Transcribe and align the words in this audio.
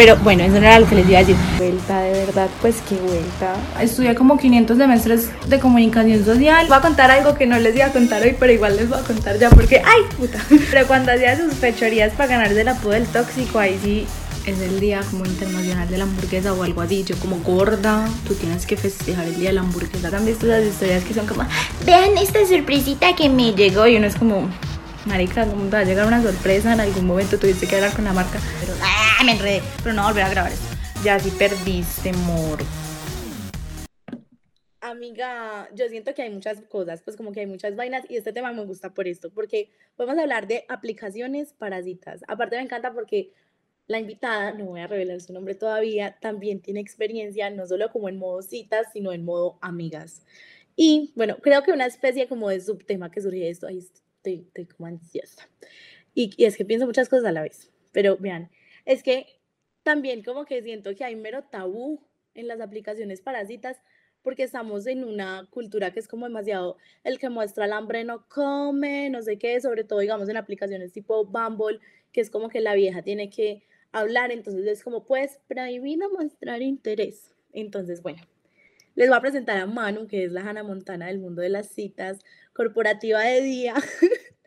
Pero 0.00 0.16
bueno, 0.16 0.42
eso 0.44 0.54
no 0.54 0.60
era 0.60 0.80
lo 0.80 0.88
que 0.88 0.94
les 0.94 1.06
iba 1.10 1.18
a 1.18 1.20
decir. 1.20 1.36
Vuelta, 1.58 2.00
de 2.00 2.12
verdad, 2.24 2.48
pues 2.62 2.76
qué 2.88 2.94
vuelta. 2.94 3.54
Estudié 3.82 4.14
como 4.14 4.38
500 4.38 4.78
semestres 4.78 5.28
de 5.46 5.60
comunicación 5.60 6.24
social. 6.24 6.66
Voy 6.68 6.78
a 6.78 6.80
contar 6.80 7.10
algo 7.10 7.34
que 7.34 7.44
no 7.44 7.58
les 7.58 7.76
iba 7.76 7.84
a 7.84 7.92
contar 7.92 8.22
hoy, 8.22 8.34
pero 8.40 8.50
igual 8.50 8.78
les 8.78 8.88
voy 8.88 8.98
a 8.98 9.02
contar 9.02 9.38
ya 9.38 9.50
porque, 9.50 9.82
¡ay, 9.84 10.04
puta! 10.16 10.38
Pero 10.70 10.86
cuando 10.86 11.12
hacía 11.12 11.36
sus 11.36 11.52
fechorías 11.52 12.14
para 12.14 12.30
ganarse 12.30 12.62
el 12.62 12.68
apodo 12.68 12.92
del 12.92 13.06
tóxico, 13.08 13.58
ahí 13.58 13.78
sí 13.82 14.06
es 14.46 14.58
el 14.62 14.80
día 14.80 15.02
como 15.10 15.26
internacional 15.26 15.86
de 15.86 15.98
la 15.98 16.04
hamburguesa 16.04 16.54
o 16.54 16.62
algo 16.62 16.80
así. 16.80 17.04
Yo 17.04 17.16
como 17.18 17.36
gorda, 17.40 18.08
tú 18.26 18.32
tienes 18.32 18.64
que 18.64 18.78
festejar 18.78 19.26
el 19.26 19.38
día 19.38 19.50
de 19.50 19.56
la 19.56 19.60
hamburguesa. 19.60 20.16
¿Han 20.16 20.24
visto 20.24 20.46
esas 20.46 20.64
historias 20.64 21.04
que 21.04 21.12
son 21.12 21.26
como, 21.26 21.44
vean 21.84 22.16
esta 22.16 22.38
sorpresita 22.46 23.14
que 23.14 23.28
me 23.28 23.52
llegó? 23.52 23.86
Y 23.86 23.96
uno 23.96 24.06
es 24.06 24.14
como, 24.14 24.48
marica, 25.04 25.44
¿cómo 25.44 25.64
te 25.64 25.72
va 25.72 25.78
a 25.80 25.84
llegar 25.84 26.06
una 26.06 26.22
sorpresa? 26.22 26.72
En 26.72 26.80
algún 26.80 27.06
momento 27.06 27.36
tuviste 27.36 27.66
que 27.66 27.76
hablar 27.76 27.92
con 27.92 28.06
la 28.06 28.14
marca. 28.14 28.38
Pero, 28.60 28.72
¡ah, 29.20 29.24
me 29.24 29.32
enredé! 29.32 29.60
Pero 29.82 29.94
no 29.94 30.06
volver 30.06 30.24
a 30.24 30.30
grabar 30.30 30.52
esto. 30.52 30.76
Ya 31.04 31.18
sí 31.20 31.30
perdiste, 31.38 32.10
amor. 32.10 32.58
Amiga, 34.80 35.68
yo 35.74 35.88
siento 35.88 36.14
que 36.14 36.22
hay 36.22 36.30
muchas 36.30 36.62
cosas, 36.62 37.02
pues 37.02 37.16
como 37.16 37.32
que 37.32 37.40
hay 37.40 37.46
muchas 37.46 37.76
vainas 37.76 38.04
y 38.08 38.16
este 38.16 38.32
tema 38.32 38.52
me 38.52 38.64
gusta 38.64 38.94
por 38.94 39.06
esto, 39.06 39.30
porque 39.30 39.70
podemos 39.94 40.18
hablar 40.18 40.46
de 40.46 40.64
aplicaciones 40.68 41.52
parasitas. 41.52 42.22
Aparte 42.28 42.56
me 42.56 42.62
encanta 42.62 42.94
porque 42.94 43.32
la 43.86 43.98
invitada, 43.98 44.52
no 44.52 44.64
voy 44.64 44.80
a 44.80 44.86
revelar 44.86 45.20
su 45.20 45.34
nombre 45.34 45.54
todavía, 45.54 46.16
también 46.20 46.60
tiene 46.60 46.80
experiencia 46.80 47.50
no 47.50 47.66
solo 47.66 47.90
como 47.90 48.08
en 48.08 48.18
modo 48.18 48.40
citas, 48.40 48.86
sino 48.92 49.12
en 49.12 49.24
modo 49.24 49.58
amigas. 49.60 50.24
Y 50.76 51.12
bueno, 51.14 51.36
creo 51.42 51.62
que 51.62 51.72
una 51.72 51.86
especie 51.86 52.26
como 52.26 52.48
de 52.48 52.60
subtema 52.60 53.10
que 53.10 53.20
surge 53.20 53.40
de 53.40 53.50
esto, 53.50 53.66
ahí 53.66 53.78
estoy, 53.78 54.46
estoy 54.46 54.64
como 54.64 54.86
ansiosa. 54.86 55.46
Y, 56.14 56.32
y 56.38 56.46
es 56.46 56.56
que 56.56 56.64
pienso 56.64 56.86
muchas 56.86 57.10
cosas 57.10 57.26
a 57.26 57.32
la 57.32 57.42
vez, 57.42 57.70
pero 57.92 58.16
vean, 58.16 58.50
es 58.90 59.04
que 59.04 59.26
también 59.84 60.24
como 60.24 60.44
que 60.44 60.62
siento 60.62 60.94
que 60.96 61.04
hay 61.04 61.14
mero 61.14 61.44
tabú 61.44 62.04
en 62.34 62.48
las 62.48 62.60
aplicaciones 62.60 63.20
parásitas 63.20 63.80
porque 64.22 64.42
estamos 64.42 64.86
en 64.88 65.04
una 65.04 65.46
cultura 65.50 65.92
que 65.92 66.00
es 66.00 66.08
como 66.08 66.26
demasiado 66.26 66.76
el 67.04 67.18
que 67.20 67.30
muestra 67.30 67.66
el 67.66 67.72
hambre 67.72 68.02
no 68.02 68.26
come, 68.28 69.08
no 69.08 69.22
sé 69.22 69.38
qué, 69.38 69.60
sobre 69.60 69.84
todo 69.84 70.00
digamos 70.00 70.28
en 70.28 70.36
aplicaciones 70.36 70.92
tipo 70.92 71.24
Bumble, 71.24 71.78
que 72.10 72.20
es 72.20 72.30
como 72.30 72.48
que 72.48 72.60
la 72.60 72.74
vieja 72.74 73.02
tiene 73.02 73.30
que 73.30 73.62
hablar, 73.92 74.32
entonces 74.32 74.66
es 74.66 74.82
como, 74.82 75.04
pues, 75.04 75.38
prohibido 75.48 76.10
mostrar 76.10 76.60
interés. 76.60 77.32
Entonces, 77.52 78.02
bueno, 78.02 78.22
les 78.96 79.08
voy 79.08 79.18
a 79.18 79.20
presentar 79.20 79.56
a 79.56 79.66
Manu, 79.66 80.06
que 80.06 80.24
es 80.24 80.32
la 80.32 80.42
Hannah 80.42 80.62
Montana 80.62 81.06
del 81.06 81.18
mundo 81.18 81.42
de 81.42 81.48
las 81.48 81.68
citas, 81.68 82.18
corporativa 82.52 83.20
de 83.20 83.40
día, 83.42 83.74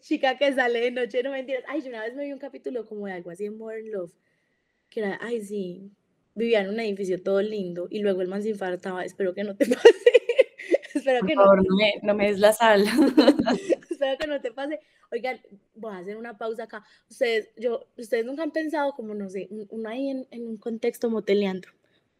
chica 0.00 0.36
que 0.38 0.52
sale 0.52 0.80
de 0.80 0.90
noche, 0.90 1.22
no 1.22 1.30
mentiras. 1.30 1.64
Ay, 1.68 1.82
yo 1.82 1.88
una 1.88 2.02
vez 2.02 2.14
me 2.14 2.24
vi 2.24 2.32
un 2.32 2.38
capítulo 2.38 2.86
como 2.86 3.06
de 3.06 3.12
algo 3.12 3.30
así 3.30 3.46
en 3.46 3.58
Modern 3.58 3.90
Love, 3.90 4.12
que 4.88 5.00
era, 5.00 5.18
ay, 5.22 5.42
sí, 5.42 5.90
vivía 6.34 6.60
en 6.60 6.70
un 6.70 6.80
edificio 6.80 7.22
todo 7.22 7.42
lindo 7.42 7.88
y 7.90 8.00
luego 8.00 8.22
el 8.22 8.28
man 8.28 8.42
se 8.42 8.50
infartaba, 8.50 9.04
espero 9.04 9.34
que 9.34 9.44
no 9.44 9.56
te 9.56 9.66
pase. 9.66 9.88
espero 10.94 11.26
que 11.26 11.34
no, 11.34 11.44
no, 11.44 11.76
me, 11.76 11.94
no 12.02 12.14
me 12.14 12.28
des 12.28 12.38
la 12.38 12.52
sal. 12.52 12.84
espero 13.90 14.18
que 14.18 14.26
no 14.26 14.40
te 14.40 14.52
pase. 14.52 14.80
Oigan, 15.10 15.40
voy 15.74 15.92
a 15.94 15.98
hacer 15.98 16.16
una 16.16 16.38
pausa 16.38 16.64
acá. 16.64 16.84
Ustedes, 17.10 17.50
yo, 17.56 17.86
ustedes 17.98 18.24
nunca 18.24 18.42
han 18.42 18.50
pensado 18.50 18.92
como, 18.92 19.14
no 19.14 19.28
sé, 19.28 19.48
uno 19.50 19.88
ahí 19.88 20.08
en, 20.08 20.26
en 20.30 20.46
un 20.46 20.56
contexto 20.56 21.10
moteleando, 21.10 21.68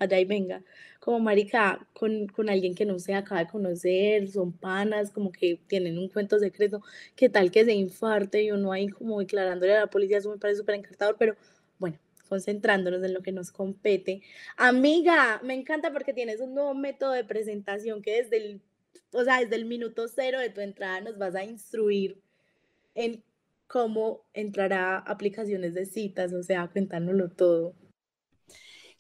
allá 0.03 0.21
y 0.21 0.25
venga, 0.25 0.63
como 1.01 1.19
marica, 1.19 1.87
con, 1.93 2.29
con 2.29 2.49
alguien 2.49 2.75
que 2.75 2.85
no 2.85 2.99
se 2.99 3.15
acaba 3.15 3.43
de 3.43 3.51
conocer, 3.51 4.29
son 4.29 4.53
panas, 4.53 5.11
como 5.11 5.33
que 5.33 5.59
tienen 5.67 5.99
un 5.99 6.09
cuento 6.09 6.39
secreto, 6.39 6.83
qué 7.17 7.29
tal 7.29 7.51
que 7.51 7.65
se 7.65 7.73
infarte 7.73 8.43
y 8.43 8.53
uno 8.53 8.73
ahí 8.73 8.89
como 8.89 9.19
declarándole 9.19 9.75
a 9.75 9.81
la 9.81 9.87
policía, 9.89 10.19
eso 10.19 10.31
me 10.31 10.39
parece 10.39 10.59
súper 10.61 10.77
encantador, 10.77 11.17
pero 11.19 11.37
bueno, 11.79 11.99
concentrándonos 12.29 13.03
en 13.03 13.15
lo 13.15 13.23
que 13.23 13.33
nos 13.33 13.51
compete. 13.51 14.23
Amiga, 14.57 15.41
me 15.43 15.55
encanta 15.55 15.93
porque 15.93 16.15
tienes 16.15 16.41
un 16.41 16.55
nuevo 16.55 16.75
método 16.75 17.13
de 17.13 17.25
presentación 17.25 18.03
que 18.03 18.23
desde 18.23 18.37
el, 18.37 18.61
o 19.13 19.25
sea, 19.25 19.41
desde 19.41 19.57
el 19.57 19.65
minuto 19.65 20.07
cero 20.09 20.39
de 20.39 20.51
tu 20.51 20.61
entrada 20.61 21.01
nos 21.01 21.19
vas 21.19 21.35
a 21.35 21.45
instruir 21.45 22.21
en 22.95 23.25
cómo 23.67 24.27
entrar 24.35 24.73
a 24.75 24.99
aplicaciones 24.99 25.73
de 25.75 25.87
citas, 25.87 26.33
o 26.35 26.43
sea, 26.43 26.69
cuéntanoslo 26.69 27.31
todo. 27.31 27.75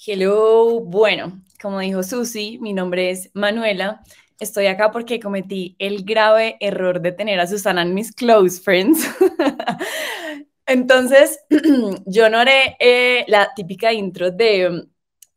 Hello, 0.04 0.80
bueno, 0.80 1.40
como 1.60 1.78
dijo 1.78 2.02
Susi, 2.02 2.58
mi 2.60 2.72
nombre 2.72 3.10
es 3.10 3.30
Manuela. 3.34 4.02
Estoy 4.40 4.66
acá 4.66 4.90
porque 4.90 5.20
cometí 5.20 5.76
el 5.78 6.02
grave 6.02 6.56
error 6.58 7.00
de 7.00 7.12
tener 7.12 7.38
a 7.38 7.46
Susana 7.46 7.82
en 7.82 7.94
mis 7.94 8.12
close 8.12 8.60
friends. 8.60 9.08
Entonces, 10.66 11.38
yo 12.06 12.28
no 12.30 12.38
haré 12.38 12.76
eh, 12.80 13.24
la 13.28 13.52
típica 13.54 13.92
intro 13.92 14.32
de, 14.32 14.88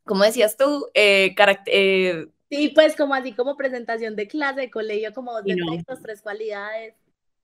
¿cómo 0.02 0.24
decías 0.24 0.56
tú? 0.56 0.88
Eh, 0.94 1.32
eh, 1.66 2.26
sí, 2.50 2.72
pues 2.74 2.96
como 2.96 3.14
así 3.14 3.34
como 3.34 3.56
presentación 3.56 4.16
de 4.16 4.26
clase, 4.26 4.62
de 4.62 4.70
colegio, 4.72 5.14
como 5.14 5.40
de 5.42 5.54
textos, 5.70 6.02
tres 6.02 6.22
cualidades. 6.22 6.94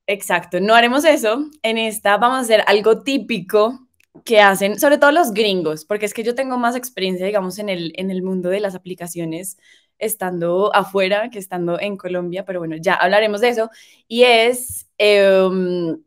Exacto, 0.07 0.59
no 0.59 0.75
haremos 0.75 1.05
eso. 1.05 1.45
En 1.61 1.77
esta 1.77 2.17
vamos 2.17 2.39
a 2.39 2.41
hacer 2.41 2.65
algo 2.67 3.01
típico 3.01 3.82
que 4.25 4.39
hacen, 4.41 4.79
sobre 4.79 4.97
todo 4.97 5.11
los 5.11 5.33
gringos, 5.33 5.85
porque 5.85 6.05
es 6.05 6.13
que 6.13 6.23
yo 6.23 6.35
tengo 6.35 6.57
más 6.57 6.75
experiencia, 6.75 7.25
digamos, 7.25 7.59
en 7.59 7.69
el, 7.69 7.93
en 7.97 8.11
el 8.11 8.23
mundo 8.23 8.49
de 8.49 8.59
las 8.59 8.75
aplicaciones 8.75 9.57
estando 9.97 10.73
afuera 10.75 11.29
que 11.29 11.39
estando 11.39 11.79
en 11.79 11.97
Colombia, 11.97 12.45
pero 12.45 12.59
bueno, 12.59 12.75
ya 12.77 12.93
hablaremos 12.95 13.41
de 13.41 13.49
eso. 13.49 13.69
Y 14.07 14.23
es 14.23 14.87
em, 14.97 16.03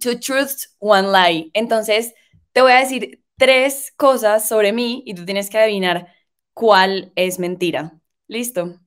Two 0.00 0.18
Truths, 0.20 0.76
One 0.78 1.08
Lie. 1.12 1.50
Entonces, 1.54 2.14
te 2.52 2.62
voy 2.62 2.72
a 2.72 2.80
decir 2.80 3.22
tres 3.36 3.92
cosas 3.96 4.48
sobre 4.48 4.72
mí 4.72 5.02
y 5.06 5.14
tú 5.14 5.24
tienes 5.24 5.50
que 5.50 5.58
adivinar 5.58 6.08
cuál 6.54 7.12
es 7.16 7.38
mentira. 7.38 8.00
¿Listo? 8.28 8.80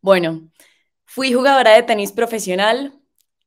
Bueno, 0.00 0.50
fui 1.06 1.32
jugadora 1.32 1.74
de 1.74 1.82
tenis 1.82 2.12
profesional, 2.12 2.98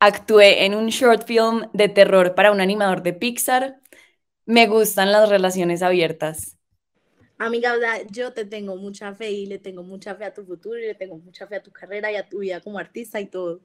Actué 0.03 0.65
en 0.65 0.73
un 0.73 0.87
short 0.87 1.27
film 1.27 1.69
de 1.73 1.87
terror 1.87 2.33
para 2.33 2.51
un 2.51 2.59
animador 2.59 3.03
de 3.03 3.13
Pixar. 3.13 3.80
Me 4.51 4.67
gustan 4.67 5.13
las 5.13 5.29
relaciones 5.29 5.81
abiertas. 5.81 6.57
Amiga, 7.37 7.73
yo 8.09 8.33
te 8.33 8.43
tengo 8.43 8.75
mucha 8.75 9.15
fe 9.15 9.31
y 9.31 9.45
le 9.45 9.59
tengo 9.59 9.81
mucha 9.81 10.13
fe 10.15 10.25
a 10.25 10.33
tu 10.33 10.43
futuro 10.43 10.77
y 10.77 10.87
le 10.87 10.93
tengo 10.93 11.17
mucha 11.17 11.47
fe 11.47 11.55
a 11.55 11.63
tu 11.63 11.71
carrera 11.71 12.11
y 12.11 12.17
a 12.17 12.27
tu 12.27 12.39
vida 12.39 12.59
como 12.59 12.77
artista 12.77 13.21
y 13.21 13.27
todo. 13.27 13.61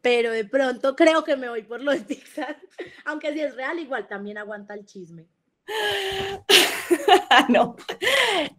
Pero 0.00 0.30
de 0.30 0.44
pronto 0.44 0.94
creo 0.94 1.24
que 1.24 1.34
me 1.34 1.48
voy 1.48 1.64
por 1.64 1.82
lo 1.82 1.90
de 1.90 2.02
Pixar. 2.02 2.56
Aunque 3.06 3.32
si 3.32 3.40
es 3.40 3.56
real, 3.56 3.80
igual 3.80 4.06
también 4.06 4.38
aguanta 4.38 4.74
el 4.74 4.86
chisme. 4.86 5.26
no, 7.48 7.74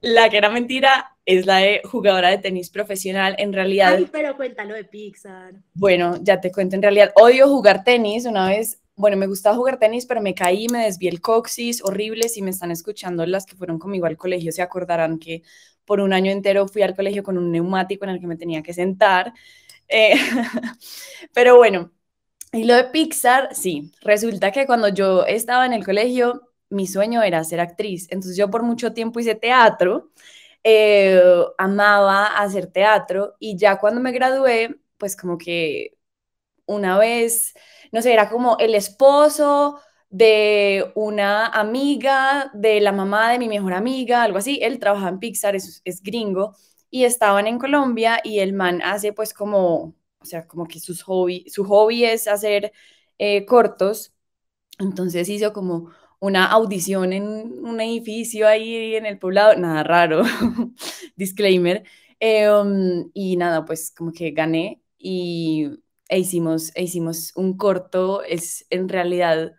la 0.02 0.30
que 0.30 0.38
era 0.38 0.50
mentira 0.50 1.16
es 1.26 1.46
la 1.46 1.60
de 1.60 1.84
jugadora 1.86 2.32
de 2.32 2.40
tenis 2.40 2.70
profesional. 2.70 3.36
En 3.38 3.54
realidad. 3.54 3.94
Ay, 3.96 4.10
pero 4.12 4.36
cuéntalo 4.36 4.74
de 4.74 4.84
Pixar. 4.84 5.54
Bueno, 5.74 6.18
ya 6.22 6.42
te 6.42 6.52
cuento. 6.52 6.76
En 6.76 6.82
realidad, 6.82 7.14
odio 7.16 7.48
jugar 7.48 7.86
tenis. 7.86 8.26
Una 8.26 8.50
vez, 8.50 8.82
bueno, 9.02 9.18
me 9.18 9.28
gustaba 9.28 9.56
jugar 9.58 9.80
tenis, 9.80 10.06
pero 10.06 10.22
me 10.22 10.36
caí, 10.36 10.68
me 10.70 10.86
desvié 10.86 11.10
el 11.10 11.22
coxis, 11.22 11.84
horrible. 11.84 12.30
Si 12.30 12.42
me 12.44 12.52
están 12.52 12.72
escuchando 12.72 13.26
las 13.26 13.46
que 13.48 13.56
fueron 13.56 13.80
conmigo 13.80 14.06
al 14.06 14.16
colegio, 14.18 14.52
se 14.52 14.62
acordarán 14.62 15.18
que 15.20 15.42
por 15.86 16.00
un 16.02 16.14
año 16.14 16.32
entero 16.32 16.68
fui 16.68 16.84
al 16.84 16.96
colegio 16.96 17.24
con 17.24 17.38
un 17.38 17.52
neumático 17.52 18.06
en 18.06 18.12
el 18.12 18.20
que 18.20 18.28
me 18.28 18.38
tenía 18.38 18.62
que 18.62 18.74
sentar. 18.74 19.34
Eh, 19.88 20.14
pero 21.34 21.58
bueno, 21.58 21.92
y 22.54 22.66
lo 22.66 22.76
de 22.76 22.86
Pixar, 22.86 23.56
sí, 23.56 23.92
resulta 24.02 24.52
que 24.52 24.66
cuando 24.68 24.90
yo 24.90 25.26
estaba 25.26 25.66
en 25.66 25.74
el 25.74 25.86
colegio, 25.86 26.50
mi 26.70 26.88
sueño 26.88 27.24
era 27.24 27.44
ser 27.44 27.60
actriz. 27.62 28.08
Entonces 28.12 28.38
yo 28.38 28.50
por 28.52 28.64
mucho 28.64 28.94
tiempo 28.94 29.20
hice 29.20 29.36
teatro, 29.36 30.12
eh, 30.64 31.22
amaba 31.58 32.28
hacer 32.28 32.68
teatro 32.68 33.36
y 33.40 33.58
ya 33.58 33.80
cuando 33.80 34.02
me 34.02 34.12
gradué, 34.12 34.78
pues 34.98 35.16
como 35.16 35.38
que 35.38 35.98
una 36.66 36.98
vez, 36.98 37.54
no 37.92 38.02
sé, 38.02 38.14
era 38.14 38.30
como 38.30 38.58
el 38.60 38.76
esposo 38.76 39.80
de 40.10 40.92
una 40.96 41.48
amiga, 41.48 42.52
de 42.54 42.82
la 42.82 42.92
mamá 42.92 43.32
de 43.32 43.40
mi 43.40 43.48
mejor 43.48 43.74
amiga, 43.74 44.24
algo 44.24 44.38
así. 44.38 44.60
Él 44.62 44.80
trabaja 44.80 45.10
en 45.10 45.20
Pixar, 45.20 45.56
es, 45.56 45.82
es 45.86 46.02
gringo, 46.04 46.56
y 46.90 47.06
estaban 47.06 47.48
en 47.48 47.58
Colombia 47.60 48.20
y 48.24 48.40
el 48.40 48.54
man 48.54 48.82
hace 48.84 49.14
pues 49.14 49.34
como, 49.34 49.96
o 50.20 50.26
sea, 50.26 50.48
como 50.48 50.68
que 50.68 50.80
sus 50.80 51.02
hobby, 51.04 51.46
su 51.50 51.64
hobby 51.66 52.06
es 52.06 52.28
hacer 52.28 52.74
eh, 53.18 53.46
cortos. 53.46 54.14
Entonces 54.80 55.30
hizo 55.30 55.54
como 55.54 55.92
una 56.20 56.46
audición 56.48 57.14
en 57.14 57.26
un 57.66 57.82
edificio 57.82 58.48
ahí 58.48 58.96
en 58.96 59.06
el 59.06 59.20
poblado, 59.20 59.56
nada 59.56 59.84
raro, 59.84 60.24
disclaimer. 61.16 61.84
Em, 62.20 63.10
y 63.14 63.38
nada, 63.38 63.66
pues 63.66 63.92
como 63.96 64.12
que 64.12 64.32
gané 64.32 64.82
y 64.98 65.70
e 66.12 66.20
hicimos, 66.20 66.72
e 66.76 66.84
hicimos 66.84 67.32
un 67.36 67.58
corto, 67.58 68.22
es 68.24 68.68
en 68.70 68.90
realidad 68.90 69.54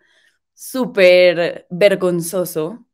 súper 0.53 1.65
vergonzoso, 1.71 2.85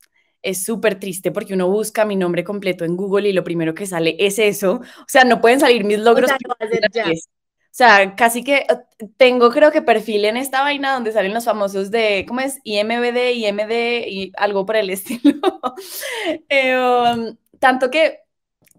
es 0.42 0.64
súper 0.64 0.98
triste 0.98 1.32
porque 1.32 1.54
uno 1.56 1.70
busca 1.70 2.06
mi 2.06 2.16
nombre 2.16 2.46
completo 2.46 2.86
en 2.86 2.96
Google 2.96 3.28
y 3.28 3.34
lo 3.34 3.44
primero 3.44 3.76
que 3.76 3.86
sale 3.86 4.16
es 4.18 4.40
eso. 4.40 4.76
O 4.76 5.06
sea, 5.08 5.26
no 5.26 5.42
pueden 5.42 5.60
salir 5.60 5.84
mis 5.84 6.00
logros. 6.00 6.32
O 6.32 7.72
sea, 7.72 8.16
casi 8.16 8.44
que 8.46 8.60
eh, 8.60 8.66
tengo 9.18 9.52
creo 9.52 9.72
que 9.72 9.82
perfil 9.82 10.26
en 10.26 10.38
esta 10.38 10.62
vaina 10.62 10.94
donde 10.94 11.12
salen 11.12 11.34
los 11.34 11.46
famosos 11.46 11.92
de, 11.92 12.26
¿cómo 12.28 12.40
es? 12.40 12.60
IMBD, 12.64 13.34
IMD 13.34 14.08
y 14.08 14.32
algo 14.38 14.66
por 14.66 14.78
el 14.78 14.90
estilo. 14.90 15.34
Eh, 16.48 16.78
um, 16.78 17.36
tanto 17.60 17.92
que 17.92 18.22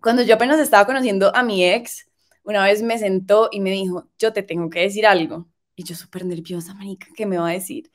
cuando 0.02 0.22
yo 0.22 0.34
apenas 0.34 0.58
estaba 0.58 0.86
conociendo 0.86 1.34
a 1.36 1.42
mi 1.42 1.64
ex, 1.64 2.09
una 2.50 2.64
vez 2.64 2.82
me 2.82 2.98
sentó 2.98 3.48
y 3.52 3.60
me 3.60 3.70
dijo, 3.70 4.08
yo 4.18 4.32
te 4.32 4.42
tengo 4.42 4.70
que 4.70 4.80
decir 4.80 5.06
algo. 5.06 5.48
Y 5.76 5.84
yo 5.84 5.94
súper 5.94 6.24
nerviosa, 6.26 6.74
manica, 6.74 7.06
¿qué 7.16 7.26
me 7.26 7.38
va 7.38 7.48
a 7.48 7.52
decir? 7.52 7.90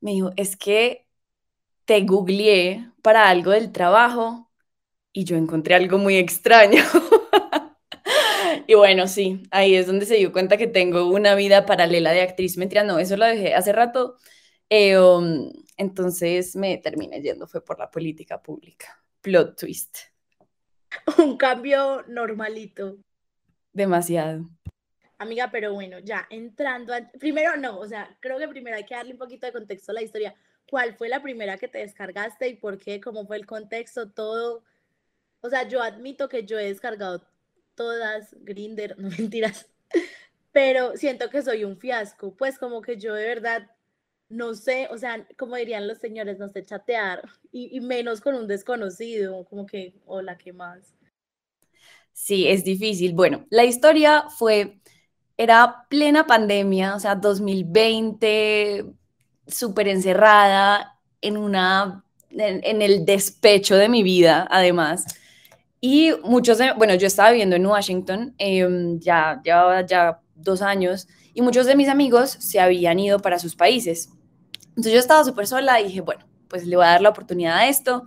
Me 0.00 0.12
dijo, 0.12 0.32
es 0.36 0.56
que 0.56 1.06
te 1.84 2.02
googleé 2.02 2.90
para 3.02 3.28
algo 3.28 3.50
del 3.52 3.72
trabajo 3.72 4.50
y 5.12 5.24
yo 5.24 5.36
encontré 5.36 5.74
algo 5.74 5.98
muy 5.98 6.16
extraño. 6.16 6.82
y 8.66 8.74
bueno, 8.74 9.08
sí, 9.08 9.42
ahí 9.50 9.74
es 9.74 9.86
donde 9.86 10.06
se 10.06 10.16
dio 10.16 10.32
cuenta 10.32 10.56
que 10.56 10.66
tengo 10.68 11.08
una 11.08 11.34
vida 11.34 11.66
paralela 11.66 12.12
de 12.12 12.22
actriz. 12.22 12.56
Mentira, 12.56 12.84
no, 12.84 12.98
eso 12.98 13.16
lo 13.16 13.26
dejé 13.26 13.54
hace 13.54 13.72
rato. 13.72 14.16
Eh, 14.70 14.98
um, 14.98 15.50
entonces 15.76 16.56
me 16.56 16.78
terminé 16.78 17.20
yendo, 17.22 17.48
fue 17.48 17.64
por 17.64 17.78
la 17.78 17.90
política 17.90 18.40
pública. 18.42 19.02
Plot 19.20 19.58
twist. 19.58 19.98
Un 21.18 21.36
cambio 21.36 22.04
normalito. 22.08 22.98
Demasiado. 23.72 24.48
Amiga, 25.18 25.50
pero 25.50 25.74
bueno, 25.74 25.98
ya 25.98 26.26
entrando 26.30 26.94
a... 26.94 27.10
Primero 27.18 27.56
no, 27.56 27.78
o 27.78 27.86
sea, 27.86 28.16
creo 28.20 28.38
que 28.38 28.48
primero 28.48 28.76
hay 28.76 28.84
que 28.84 28.94
darle 28.94 29.12
un 29.12 29.18
poquito 29.18 29.46
de 29.46 29.52
contexto 29.52 29.92
a 29.92 29.94
la 29.94 30.02
historia. 30.02 30.34
¿Cuál 30.68 30.94
fue 30.96 31.08
la 31.08 31.22
primera 31.22 31.58
que 31.58 31.68
te 31.68 31.78
descargaste 31.78 32.48
y 32.48 32.56
por 32.56 32.78
qué? 32.78 33.00
¿Cómo 33.00 33.26
fue 33.26 33.36
el 33.36 33.44
contexto? 33.44 34.10
Todo. 34.10 34.64
O 35.42 35.50
sea, 35.50 35.68
yo 35.68 35.82
admito 35.82 36.28
que 36.28 36.46
yo 36.46 36.58
he 36.58 36.64
descargado 36.66 37.22
todas, 37.74 38.34
Grinder, 38.40 38.94
no 38.98 39.10
mentiras, 39.10 39.68
pero 40.52 40.96
siento 40.96 41.28
que 41.28 41.42
soy 41.42 41.64
un 41.64 41.76
fiasco. 41.76 42.34
Pues 42.34 42.58
como 42.58 42.80
que 42.80 42.96
yo 42.96 43.14
de 43.14 43.26
verdad 43.26 43.70
no 44.30 44.54
sé, 44.54 44.88
o 44.90 44.96
sea, 44.96 45.26
como 45.36 45.56
dirían 45.56 45.88
los 45.88 45.98
señores, 45.98 46.38
no 46.38 46.48
sé 46.48 46.64
chatear 46.64 47.28
y, 47.52 47.76
y 47.76 47.80
menos 47.80 48.20
con 48.20 48.36
un 48.36 48.46
desconocido, 48.46 49.44
como 49.44 49.66
que, 49.66 49.94
hola, 50.06 50.38
¿qué 50.38 50.52
más? 50.52 50.94
Sí, 52.22 52.46
es 52.46 52.64
difícil. 52.64 53.14
Bueno, 53.14 53.46
la 53.50 53.64
historia 53.64 54.24
fue 54.28 54.78
era 55.38 55.86
plena 55.88 56.26
pandemia, 56.26 56.94
o 56.94 57.00
sea, 57.00 57.14
2020, 57.14 58.84
súper 59.46 59.88
encerrada 59.88 60.98
en 61.22 61.38
una, 61.38 62.04
en, 62.30 62.82
el 62.82 63.06
despecho 63.06 63.76
de 63.76 63.88
mi 63.88 64.02
vida, 64.02 64.46
además. 64.50 65.06
Y 65.80 66.12
muchos, 66.22 66.58
de, 66.58 66.72
bueno, 66.74 66.94
yo 66.94 67.06
estaba 67.06 67.30
viviendo 67.30 67.56
en 67.56 67.64
Washington, 67.64 68.34
em, 68.36 69.00
ya 69.00 69.40
llevaba 69.42 69.86
ya 69.86 70.20
dos 70.34 70.60
años, 70.60 71.08
y 71.32 71.40
muchos 71.40 71.64
de 71.64 71.74
mis 71.74 71.88
amigos 71.88 72.30
se 72.30 72.60
habían 72.60 72.98
ido 72.98 73.18
para 73.20 73.38
sus 73.38 73.56
países. 73.56 74.10
Entonces 74.68 74.92
yo 74.92 74.98
estaba 74.98 75.24
súper 75.24 75.46
sola 75.46 75.80
y 75.80 75.84
dije, 75.84 76.02
bueno, 76.02 76.26
pues 76.48 76.66
le 76.66 76.76
voy 76.76 76.84
a 76.84 76.90
dar 76.90 77.00
la 77.00 77.08
oportunidad 77.08 77.56
a 77.56 77.68
esto. 77.68 78.04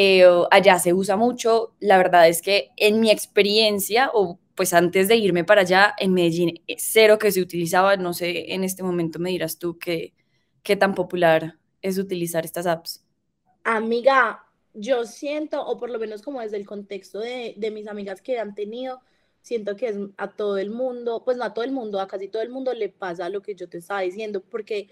Eh, 0.00 0.24
allá 0.52 0.78
se 0.78 0.94
usa 0.94 1.16
mucho. 1.16 1.74
La 1.80 1.98
verdad 1.98 2.28
es 2.28 2.40
que 2.40 2.70
en 2.76 3.00
mi 3.00 3.10
experiencia, 3.10 4.10
o 4.14 4.38
pues 4.54 4.72
antes 4.72 5.08
de 5.08 5.16
irme 5.16 5.42
para 5.42 5.62
allá, 5.62 5.92
en 5.98 6.12
Medellín, 6.14 6.62
eh, 6.68 6.76
cero 6.78 7.18
que 7.18 7.32
se 7.32 7.40
utilizaba, 7.40 7.96
no 7.96 8.14
sé, 8.14 8.54
en 8.54 8.62
este 8.62 8.84
momento 8.84 9.18
me 9.18 9.30
dirás 9.30 9.58
tú 9.58 9.76
qué, 9.76 10.14
qué 10.62 10.76
tan 10.76 10.94
popular 10.94 11.58
es 11.82 11.98
utilizar 11.98 12.44
estas 12.44 12.68
apps. 12.68 13.04
Amiga, 13.64 14.44
yo 14.72 15.04
siento, 15.04 15.66
o 15.66 15.78
por 15.78 15.90
lo 15.90 15.98
menos 15.98 16.22
como 16.22 16.40
desde 16.42 16.58
el 16.58 16.66
contexto 16.66 17.18
de, 17.18 17.54
de 17.56 17.70
mis 17.72 17.88
amigas 17.88 18.22
que 18.22 18.38
han 18.38 18.54
tenido, 18.54 19.00
siento 19.42 19.74
que 19.74 19.88
es 19.88 19.96
a 20.16 20.28
todo 20.28 20.58
el 20.58 20.70
mundo, 20.70 21.24
pues 21.24 21.36
no 21.36 21.42
a 21.42 21.54
todo 21.54 21.64
el 21.64 21.72
mundo, 21.72 22.00
a 22.00 22.06
casi 22.06 22.28
todo 22.28 22.42
el 22.42 22.50
mundo 22.50 22.72
le 22.72 22.88
pasa 22.88 23.28
lo 23.30 23.42
que 23.42 23.56
yo 23.56 23.68
te 23.68 23.78
estaba 23.78 24.02
diciendo, 24.02 24.44
porque, 24.48 24.90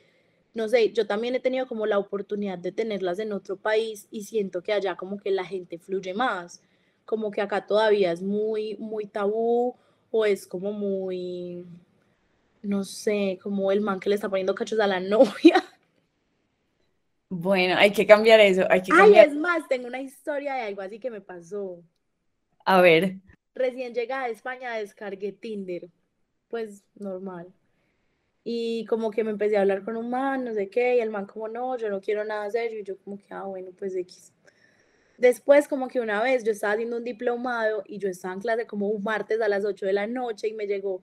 no 0.57 0.69
sé, 0.69 0.93
yo 0.93 1.07
también 1.07 1.35
he 1.35 1.41
tenido 1.41 1.67
como 1.67 1.87
la 1.87 1.99
oportunidad 1.99 2.59
de 2.59 2.73
tenerlas 2.73 3.19
en 3.19 3.33
otro 3.33 3.57
país 3.57 4.09
y 4.11 4.25
siento 4.25 4.63
que 4.63 4.73
allá 4.73 4.97
como 4.97 5.19
que 5.19 5.31
la 5.31 5.45
gente 5.45 5.79
fluye 5.79 6.15
más 6.15 6.61
como 7.07 7.31
que 7.31 7.41
acá 7.41 7.65
todavía 7.65 8.13
es 8.13 8.21
muy, 8.21 8.77
muy 8.79 9.07
tabú 9.07 9.75
o 10.11 10.27
es 10.27 10.47
como 10.47 10.73
muy, 10.73 11.65
no 12.63 12.85
sé, 12.85 13.39
como 13.43 13.73
el 13.73 13.81
man 13.81 14.01
que 14.01 14.11
le 14.11 14.17
está 14.17 14.29
poniendo 14.29 14.55
cachos 14.55 14.81
a 14.81 14.87
la 14.87 15.01
novia. 15.01 15.65
Bueno, 17.29 17.77
hay 17.77 17.93
que 17.93 18.07
cambiar 18.07 18.41
eso, 18.41 18.65
hay 18.69 18.83
que 18.83 18.93
Ay, 18.93 19.15
es 19.19 19.35
más, 19.35 19.67
tengo 19.69 19.87
una 19.87 20.01
historia 20.01 20.55
de 20.55 20.63
algo 20.63 20.83
así 20.83 20.99
que 20.99 21.11
me 21.11 21.21
pasó. 21.21 21.83
A 22.65 22.81
ver. 22.81 23.17
Recién 23.55 23.95
llegada 23.95 24.25
a 24.25 24.29
España 24.29 24.75
descargué 24.75 25.33
Tinder, 25.33 25.89
pues 26.49 26.85
normal. 26.95 27.53
Y 28.49 28.85
como 28.85 29.11
que 29.11 29.25
me 29.25 29.33
empecé 29.33 29.57
a 29.57 29.63
hablar 29.63 29.83
con 29.83 29.97
un 29.97 30.09
man, 30.09 30.45
no 30.45 30.55
sé 30.55 30.71
qué, 30.71 30.95
y 30.95 31.01
el 31.01 31.11
man 31.11 31.27
como, 31.27 31.49
no, 31.49 31.77
yo 31.77 31.91
no 31.91 32.01
quiero 32.01 32.25
nada 32.25 32.49
serio, 32.49 32.79
y 32.79 32.85
yo 32.85 32.97
como 32.99 33.19
que, 33.19 33.27
ah, 33.31 33.43
bueno, 33.43 33.73
pues 33.77 33.97
X. 33.97 34.33
Después, 35.19 35.67
como 35.67 35.89
que 35.89 35.99
una 35.99 36.23
vez 36.23 36.45
yo 36.45 36.53
estaba 36.53 36.75
haciendo 36.75 36.97
un 36.99 37.03
diplomado 37.03 37.83
y 37.87 37.99
yo 37.99 38.09
estaba 38.09 38.35
en 38.35 38.41
clase 38.41 38.65
como 38.65 38.87
un 38.87 39.03
martes 39.03 39.41
a 39.41 39.49
las 39.49 39.65
8 39.65 39.87
de 39.87 39.93
la 39.93 40.07
noche 40.07 40.47
y 40.47 40.53
me 40.53 40.69
llegó 40.69 41.03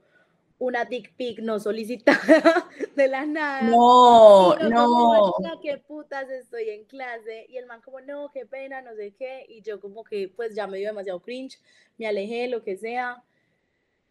una 0.58 0.86
dick 0.86 1.14
pic 1.18 1.40
no 1.40 1.60
solicitada 1.60 2.18
de 2.96 3.08
la 3.10 3.26
nada. 3.26 3.64
No, 3.64 4.56
no. 4.56 5.34
¿Qué 5.62 5.80
putas 5.80 6.30
estoy 6.30 6.70
en 6.70 6.86
clase? 6.86 7.46
Y 7.50 7.58
el 7.58 7.66
man 7.66 7.82
como, 7.82 8.00
no, 8.00 8.32
qué 8.34 8.46
pena, 8.46 8.82
no 8.82 8.96
sé 8.96 9.16
qué. 9.20 9.46
Y 9.50 9.62
yo 9.64 9.82
como 9.82 10.06
que, 10.06 10.32
pues 10.34 10.56
ya 10.56 10.66
me 10.66 10.78
dio 10.78 10.88
demasiado 10.88 11.20
cringe, 11.20 11.60
me 11.98 12.08
alejé, 12.08 12.48
lo 12.48 12.64
que 12.64 12.78
sea. 12.78 13.22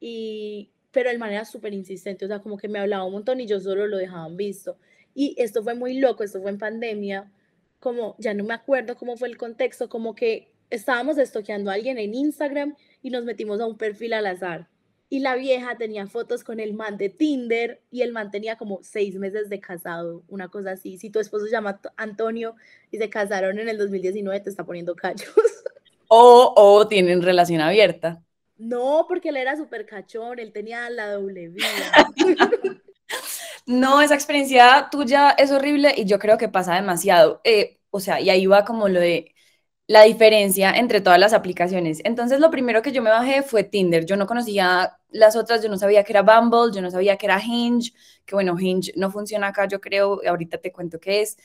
Y, 0.00 0.70
pero 0.92 1.10
el 1.10 1.18
man 1.18 1.32
era 1.32 1.44
súper 1.44 1.72
insistente, 1.72 2.24
o 2.24 2.28
sea, 2.28 2.40
como 2.40 2.58
que 2.58 2.68
me 2.68 2.78
hablaba 2.78 3.04
un 3.04 3.12
montón 3.12 3.40
y 3.40 3.46
yo 3.46 3.58
solo 3.60 3.86
lo 3.86 3.96
dejaban 3.96 4.36
visto. 4.36 4.76
Y 5.14 5.34
esto 5.38 5.62
fue 5.62 5.74
muy 5.74 5.98
loco, 5.98 6.22
esto 6.22 6.40
fue 6.40 6.50
en 6.50 6.58
pandemia 6.58 7.30
como, 7.80 8.14
ya 8.18 8.32
no 8.32 8.44
me 8.44 8.54
acuerdo 8.54 8.96
cómo 8.96 9.16
fue 9.16 9.28
el 9.28 9.36
contexto, 9.36 9.88
como 9.88 10.14
que 10.14 10.52
estábamos 10.70 11.18
estoqueando 11.18 11.70
a 11.70 11.74
alguien 11.74 11.98
en 11.98 12.14
Instagram 12.14 12.76
y 13.02 13.10
nos 13.10 13.24
metimos 13.24 13.60
a 13.60 13.66
un 13.66 13.76
perfil 13.76 14.12
al 14.12 14.26
azar. 14.26 14.68
Y 15.08 15.18
la 15.18 15.34
vieja 15.34 15.76
tenía 15.76 16.06
fotos 16.06 16.44
con 16.44 16.60
el 16.60 16.72
man 16.72 16.96
de 16.96 17.10
Tinder 17.10 17.82
y 17.90 18.00
el 18.00 18.12
man 18.12 18.30
tenía 18.30 18.56
como 18.56 18.78
seis 18.82 19.16
meses 19.16 19.50
de 19.50 19.60
casado, 19.60 20.22
una 20.28 20.48
cosa 20.48 20.70
así. 20.70 20.96
Si 20.96 21.10
tu 21.10 21.18
esposo 21.18 21.44
se 21.44 21.50
llama 21.50 21.80
Antonio 21.96 22.54
y 22.90 22.96
se 22.96 23.10
casaron 23.10 23.58
en 23.58 23.68
el 23.68 23.76
2019, 23.76 24.40
te 24.40 24.48
está 24.48 24.64
poniendo 24.64 24.94
cachos. 24.94 25.34
O, 26.14 26.52
o 26.54 26.88
tienen 26.88 27.22
relación 27.22 27.62
abierta. 27.62 28.22
No, 28.62 29.06
porque 29.08 29.30
él 29.30 29.36
era 29.36 29.56
súper 29.56 29.86
cachón, 29.86 30.38
él 30.38 30.52
tenía 30.52 30.88
la 30.88 31.12
doble 31.12 31.48
vida. 31.48 31.66
No, 33.66 34.00
esa 34.00 34.14
experiencia 34.14 34.88
tuya 34.90 35.30
es 35.30 35.50
horrible 35.50 35.94
y 35.96 36.04
yo 36.04 36.18
creo 36.18 36.38
que 36.38 36.48
pasa 36.48 36.74
demasiado. 36.74 37.40
Eh, 37.44 37.78
o 37.90 38.00
sea, 38.00 38.20
y 38.20 38.30
ahí 38.30 38.46
va 38.46 38.64
como 38.64 38.88
lo 38.88 39.00
de 39.00 39.34
la 39.86 40.04
diferencia 40.04 40.72
entre 40.72 41.00
todas 41.00 41.18
las 41.18 41.32
aplicaciones. 41.32 42.00
Entonces, 42.04 42.40
lo 42.40 42.50
primero 42.50 42.82
que 42.82 42.92
yo 42.92 43.02
me 43.02 43.10
bajé 43.10 43.42
fue 43.42 43.64
Tinder. 43.64 44.06
Yo 44.06 44.16
no 44.16 44.26
conocía 44.26 44.98
las 45.10 45.36
otras, 45.36 45.62
yo 45.62 45.68
no 45.68 45.78
sabía 45.78 46.04
que 46.04 46.12
era 46.12 46.22
Bumble, 46.22 46.74
yo 46.74 46.82
no 46.82 46.90
sabía 46.90 47.16
que 47.16 47.26
era 47.26 47.40
Hinge, 47.42 47.92
que 48.24 48.34
bueno, 48.34 48.58
Hinge 48.58 48.92
no 48.96 49.10
funciona 49.10 49.48
acá, 49.48 49.66
yo 49.68 49.80
creo, 49.80 50.20
ahorita 50.26 50.58
te 50.58 50.72
cuento 50.72 50.98
qué 51.00 51.22
es. 51.22 51.36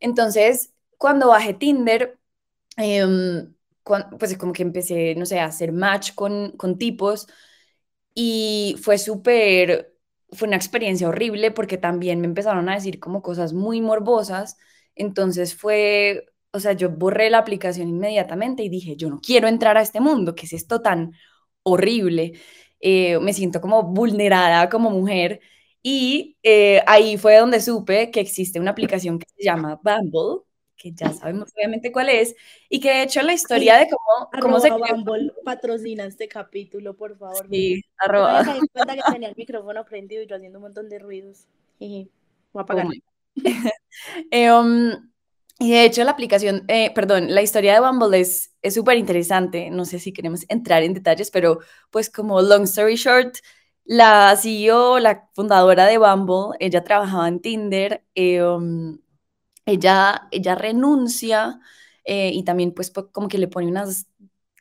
Entonces, 0.00 0.72
cuando 0.98 1.28
bajé 1.28 1.54
Tinder, 1.54 2.18
pues 4.18 4.36
como 4.38 4.52
que 4.52 4.62
empecé, 4.62 5.14
no 5.16 5.26
sé, 5.26 5.40
a 5.40 5.46
hacer 5.46 5.72
match 5.72 6.14
con, 6.14 6.52
con 6.52 6.78
tipos 6.78 7.26
y 8.14 8.76
fue 8.82 8.98
súper 8.98 9.94
fue 10.32 10.46
una 10.48 10.56
experiencia 10.56 11.08
horrible 11.08 11.50
porque 11.50 11.76
también 11.78 12.20
me 12.20 12.26
empezaron 12.28 12.68
a 12.68 12.74
decir 12.74 13.00
como 13.00 13.20
cosas 13.22 13.52
muy 13.52 13.80
morbosas. 13.80 14.56
Entonces 14.94 15.56
fue, 15.56 16.26
o 16.52 16.60
sea, 16.60 16.72
yo 16.72 16.90
borré 16.90 17.30
la 17.30 17.38
aplicación 17.38 17.88
inmediatamente 17.88 18.62
y 18.62 18.68
dije, 18.68 18.96
yo 18.96 19.10
no 19.10 19.20
quiero 19.20 19.48
entrar 19.48 19.76
a 19.76 19.82
este 19.82 20.00
mundo, 20.00 20.34
¿qué 20.36 20.46
es 20.46 20.52
esto 20.52 20.82
tan 20.82 21.12
horrible? 21.64 22.34
Eh, 22.80 23.18
me 23.20 23.32
siento 23.32 23.60
como 23.60 23.82
vulnerada 23.84 24.68
como 24.68 24.90
mujer. 24.90 25.40
Y 25.82 26.36
eh, 26.42 26.82
ahí 26.86 27.16
fue 27.16 27.36
donde 27.38 27.60
supe 27.60 28.10
que 28.10 28.20
existe 28.20 28.60
una 28.60 28.70
aplicación 28.72 29.18
que 29.18 29.26
se 29.36 29.44
llama 29.44 29.80
Bumble, 29.82 30.42
que 30.80 30.92
ya 30.92 31.12
sabemos 31.12 31.50
obviamente 31.54 31.92
cuál 31.92 32.08
es, 32.08 32.34
y 32.70 32.80
que 32.80 32.88
de 32.88 33.02
hecho 33.02 33.20
la 33.20 33.34
historia 33.34 33.76
de 33.76 33.88
cómo, 33.88 34.30
cómo 34.40 34.60
se... 34.60 34.70
Bumble 34.70 35.32
patrocina 35.44 36.06
este 36.06 36.26
capítulo, 36.26 36.96
por 36.96 37.18
favor. 37.18 37.46
Sí, 37.50 37.82
arroba. 37.98 38.42
Me 38.42 38.60
cuenta 38.72 38.94
que 38.96 39.12
tenía 39.12 39.28
el 39.28 39.36
micrófono 39.36 39.84
prendido 39.84 40.22
y 40.22 40.26
yo 40.26 40.36
haciendo 40.36 40.58
un 40.58 40.62
montón 40.62 40.88
de 40.88 40.98
ruidos. 40.98 41.46
Y 41.78 42.08
voy 42.52 42.60
a 42.60 42.62
apagar. 42.62 42.86
eh, 44.30 44.50
um, 44.50 44.92
y 45.58 45.72
de 45.72 45.84
hecho 45.84 46.02
la 46.02 46.12
aplicación, 46.12 46.64
eh, 46.68 46.90
perdón, 46.94 47.34
la 47.34 47.42
historia 47.42 47.74
de 47.74 47.80
Bumble 47.80 48.18
es 48.18 48.50
súper 48.72 48.96
interesante, 48.96 49.68
no 49.68 49.84
sé 49.84 49.98
si 49.98 50.14
queremos 50.14 50.46
entrar 50.48 50.82
en 50.82 50.94
detalles, 50.94 51.30
pero 51.30 51.58
pues 51.90 52.08
como 52.08 52.40
long 52.40 52.62
story 52.62 52.96
short, 52.96 53.36
la 53.84 54.34
CEO, 54.34 54.98
la 54.98 55.28
fundadora 55.34 55.84
de 55.84 55.98
Bumble, 55.98 56.56
ella 56.58 56.82
trabajaba 56.82 57.28
en 57.28 57.40
Tinder, 57.40 58.02
eh, 58.14 58.42
um, 58.42 58.98
ella, 59.66 60.28
ella 60.32 60.54
renuncia 60.54 61.60
eh, 62.04 62.30
y 62.34 62.44
también 62.44 62.72
pues 62.74 62.90
como 63.12 63.28
que 63.28 63.38
le 63.38 63.48
pone 63.48 63.68
unas 63.68 64.06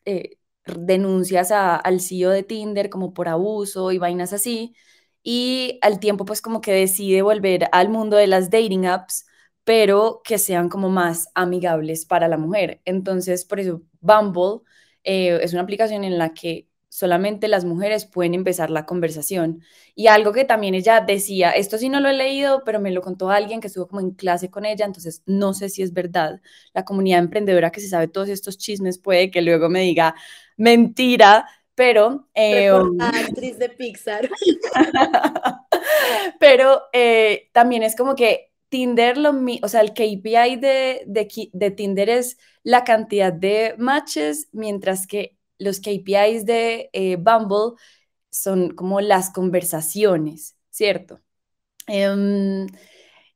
eh, 0.06 0.38
denuncias 0.66 1.52
al 1.52 2.02
CEO 2.02 2.32
de 2.32 2.44
Tinder 2.44 2.90
como 2.90 3.14
por 3.14 3.28
abuso 3.30 3.92
y 3.92 3.98
vainas 3.98 4.34
así. 4.34 4.76
y 5.24 5.80
al 5.82 6.00
tiempo 6.00 6.26
pues 6.26 6.42
como 6.42 6.62
que 6.62 6.72
decide 6.74 7.22
volver 7.22 7.68
al 7.74 7.90
mundo 7.90 8.18
de 8.18 8.28
las 8.28 8.50
dating 8.50 8.86
apps, 8.88 9.26
pero 9.64 10.22
que 10.24 10.38
sean 10.38 10.70
como 10.70 10.90
más 10.90 11.30
amigables 11.36 12.06
para 12.06 12.28
la 12.28 12.38
mujer. 12.38 12.82
Entonces, 12.86 13.46
por 13.46 13.60
eso 13.60 13.82
Bumble 14.02 14.62
eh, 15.04 15.40
es 15.42 15.54
una 15.54 15.62
aplicación 15.64 16.04
en 16.04 16.18
la 16.18 16.34
que 16.34 16.69
solamente 17.00 17.48
las 17.48 17.64
mujeres 17.64 18.06
pueden 18.06 18.34
empezar 18.34 18.70
la 18.70 18.86
conversación. 18.86 19.64
Y 19.96 20.08
algo 20.08 20.34
que 20.34 20.44
también 20.44 20.76
ella 20.76 21.00
decía, 21.00 21.52
esto 21.52 21.78
sí 21.78 21.88
no 21.88 22.02
lo 22.02 22.10
he 22.10 22.14
leído, 22.14 22.64
pero 22.66 22.82
me 22.82 22.92
lo 22.92 23.02
contó 23.02 23.30
alguien 23.30 23.62
que 23.62 23.68
estuvo 23.68 23.88
como 23.88 24.02
en 24.02 24.12
clase 24.12 24.50
con 24.50 24.66
ella, 24.66 24.86
entonces 24.86 25.24
no 25.26 25.54
sé 25.54 25.70
si 25.70 25.82
es 25.82 25.94
verdad. 25.94 26.42
La 26.74 26.84
comunidad 26.84 27.20
emprendedora 27.20 27.72
que 27.72 27.80
se 27.80 27.88
sabe 27.88 28.10
todos 28.10 28.28
estos 28.28 28.58
chismes 28.58 28.98
puede 29.00 29.32
que 29.32 29.42
luego 29.42 29.70
me 29.70 29.80
diga 29.80 30.14
mentira, 30.58 31.48
pero... 31.74 32.28
Eh, 32.34 32.70
actriz 33.00 33.58
de 33.58 33.70
Pixar. 33.70 34.30
pero 36.40 36.82
eh, 36.92 37.50
también 37.54 37.84
es 37.84 37.96
como 37.96 38.14
que 38.14 38.52
Tinder, 38.68 39.18
lo, 39.18 39.34
o 39.62 39.70
sea, 39.70 39.80
el 39.80 39.94
KPI 39.94 40.58
de, 40.58 41.04
de, 41.08 41.50
de 41.54 41.72
Tinder 41.72 42.10
es 42.10 42.38
la 42.62 42.84
cantidad 42.84 43.32
de 43.32 43.76
matches, 43.78 44.50
mientras 44.52 45.08
que 45.08 45.39
los 45.60 45.80
KPIs 45.82 46.46
de 46.46 46.90
eh, 46.94 47.18
Bumble 47.18 47.76
son 48.30 48.72
como 48.76 49.02
las 49.02 49.32
conversaciones, 49.32 50.58
¿cierto? 50.72 51.22
Em, 51.88 52.68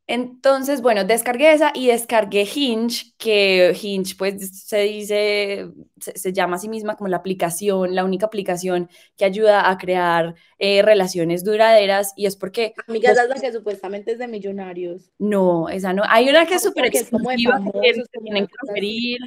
entonces, 0.05 0.81
bueno, 0.81 1.05
descargué 1.05 1.53
esa 1.53 1.71
y 1.73 1.87
descargué 1.87 2.45
Hinge, 2.53 3.13
que 3.17 3.73
Hinge 3.81 4.15
pues 4.17 4.65
se 4.67 4.79
dice, 4.81 5.69
se, 5.97 6.33
llama 6.33 6.57
a 6.57 6.59
sí 6.59 6.67
misma 6.67 6.97
como 6.97 7.07
la 7.07 7.17
aplicación, 7.17 7.95
la 7.95 8.03
única 8.03 8.25
aplicación 8.25 8.89
que 9.15 9.23
ayuda 9.23 9.69
a 9.69 9.77
crear 9.77 10.35
eh, 10.59 10.81
relaciones 10.81 11.45
duraderas 11.45 12.11
y 12.17 12.25
es 12.25 12.35
porque... 12.35 12.73
Amiga, 12.85 13.11
esa 13.11 13.23
es 13.23 13.29
la 13.29 13.35
que 13.35 13.53
supuestamente 13.53 14.11
es 14.11 14.19
de 14.19 14.27
millonarios. 14.27 15.09
No, 15.19 15.69
esa 15.69 15.93
no. 15.93 16.03
Hay 16.09 16.27
una 16.27 16.45
que 16.45 16.55
es 16.55 16.63
súper 16.63 16.87
exclusiva, 16.87 17.61
que, 17.81 17.93
tienen 18.21 18.47
que 18.47 18.53
referir. 18.67 19.19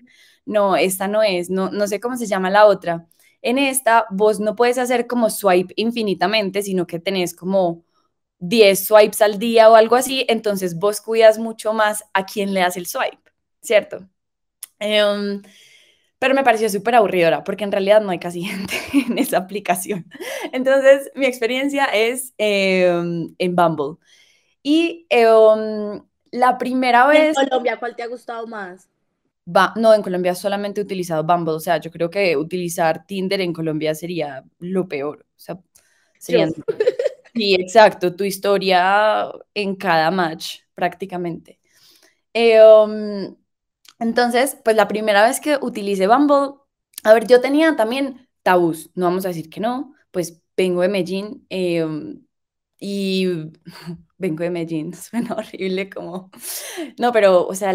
No, 0.45 0.77
esta 0.77 1.09
no 1.09 1.23
es, 1.23 1.49
no, 1.49 1.71
no 1.71 1.87
sé 1.87 2.01
cómo 2.01 2.19
se 2.19 2.27
llama 2.27 2.51
la 2.51 2.67
otra. 2.67 3.07
En 3.41 3.57
esta, 3.57 4.05
vos 4.11 4.41
no 4.41 4.55
puedes 4.55 4.77
hacer 4.77 5.07
como 5.07 5.31
swipe 5.31 5.73
infinitamente, 5.77 6.61
sino 6.61 6.87
que 6.87 6.99
tenés 6.99 7.35
como 7.35 7.86
10 8.39 8.87
swipes 8.87 9.23
al 9.23 9.39
día 9.39 9.71
o 9.71 9.77
algo 9.77 9.97
así, 9.97 10.25
entonces 10.29 10.79
vos 10.79 11.01
cuidas 11.01 11.39
mucho 11.39 11.73
más 11.73 12.05
a 12.13 12.27
quién 12.27 12.53
le 12.53 12.61
das 12.61 12.77
el 12.77 12.87
swipe, 12.87 13.33
¿cierto? 13.63 14.09
Em, 14.79 15.43
pero 16.19 16.35
me 16.35 16.45
pareció 16.45 16.69
súper 16.69 16.97
aburridora 16.97 17.45
porque 17.45 17.65
en 17.65 17.73
realidad 17.73 18.01
no 18.01 18.11
hay 18.11 18.19
casi 18.19 18.43
gente 18.45 18.75
en 18.93 19.19
esa 19.19 19.39
aplicación. 19.39 20.07
Entonces, 20.53 21.11
mi 21.15 21.27
experiencia 21.27 21.87
es 21.87 22.35
em, 22.39 23.35
en 23.39 23.57
Bumble. 23.57 23.97
Y 24.63 25.07
em, 25.11 26.03
la 26.33 26.59
primera 26.59 27.07
vez... 27.07 27.37
¿En 27.39 27.49
Colombia 27.49 27.79
cuál 27.79 27.97
te 27.97 28.03
ha 28.03 28.07
gustado 28.09 28.47
más? 28.47 28.89
Va, 29.49 29.73
no, 29.77 29.95
en 29.95 30.03
Colombia 30.03 30.35
solamente 30.35 30.81
he 30.81 30.85
utilizado 30.85 31.23
Bumble, 31.23 31.55
o 31.55 31.61
sea, 31.61 31.79
yo 31.79 31.93
creo 31.93 32.11
que 32.11 32.37
utilizar 32.37 33.07
Tinder 33.07 33.41
en 33.41 33.53
Colombia 33.53 33.95
sería 33.95 34.45
lo 34.59 34.89
peor, 34.89 35.25
o 35.25 35.39
sea, 35.39 35.59
sería... 36.19 36.49
Sí, 37.37 37.55
exacto, 37.55 38.17
tu 38.17 38.25
historia 38.25 39.31
en 39.55 39.77
cada 39.77 40.11
match 40.11 40.61
prácticamente. 40.75 41.61
Eh, 42.35 42.61
um, 42.63 43.37
entonces, 44.01 44.59
pues 44.65 44.77
la 44.77 44.89
primera 44.89 45.25
vez 45.27 45.41
que 45.41 45.59
utilicé 45.63 46.07
Bumble, 46.09 46.57
a 47.05 47.15
ver, 47.15 47.27
yo 47.29 47.41
tenía 47.41 47.77
también 47.77 48.29
tabús, 48.43 48.91
no 48.95 49.07
vamos 49.07 49.25
a 49.27 49.29
decir 49.29 49.51
que 49.51 49.61
no, 49.61 49.95
pues 50.13 50.43
vengo 50.57 50.83
de 50.83 50.89
Medellín 50.89 51.47
eh, 51.51 51.85
um, 51.85 52.27
y 52.81 53.27
vengo 54.19 54.45
de 54.45 54.51
Medellín, 54.51 54.95
suena 54.97 55.35
horrible 55.37 55.91
como, 55.91 56.31
no, 56.99 57.13
pero, 57.13 57.47
o 57.47 57.55
sea, 57.55 57.73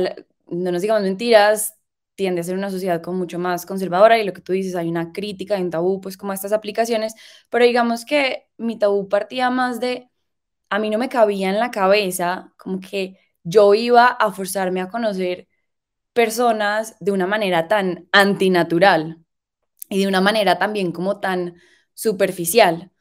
no 0.47 0.71
nos 0.71 0.81
digamos 0.83 1.03
mentiras, 1.03 1.75
tiende 2.15 2.41
a 2.41 2.43
ser 2.43 2.55
una 2.57 2.69
sociedad 2.69 3.01
con 3.01 3.17
mucho 3.17 3.39
más 3.39 3.65
conservadora 3.65 4.19
y 4.19 4.23
lo 4.25 4.33
que 4.33 4.41
tú 4.41 4.53
dices, 4.53 4.75
hay 4.75 4.89
una 4.89 5.11
crítica, 5.11 5.57
en 5.57 5.69
tabú, 5.69 6.01
pues 6.01 6.17
como 6.17 6.33
estas 6.33 6.53
aplicaciones, 6.53 7.13
pero 7.49 7.65
digamos 7.65 8.05
que 8.05 8.47
mi 8.57 8.77
tabú 8.77 9.09
partía 9.09 9.49
más 9.49 9.79
de, 9.79 10.09
a 10.69 10.79
mí 10.79 10.89
no 10.89 10.97
me 10.97 11.09
cabía 11.09 11.49
en 11.49 11.59
la 11.59 11.71
cabeza 11.71 12.53
como 12.57 12.79
que 12.79 13.17
yo 13.43 13.73
iba 13.73 14.07
a 14.07 14.31
forzarme 14.31 14.81
a 14.81 14.89
conocer 14.89 15.47
personas 16.13 16.95
de 16.99 17.11
una 17.11 17.27
manera 17.27 17.67
tan 17.67 18.07
antinatural 18.11 19.17
y 19.89 19.99
de 19.99 20.07
una 20.07 20.21
manera 20.21 20.57
también 20.57 20.91
como 20.91 21.19
tan 21.19 21.55
superficial. 21.93 22.91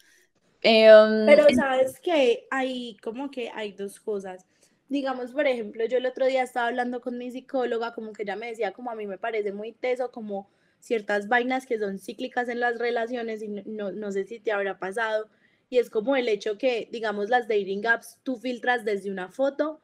Em, 0.63 1.27
pero 1.27 1.47
sabes 1.55 1.99
que 2.01 2.47
hay 2.51 2.97
como 3.03 3.31
que 3.31 3.51
hay 3.51 3.73
dos 3.73 3.99
cosas 4.01 4.45
digamos, 4.91 5.31
por 5.31 5.47
ejemplo, 5.47 5.85
yo 5.87 5.99
el 5.99 6.07
otro 6.07 6.27
día 6.27 6.43
estaba 6.43 6.67
hablando 6.67 7.01
con 7.01 7.17
mi 7.17 7.31
psicóloga, 7.31 7.95
como 7.95 8.13
que 8.13 8.25
ella 8.25 8.35
me 8.35 8.49
decía, 8.49 8.73
como 8.73 8.91
a 8.91 8.97
mí 8.97 9.07
me 9.07 9.19
parece 9.19 9.53
muy 9.53 9.73
teso, 9.73 10.11
como 10.11 10.51
ciertas 10.81 11.29
vainas 11.29 11.65
que 11.65 11.79
son 11.79 12.01
cíclicas 12.01 12.49
en 12.49 12.59
las 12.59 12.77
relaciones 12.79 13.41
y 13.41 13.49
no, 13.49 13.93
no 13.93 14.11
sé 14.11 14.25
si 14.25 14.41
te 14.41 14.51
habrá 14.51 14.81
pasado, 14.81 15.31
y 15.71 15.79
es 15.79 15.91
como 15.91 16.17
el 16.17 16.29
hecho 16.29 16.59
que, 16.59 16.89
digamos, 16.91 17.31
las 17.31 17.47
dating 17.47 17.87
apps, 17.87 18.19
tú 18.25 18.37
filtras 18.37 18.85
desde 18.85 19.13
una 19.13 19.29
foto, 19.29 19.81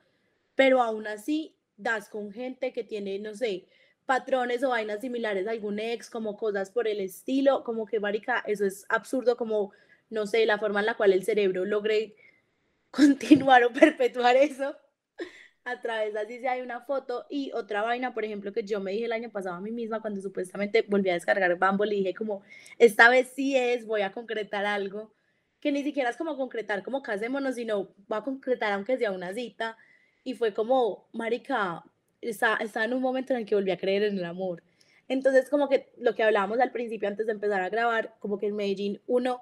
pero 0.56 0.82
aún 0.82 1.06
así 1.06 1.54
das 1.76 2.08
con 2.08 2.32
gente 2.32 2.72
que 2.72 2.82
tiene, 2.82 3.20
no 3.20 3.32
sé, 3.34 3.66
patrones 4.06 4.64
o 4.64 4.70
vainas 4.70 5.02
similares 5.02 5.46
a 5.46 5.52
algún 5.52 5.78
ex, 5.78 6.10
como 6.10 6.36
cosas 6.36 6.70
por 6.72 6.88
el 6.88 6.98
estilo, 6.98 7.62
como 7.62 7.86
que, 7.86 8.00
marica, 8.00 8.42
eso 8.44 8.66
es 8.66 8.84
absurdo, 8.88 9.36
como, 9.36 9.70
no 10.10 10.26
sé, 10.26 10.46
la 10.46 10.58
forma 10.58 10.80
en 10.80 10.86
la 10.86 10.96
cual 10.96 11.12
el 11.12 11.22
cerebro 11.24 11.64
logre 11.64 12.16
continuar 12.90 13.62
o 13.62 13.72
perpetuar 13.72 14.34
eso 14.34 14.76
a 15.66 15.80
través 15.80 16.14
así 16.14 16.38
si 16.38 16.46
hay 16.46 16.60
una 16.60 16.80
foto 16.80 17.26
y 17.28 17.50
otra 17.52 17.82
vaina, 17.82 18.14
por 18.14 18.24
ejemplo, 18.24 18.52
que 18.52 18.62
yo 18.62 18.78
me 18.78 18.92
dije 18.92 19.06
el 19.06 19.12
año 19.12 19.30
pasado 19.30 19.56
a 19.56 19.60
mí 19.60 19.72
misma 19.72 20.00
cuando 20.00 20.20
supuestamente 20.20 20.82
volví 20.82 21.10
a 21.10 21.14
descargar 21.14 21.58
Bumble 21.58 21.92
y 21.92 21.98
dije 21.98 22.14
como, 22.14 22.42
esta 22.78 23.08
vez 23.08 23.32
sí 23.34 23.56
es, 23.56 23.84
voy 23.84 24.02
a 24.02 24.12
concretar 24.12 24.64
algo, 24.64 25.12
que 25.58 25.72
ni 25.72 25.82
siquiera 25.82 26.10
es 26.10 26.16
como 26.16 26.36
concretar 26.36 26.84
como 26.84 27.02
casémonos, 27.02 27.56
sino 27.56 27.88
voy 28.06 28.18
a 28.18 28.22
concretar 28.22 28.72
aunque 28.74 28.96
sea 28.96 29.10
una 29.10 29.34
cita 29.34 29.76
y 30.22 30.34
fue 30.34 30.54
como, 30.54 31.08
marica, 31.12 31.82
está, 32.20 32.54
está 32.60 32.84
en 32.84 32.94
un 32.94 33.02
momento 33.02 33.32
en 33.32 33.40
el 33.40 33.46
que 33.46 33.56
volví 33.56 33.72
a 33.72 33.76
creer 33.76 34.04
en 34.04 34.18
el 34.18 34.24
amor. 34.24 34.62
Entonces, 35.08 35.50
como 35.50 35.68
que 35.68 35.90
lo 35.98 36.14
que 36.14 36.22
hablábamos 36.22 36.60
al 36.60 36.70
principio 36.70 37.08
antes 37.08 37.26
de 37.26 37.32
empezar 37.32 37.60
a 37.60 37.70
grabar, 37.70 38.14
como 38.20 38.38
que 38.38 38.46
en 38.46 38.54
Medellín 38.54 39.00
uno 39.08 39.40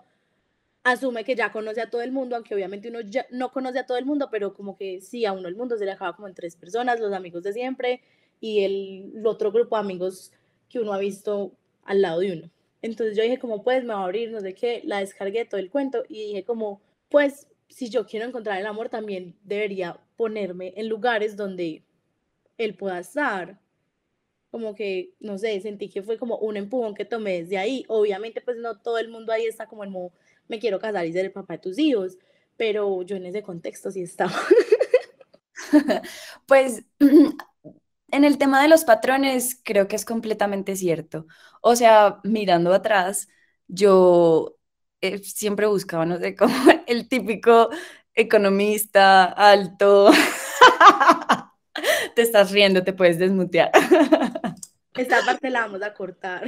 asume 0.85 1.25
que 1.25 1.35
ya 1.35 1.51
conoce 1.51 1.81
a 1.81 1.91
todo 1.91 2.03
el 2.03 2.13
mundo, 2.13 2.37
aunque 2.37 2.55
obviamente 2.55 2.91
uno 2.91 3.01
ya 3.01 3.27
no 3.31 3.51
conoce 3.51 3.79
a 3.79 3.87
todo 3.87 3.97
el 3.97 4.05
mundo, 4.05 4.29
pero 4.31 4.55
como 4.55 4.77
que 4.77 5.01
sí, 5.01 5.25
a 5.25 5.33
uno 5.33 5.49
el 5.49 5.57
mundo 5.57 5.77
se 5.79 5.87
le 5.87 5.93
acaba 5.93 6.15
como 6.15 6.29
en 6.29 6.35
tres 6.35 6.57
personas, 6.57 7.01
los 7.01 7.13
amigos 7.13 7.43
de 7.43 7.55
siempre 7.55 8.03
y 8.41 8.65
el, 8.65 9.27
otro 9.27 9.51
grupo 9.51 9.77
de 9.77 9.81
amigos 9.81 10.33
que 10.69 10.79
uno 10.79 10.93
ha 10.93 10.99
visto 10.99 11.57
al 11.85 12.03
lado 12.03 12.21
de 12.21 12.33
uno. 12.33 12.51
Entonces 12.83 13.17
yo 13.17 13.23
dije 13.23 13.39
como, 13.39 13.65
pues 13.65 13.83
me 13.83 13.95
va 13.95 14.01
a 14.01 14.05
abrir, 14.05 14.31
no 14.31 14.41
sé 14.41 14.55
qué, 14.55 14.83
la 14.85 15.01
descargué 15.01 15.47
todo 15.47 15.59
el 15.59 15.71
cuento 15.71 16.05
y 16.09 16.29
dije 16.29 16.45
como, 16.45 16.83
pues 17.09 17.49
si 17.69 17.89
yo 17.89 18.07
quiero 18.07 18.27
encontrar 18.27 18.59
el 18.61 18.67
amor, 18.67 18.91
también 18.91 19.35
debería 19.43 19.99
ponerme 20.17 20.75
en 20.77 20.89
lugares 20.89 21.35
donde 21.37 21.83
él 22.59 22.75
pueda 22.75 22.99
estar. 22.99 23.59
Como 24.51 24.75
que, 24.75 25.15
no 25.19 25.39
sé, 25.39 25.59
sentí 25.61 25.89
que 25.89 26.03
fue 26.03 26.19
como 26.19 26.37
un 26.37 26.57
empujón 26.57 26.95
que 26.95 27.05
tomé 27.05 27.43
desde 27.43 27.59
ahí. 27.59 27.85
Obviamente, 27.89 28.41
pues 28.41 28.59
no 28.59 28.79
todo 28.79 28.99
el 28.99 29.09
mundo 29.09 29.33
ahí 29.33 29.47
está 29.47 29.67
como 29.67 29.83
en 29.83 29.91
modo 29.91 30.13
me 30.49 30.59
quiero 30.59 30.79
casar 30.79 31.07
y 31.07 31.13
ser 31.13 31.27
el 31.27 31.33
papá 31.33 31.55
de 31.55 31.61
tus 31.61 31.79
hijos, 31.79 32.17
pero 32.57 33.03
yo 33.03 33.17
en 33.17 33.27
ese 33.27 33.43
contexto 33.43 33.91
sí 33.91 34.03
estaba. 34.03 34.35
pues 36.47 36.85
en 38.15 38.25
el 38.25 38.39
tema 38.39 38.63
de 38.63 38.69
los 38.69 38.85
patrones 38.85 39.61
creo 39.65 39.89
que 39.89 39.97
es 39.97 40.05
completamente 40.05 40.77
cierto. 40.77 41.27
O 41.61 41.75
sea, 41.77 42.21
mirando 42.23 42.73
atrás, 42.73 43.29
yo 43.67 44.57
eh, 45.01 45.19
siempre 45.19 45.67
buscaba, 45.67 46.07
no 46.07 46.19
sé, 46.19 46.37
como 46.37 46.55
el 46.87 47.09
típico 47.09 47.71
economista 48.15 49.25
alto. 49.25 50.13
te 52.15 52.23
estás 52.23 52.53
riendo, 52.53 52.85
te 52.85 52.93
puedes 52.93 53.19
desmutear. 53.19 53.73
Esta 54.95 55.25
parte 55.25 55.51
la 55.51 55.63
vamos 55.63 55.83
a 55.83 55.93
cortar. 55.93 56.45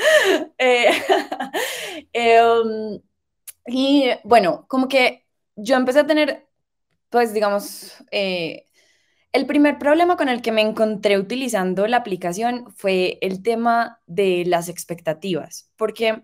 Eh, 0.58 0.90
em, 2.12 3.00
y 3.66 4.10
bueno, 4.24 4.66
como 4.68 4.88
que 4.88 5.26
yo 5.56 5.76
empecé 5.76 6.00
a 6.00 6.06
tener, 6.06 6.48
pues 7.10 7.32
digamos, 7.34 7.94
eh, 8.10 8.66
el 9.32 9.46
primer 9.46 9.78
problema 9.78 10.16
con 10.16 10.28
el 10.28 10.42
que 10.42 10.52
me 10.52 10.62
encontré 10.62 11.18
utilizando 11.18 11.86
la 11.86 11.98
aplicación 11.98 12.72
fue 12.76 13.18
el 13.22 13.42
tema 13.42 14.00
de 14.06 14.44
las 14.46 14.68
expectativas, 14.68 15.70
porque 15.76 16.22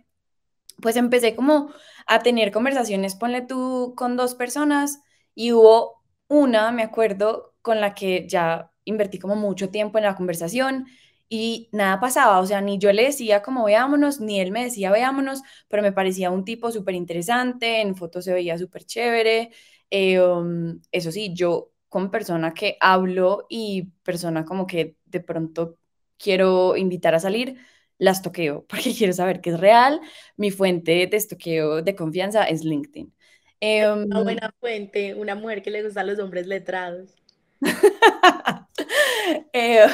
pues 0.83 0.97
empecé 0.97 1.37
como 1.37 1.73
a 2.07 2.21
tener 2.23 2.53
conversaciones, 2.53 3.15
ponle 3.17 3.43
tú, 3.43 3.95
con 3.97 4.17
dos 4.17 4.35
personas 4.35 5.01
y 5.35 5.53
hubo 5.53 6.03
una, 6.29 6.73
me 6.73 6.83
acuerdo, 6.83 7.55
con 7.63 7.81
la 7.81 7.95
que 7.95 8.27
ya 8.29 8.73
invertí 8.85 9.19
como 9.19 9.37
mucho 9.37 9.71
tiempo 9.71 9.99
en 9.99 10.05
la 10.05 10.17
conversación 10.17 10.87
y 11.29 11.69
nada 11.73 11.99
pasaba, 12.01 12.39
o 12.41 12.47
sea, 12.47 12.61
ni 12.61 12.79
yo 12.79 12.93
le 12.93 13.05
decía 13.05 13.43
como 13.43 13.65
veámonos, 13.65 14.21
ni 14.21 14.41
él 14.41 14.53
me 14.53 14.65
decía 14.65 14.93
veámonos, 14.93 15.43
pero 15.69 15.83
me 15.83 15.93
parecía 15.93 16.31
un 16.31 16.45
tipo 16.45 16.71
súper 16.71 16.95
interesante, 16.95 17.81
en 17.81 17.97
fotos 17.97 18.25
se 18.25 18.33
veía 18.33 18.59
súper 18.59 18.85
chévere. 18.85 19.51
Eh, 19.91 20.21
um, 20.21 20.81
eso 20.93 21.11
sí, 21.13 21.33
yo 21.35 21.73
como 21.89 22.11
persona 22.11 22.55
que 22.55 22.77
hablo 22.81 23.47
y 23.49 23.91
persona 24.03 24.45
como 24.45 24.67
que 24.67 24.97
de 25.05 25.21
pronto 25.21 25.79
quiero 26.19 26.77
invitar 26.77 27.15
a 27.15 27.21
salir, 27.21 27.59
las 27.99 28.23
toqueo 28.23 28.67
porque 28.69 28.95
quiero 28.95 29.13
saber 29.13 29.41
que 29.41 29.51
es 29.51 29.61
real. 29.61 30.01
Mi 30.37 30.51
fuente 30.51 31.07
de 31.07 31.17
estoqueo 31.17 31.83
de 31.83 31.95
confianza 31.97 32.45
es 32.45 32.65
LinkedIn. 32.65 33.13
una 33.61 33.95
um, 33.95 34.25
buena 34.25 34.55
fuente, 34.61 35.15
una 35.15 35.35
mujer 35.35 35.63
que 35.63 35.71
le 35.71 35.83
gusta 35.83 36.01
a 36.03 36.05
los 36.05 36.19
hombres 36.19 36.47
letrados. 36.47 37.15
eh, 39.53 39.87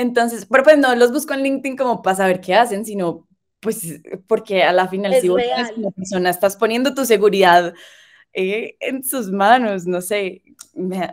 entonces, 0.00 0.46
pero 0.46 0.62
pues 0.62 0.78
no 0.78 0.94
los 0.94 1.12
busco 1.12 1.34
en 1.34 1.42
LinkedIn 1.42 1.76
como 1.76 2.02
para 2.02 2.16
saber 2.16 2.40
qué 2.40 2.54
hacen, 2.54 2.84
sino 2.84 3.28
pues 3.60 4.00
porque 4.26 4.62
a 4.62 4.72
la 4.72 4.88
final 4.88 5.14
si 5.20 5.28
vos 5.28 5.40
eres 5.40 5.76
una 5.76 5.90
persona, 5.90 6.30
estás 6.30 6.56
poniendo 6.56 6.94
tu 6.94 7.04
seguridad 7.04 7.74
eh, 8.32 8.76
en 8.80 9.04
sus 9.04 9.30
manos, 9.30 9.86
no 9.86 10.00
sé, 10.00 10.42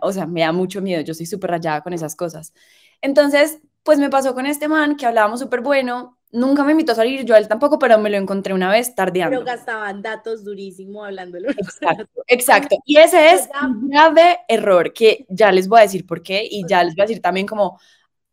o 0.02 0.12
sea, 0.14 0.26
me 0.26 0.42
da 0.42 0.52
mucho 0.54 0.82
miedo, 0.82 1.02
yo 1.02 1.14
soy 1.14 1.26
súper 1.26 1.52
rayada 1.52 1.82
con 1.82 1.94
esas 1.94 2.16
cosas. 2.16 2.54
Entonces, 3.02 3.60
pues 3.84 4.00
me 4.00 4.10
pasó 4.10 4.34
con 4.34 4.46
este 4.46 4.68
man 4.68 4.96
que 4.96 5.06
hablábamos 5.06 5.42
súper 5.42 5.62
bueno, 5.62 6.18
nunca 6.32 6.64
me 6.64 6.72
invitó 6.72 6.94
a 6.94 6.96
salir, 6.96 7.26
yo 7.26 7.36
a 7.36 7.38
él 7.38 7.48
tampoco, 7.48 7.80
pero 7.80 7.98
me 7.98 8.10
lo 8.10 8.18
encontré 8.18 8.54
una 8.54 8.70
vez 8.70 8.96
tardeando. 8.96 9.40
Pero 9.40 9.46
gastaban 9.46 10.02
datos 10.02 10.44
durísimo 10.44 11.04
hablándolo. 11.04 11.50
Exacto, 11.58 12.24
exacto. 12.28 12.78
Y 12.86 12.98
ese 12.98 13.34
es 13.34 13.50
un 13.62 13.90
grave 13.90 14.40
error 14.48 14.94
que 14.94 15.26
ya 15.30 15.52
les 15.52 15.68
voy 15.68 15.80
a 15.80 15.84
decir 15.84 16.06
por 16.06 16.22
qué 16.22 16.48
y 16.50 16.66
ya 16.68 16.84
les 16.84 16.96
voy 16.96 17.04
a 17.04 17.08
decir 17.08 17.22
también 17.22 17.48
como 17.48 17.80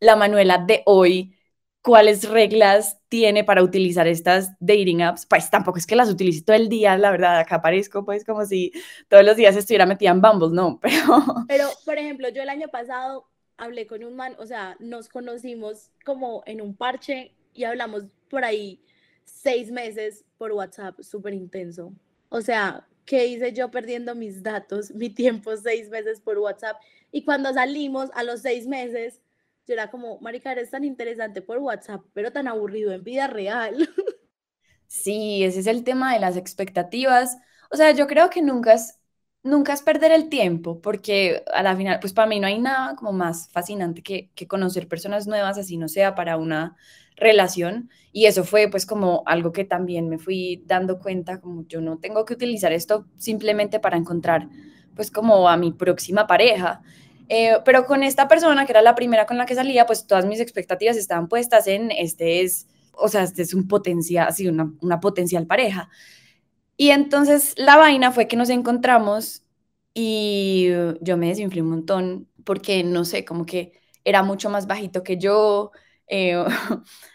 la 0.05 0.17
Manuela 0.17 0.59
de 0.59 0.83
hoy, 0.87 1.35
cuáles 1.83 2.29
reglas 2.29 2.99
tiene 3.09 3.45
para 3.45 3.63
utilizar 3.63 4.07
estas 4.07 4.51
dating 4.61 5.03
apps. 5.03 5.27
Pues 5.27 5.51
tampoco 5.51 5.79
es 5.79 5.87
que 5.87 5.97
las 5.97 6.11
utilice 6.11 6.43
todo 6.43 6.57
el 6.57 6.69
día, 6.69 6.97
la 6.99 7.11
verdad, 7.11 7.39
acá 7.39 7.57
aparezco 7.57 8.05
pues 8.05 8.25
como 8.25 8.45
si 8.45 8.73
todos 9.09 9.25
los 9.25 9.37
días 9.37 9.57
estuviera 9.57 9.87
metida 9.87 10.11
en 10.11 10.21
Bumble, 10.21 10.55
no, 10.55 10.79
pero... 10.83 11.25
Pero, 11.49 11.69
por 11.85 11.99
ejemplo, 11.99 12.29
yo 12.29 12.43
el 12.43 12.49
año 12.49 12.69
pasado 12.69 13.27
hablé 13.57 13.87
con 13.87 14.05
un 14.05 14.15
man, 14.17 14.35
o 14.39 14.47
sea, 14.47 14.77
nos 14.79 15.09
conocimos 15.09 15.91
como 16.05 16.43
en 16.47 16.61
un 16.61 16.77
parche 16.77 17.35
y 17.55 17.65
hablamos 17.65 18.05
por 18.29 18.45
ahí 18.45 18.81
seis 19.25 19.71
meses 19.71 20.25
por 20.37 20.53
WhatsApp, 20.53 21.01
súper 21.01 21.35
intenso. 21.35 21.93
O 22.29 22.41
sea, 22.41 22.87
¿qué 23.05 23.27
hice 23.27 23.53
yo 23.53 23.71
perdiendo 23.71 24.15
mis 24.15 24.43
datos, 24.43 24.91
mi 24.91 25.09
tiempo 25.09 25.57
seis 25.57 25.89
meses 25.89 26.21
por 26.21 26.39
WhatsApp? 26.39 26.77
Y 27.13 27.25
cuando 27.25 27.53
salimos 27.53 28.11
a 28.15 28.23
los 28.23 28.41
seis 28.41 28.67
meses, 28.67 29.21
yo 29.67 29.75
era 29.75 29.91
como, 29.91 30.21
marica, 30.21 30.53
eres 30.53 30.71
tan 30.71 30.85
interesante 30.85 31.43
por 31.43 31.59
WhatsApp, 31.59 32.03
pero 32.15 32.33
tan 32.33 32.49
aburrido 32.49 32.93
en 32.93 33.05
vida 33.05 33.27
real. 33.29 33.89
Sí, 34.87 35.45
ese 35.45 35.61
es 35.61 35.67
el 35.67 35.85
tema 35.85 36.13
de 36.15 36.21
las 36.21 36.37
expectativas. 36.37 37.39
O 37.71 37.77
sea, 37.77 37.91
yo 37.93 38.07
creo 38.07 38.31
que 38.31 38.43
nunca 38.43 38.75
es, 38.75 39.01
nunca 39.43 39.73
es 39.73 39.83
perder 39.83 40.13
el 40.13 40.29
tiempo, 40.29 40.81
porque 40.81 41.43
a 41.53 41.63
la 41.63 41.77
final, 41.77 41.99
pues 42.01 42.13
para 42.13 42.29
mí 42.29 42.39
no 42.41 42.47
hay 42.47 42.59
nada 42.59 42.95
como 42.97 43.13
más 43.13 43.49
fascinante 43.51 44.03
que, 44.03 44.31
que 44.35 44.47
conocer 44.47 44.89
personas 44.89 45.27
nuevas, 45.27 45.59
así 45.59 45.77
no 45.77 45.89
sea 45.89 46.15
para 46.15 46.37
una 46.37 46.77
relación. 47.17 47.91
Y 48.13 48.27
eso 48.27 48.45
fue 48.45 48.69
pues 48.71 48.87
como 48.87 49.23
algo 49.27 49.53
que 49.53 49.65
también 49.65 50.09
me 50.09 50.19
fui 50.19 50.63
dando 50.67 50.99
cuenta, 51.01 51.41
como 51.41 51.67
yo 51.67 51.81
no 51.81 51.99
tengo 51.99 52.25
que 52.25 52.35
utilizar 52.35 52.73
esto 52.73 53.07
simplemente 53.17 53.81
para 53.81 53.97
encontrar 53.97 54.49
pues 54.95 55.11
como 55.11 55.49
a 55.49 55.57
mi 55.57 55.73
próxima 55.73 56.27
pareja. 56.27 56.83
Eh, 57.29 57.59
pero 57.65 57.87
con 57.87 58.03
esta 58.03 58.29
persona, 58.29 58.67
que 58.67 58.73
era 58.73 58.83
la 58.83 58.95
primera 58.95 59.27
con 59.27 59.39
la 59.39 59.47
que 59.47 59.55
salía, 59.55 59.87
pues 59.87 60.07
todas 60.07 60.27
mis 60.27 60.41
expectativas 60.41 60.97
estaban 60.97 61.29
puestas 61.29 61.67
en 61.67 61.91
este 61.91 62.43
es, 62.43 62.69
o 62.93 63.09
sea, 63.09 63.23
este 63.23 63.43
es 63.43 63.55
un 63.55 63.67
potencial, 63.69 64.29
así, 64.29 64.47
una, 64.49 64.73
una 64.83 65.01
potencial 65.01 65.47
pareja. 65.47 65.89
Y 66.77 66.91
entonces 66.91 67.55
la 67.57 67.77
vaina 67.77 68.13
fue 68.13 68.29
que 68.29 68.37
nos 68.37 68.51
encontramos 68.51 69.45
y 69.95 70.69
yo 71.01 71.17
me 71.17 71.29
desinflé 71.29 71.63
un 71.63 71.71
montón 71.71 72.29
porque, 72.45 72.83
no 72.85 73.05
sé, 73.05 73.25
como 73.25 73.47
que 73.47 73.73
era 74.05 74.23
mucho 74.23 74.51
más 74.51 74.67
bajito 74.67 75.03
que 75.05 75.19
yo. 75.19 75.71
Eh, 76.09 76.45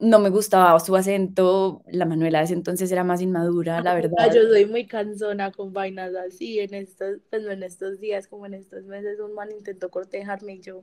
no 0.00 0.18
me 0.18 0.30
gustaba 0.30 0.78
su 0.80 0.96
acento, 0.96 1.82
la 1.86 2.06
Manuela 2.06 2.38
de 2.38 2.46
ese 2.46 2.54
entonces 2.54 2.90
era 2.90 3.04
más 3.04 3.20
inmadura, 3.20 3.80
la 3.82 3.94
verdad. 3.94 4.34
Yo 4.34 4.42
soy 4.48 4.64
muy 4.64 4.86
cansona 4.86 5.52
con 5.52 5.72
vainas 5.72 6.14
así, 6.14 6.58
en 6.58 6.74
estos, 6.74 7.18
pues 7.28 7.44
en 7.46 7.62
estos 7.62 8.00
días, 8.00 8.26
como 8.26 8.46
en 8.46 8.54
estos 8.54 8.84
meses, 8.84 9.20
un 9.20 9.34
man 9.34 9.50
intentó 9.52 9.90
cortejarme 9.90 10.54
y 10.54 10.60
yo, 10.60 10.82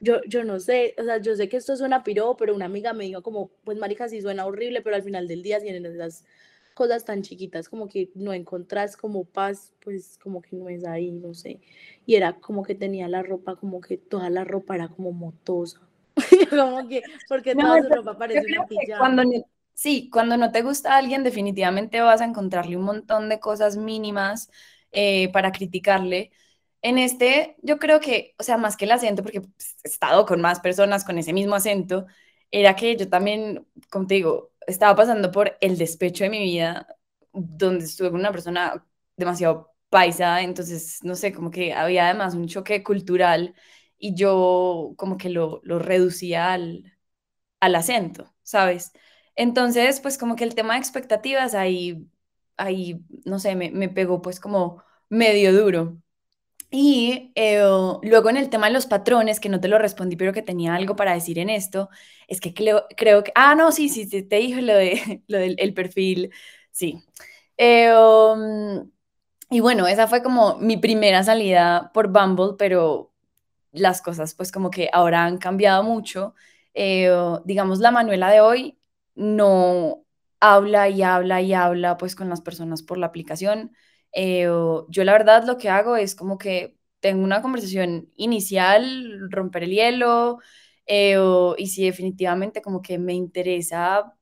yo, 0.00 0.20
yo 0.28 0.44
no 0.44 0.60
sé, 0.60 0.94
o 0.98 1.04
sea, 1.04 1.18
yo 1.18 1.34
sé 1.34 1.48
que 1.48 1.56
esto 1.56 1.76
suena 1.76 2.04
piro, 2.04 2.36
pero 2.36 2.54
una 2.54 2.66
amiga 2.66 2.92
me 2.92 3.04
dijo 3.04 3.22
como, 3.22 3.50
pues 3.64 3.76
marica, 3.78 4.08
sí 4.08 4.20
suena 4.22 4.46
horrible, 4.46 4.82
pero 4.82 4.94
al 4.94 5.02
final 5.02 5.26
del 5.26 5.42
día 5.42 5.58
tienen 5.60 5.84
esas 5.86 6.24
cosas 6.74 7.04
tan 7.04 7.22
chiquitas, 7.22 7.68
como 7.68 7.88
que 7.88 8.10
no 8.14 8.32
encontrás 8.32 8.96
como 8.96 9.24
paz, 9.24 9.72
pues 9.80 10.16
como 10.22 10.40
que 10.42 10.54
no 10.54 10.68
es 10.68 10.84
ahí, 10.84 11.10
no 11.10 11.34
sé. 11.34 11.60
Y 12.06 12.14
era 12.14 12.34
como 12.34 12.62
que 12.62 12.76
tenía 12.76 13.08
la 13.08 13.24
ropa, 13.24 13.56
como 13.56 13.80
que 13.80 13.96
toda 13.96 14.30
la 14.30 14.44
ropa 14.44 14.76
era 14.76 14.86
como 14.86 15.10
motosa 15.10 15.87
como 16.50 16.88
que, 16.88 17.02
porque 17.28 17.54
toda 17.54 17.82
su 17.82 17.88
ropa 17.88 18.18
parece 18.18 18.46
una 18.52 18.66
pijama. 18.66 18.98
Cuando, 18.98 19.22
sí, 19.74 20.08
cuando 20.10 20.36
no 20.36 20.52
te 20.52 20.62
gusta 20.62 20.94
a 20.94 20.98
alguien, 20.98 21.24
definitivamente 21.24 22.00
vas 22.00 22.20
a 22.20 22.24
encontrarle 22.24 22.76
un 22.76 22.84
montón 22.84 23.28
de 23.28 23.40
cosas 23.40 23.76
mínimas 23.76 24.50
eh, 24.92 25.30
para 25.32 25.52
criticarle. 25.52 26.30
En 26.82 26.98
este, 26.98 27.56
yo 27.62 27.78
creo 27.78 28.00
que, 28.00 28.34
o 28.38 28.42
sea, 28.42 28.56
más 28.56 28.76
que 28.76 28.84
el 28.84 28.92
acento, 28.92 29.22
porque 29.22 29.40
pues, 29.40 29.76
he 29.84 29.88
estado 29.88 30.26
con 30.26 30.40
más 30.40 30.60
personas 30.60 31.04
con 31.04 31.18
ese 31.18 31.32
mismo 31.32 31.54
acento, 31.54 32.06
era 32.50 32.76
que 32.76 32.96
yo 32.96 33.08
también, 33.08 33.66
como 33.90 34.06
te 34.06 34.14
digo, 34.14 34.52
estaba 34.66 34.94
pasando 34.94 35.30
por 35.30 35.56
el 35.60 35.76
despecho 35.78 36.24
de 36.24 36.30
mi 36.30 36.38
vida, 36.38 36.86
donde 37.32 37.84
estuve 37.84 38.10
con 38.10 38.20
una 38.20 38.32
persona 38.32 38.84
demasiado 39.16 39.74
paisa, 39.88 40.42
entonces, 40.42 41.02
no 41.02 41.14
sé, 41.14 41.32
como 41.32 41.50
que 41.50 41.72
había 41.72 42.06
además 42.06 42.34
un 42.34 42.46
choque 42.46 42.82
cultural 42.82 43.54
y 43.98 44.14
yo 44.14 44.94
como 44.96 45.18
que 45.18 45.30
lo, 45.30 45.60
lo 45.64 45.78
reducía 45.78 46.52
al, 46.52 46.96
al 47.60 47.74
acento, 47.76 48.34
¿sabes? 48.42 48.92
Entonces, 49.36 50.00
pues 50.00 50.18
como 50.18 50.36
que 50.36 50.44
el 50.44 50.54
tema 50.54 50.74
de 50.74 50.80
expectativas 50.80 51.54
ahí, 51.54 52.08
ahí 52.56 53.02
no 53.24 53.38
sé, 53.38 53.56
me, 53.56 53.70
me 53.70 53.88
pegó 53.88 54.22
pues 54.22 54.40
como 54.40 54.82
medio 55.08 55.52
duro. 55.52 55.98
Y 56.70 57.32
eh, 57.34 57.62
luego 58.02 58.28
en 58.30 58.36
el 58.36 58.50
tema 58.50 58.66
de 58.66 58.74
los 58.74 58.84
patrones, 58.86 59.40
que 59.40 59.48
no 59.48 59.58
te 59.60 59.68
lo 59.68 59.78
respondí, 59.78 60.16
pero 60.16 60.34
que 60.34 60.42
tenía 60.42 60.74
algo 60.74 60.96
para 60.96 61.14
decir 61.14 61.38
en 61.38 61.48
esto, 61.48 61.88
es 62.28 62.40
que 62.42 62.52
creo, 62.52 62.84
creo 62.96 63.24
que, 63.24 63.32
ah, 63.34 63.54
no, 63.54 63.72
sí, 63.72 63.88
sí, 63.88 64.06
te, 64.08 64.22
te 64.22 64.36
dije 64.36 64.60
lo, 64.62 64.74
de, 64.74 65.22
lo 65.28 65.38
del 65.38 65.56
el 65.58 65.72
perfil, 65.74 66.30
sí. 66.70 67.02
Eh, 67.56 67.92
um, 67.94 68.90
y 69.50 69.60
bueno, 69.60 69.86
esa 69.88 70.08
fue 70.08 70.22
como 70.22 70.58
mi 70.58 70.76
primera 70.78 71.24
salida 71.24 71.90
por 71.94 72.08
Bumble, 72.12 72.54
pero 72.58 73.12
las 73.72 74.02
cosas 74.02 74.34
pues 74.34 74.52
como 74.52 74.70
que 74.70 74.88
ahora 74.92 75.24
han 75.24 75.38
cambiado 75.38 75.82
mucho. 75.82 76.34
Eh, 76.74 77.10
digamos, 77.44 77.80
la 77.80 77.90
Manuela 77.90 78.30
de 78.30 78.40
hoy 78.40 78.78
no 79.14 80.04
habla 80.40 80.88
y 80.88 81.02
habla 81.02 81.42
y 81.42 81.52
habla 81.54 81.96
pues 81.96 82.14
con 82.14 82.28
las 82.28 82.40
personas 82.40 82.82
por 82.82 82.98
la 82.98 83.06
aplicación. 83.06 83.72
Eh, 84.12 84.44
yo 84.88 85.04
la 85.04 85.12
verdad 85.12 85.44
lo 85.44 85.58
que 85.58 85.68
hago 85.68 85.96
es 85.96 86.14
como 86.14 86.38
que 86.38 86.76
tengo 87.00 87.22
una 87.24 87.42
conversación 87.42 88.10
inicial, 88.16 89.28
romper 89.30 89.64
el 89.64 89.70
hielo, 89.70 90.38
eh, 90.86 91.16
y 91.58 91.66
si 91.68 91.84
definitivamente 91.84 92.62
como 92.62 92.82
que 92.82 92.98
me 92.98 93.14
interesa 93.14 94.14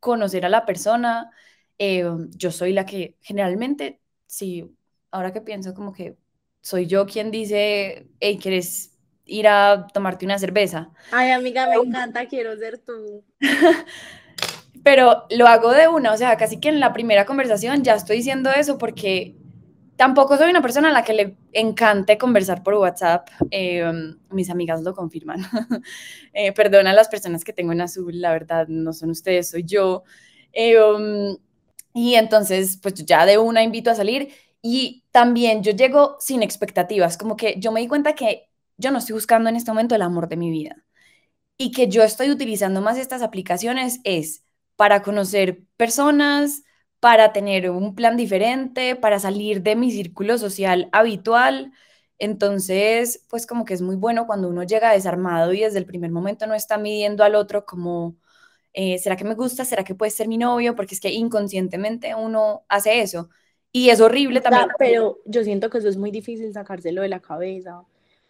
conocer 0.00 0.44
a 0.46 0.48
la 0.48 0.64
persona, 0.66 1.30
yo 1.78 2.50
soy 2.52 2.72
la 2.72 2.86
que 2.86 3.16
generalmente, 3.22 4.00
sí, 4.26 4.76
ahora 5.10 5.32
que 5.32 5.40
pienso 5.40 5.74
como 5.74 5.92
que 5.92 6.16
soy 6.60 6.86
yo 6.86 7.06
quien 7.06 7.30
dice, 7.30 8.08
hey, 8.20 8.38
¿quieres 8.40 8.91
ir 9.24 9.48
a 9.48 9.86
tomarte 9.92 10.24
una 10.24 10.38
cerveza. 10.38 10.90
Ay, 11.10 11.30
amiga, 11.30 11.66
me 11.68 11.76
encanta, 11.76 12.26
quiero 12.26 12.56
ser 12.56 12.78
tú. 12.78 13.24
Pero 14.84 15.26
lo 15.30 15.46
hago 15.46 15.70
de 15.70 15.88
una, 15.88 16.12
o 16.12 16.16
sea, 16.16 16.36
casi 16.36 16.58
que 16.58 16.68
en 16.68 16.80
la 16.80 16.92
primera 16.92 17.24
conversación 17.24 17.84
ya 17.84 17.94
estoy 17.94 18.16
diciendo 18.16 18.50
eso 18.50 18.78
porque 18.78 19.36
tampoco 19.96 20.36
soy 20.36 20.50
una 20.50 20.62
persona 20.62 20.88
a 20.88 20.92
la 20.92 21.04
que 21.04 21.12
le 21.12 21.36
encante 21.52 22.18
conversar 22.18 22.62
por 22.64 22.74
WhatsApp. 22.74 23.28
Em, 23.50 24.18
mis 24.30 24.50
amigas 24.50 24.82
lo 24.82 24.94
confirman. 24.94 25.40
eh, 26.32 26.52
perdona 26.52 26.90
a 26.90 26.94
las 26.94 27.08
personas 27.08 27.44
que 27.44 27.52
tengo 27.52 27.72
en 27.72 27.82
azul, 27.82 28.20
la 28.20 28.32
verdad, 28.32 28.66
no 28.68 28.92
son 28.92 29.10
ustedes, 29.10 29.50
soy 29.50 29.64
yo. 29.64 30.02
Em, 30.52 31.36
y 31.94 32.14
entonces, 32.14 32.78
pues 32.82 32.94
ya 33.04 33.26
de 33.26 33.38
una 33.38 33.62
invito 33.62 33.90
a 33.90 33.94
salir 33.94 34.30
y 34.62 35.04
también 35.10 35.62
yo 35.62 35.72
llego 35.72 36.16
sin 36.20 36.42
expectativas, 36.42 37.16
como 37.16 37.36
que 37.36 37.56
yo 37.58 37.72
me 37.72 37.80
di 37.80 37.88
cuenta 37.88 38.14
que 38.14 38.48
yo 38.76 38.90
no 38.90 38.98
estoy 38.98 39.14
buscando 39.14 39.48
en 39.48 39.56
este 39.56 39.70
momento 39.70 39.94
el 39.94 40.02
amor 40.02 40.28
de 40.28 40.36
mi 40.36 40.50
vida. 40.50 40.84
Y 41.58 41.72
que 41.72 41.88
yo 41.88 42.02
estoy 42.02 42.30
utilizando 42.30 42.80
más 42.80 42.98
estas 42.98 43.22
aplicaciones 43.22 44.00
es 44.04 44.44
para 44.76 45.02
conocer 45.02 45.62
personas, 45.76 46.62
para 47.00 47.32
tener 47.32 47.70
un 47.70 47.94
plan 47.94 48.16
diferente, 48.16 48.96
para 48.96 49.18
salir 49.18 49.62
de 49.62 49.76
mi 49.76 49.90
círculo 49.90 50.38
social 50.38 50.88
habitual. 50.92 51.72
Entonces, 52.18 53.26
pues 53.28 53.46
como 53.46 53.64
que 53.64 53.74
es 53.74 53.82
muy 53.82 53.96
bueno 53.96 54.26
cuando 54.26 54.48
uno 54.48 54.62
llega 54.62 54.92
desarmado 54.92 55.52
y 55.52 55.60
desde 55.60 55.78
el 55.78 55.86
primer 55.86 56.10
momento 56.10 56.46
no 56.46 56.54
está 56.54 56.78
midiendo 56.78 57.24
al 57.24 57.34
otro 57.34 57.66
como, 57.66 58.16
eh, 58.72 58.98
¿será 58.98 59.16
que 59.16 59.24
me 59.24 59.34
gusta? 59.34 59.64
¿Será 59.64 59.84
que 59.84 59.94
puede 59.94 60.10
ser 60.10 60.28
mi 60.28 60.38
novio? 60.38 60.74
Porque 60.76 60.94
es 60.94 61.00
que 61.00 61.10
inconscientemente 61.10 62.14
uno 62.14 62.64
hace 62.68 63.00
eso. 63.02 63.28
Y 63.72 63.90
es 63.90 64.00
horrible 64.00 64.40
también. 64.40 64.68
pero 64.78 65.18
yo 65.24 65.42
siento 65.42 65.70
que 65.70 65.78
eso 65.78 65.88
es 65.88 65.96
muy 65.96 66.10
difícil 66.10 66.52
sacárselo 66.52 67.02
de 67.02 67.08
la 67.08 67.20
cabeza. 67.20 67.82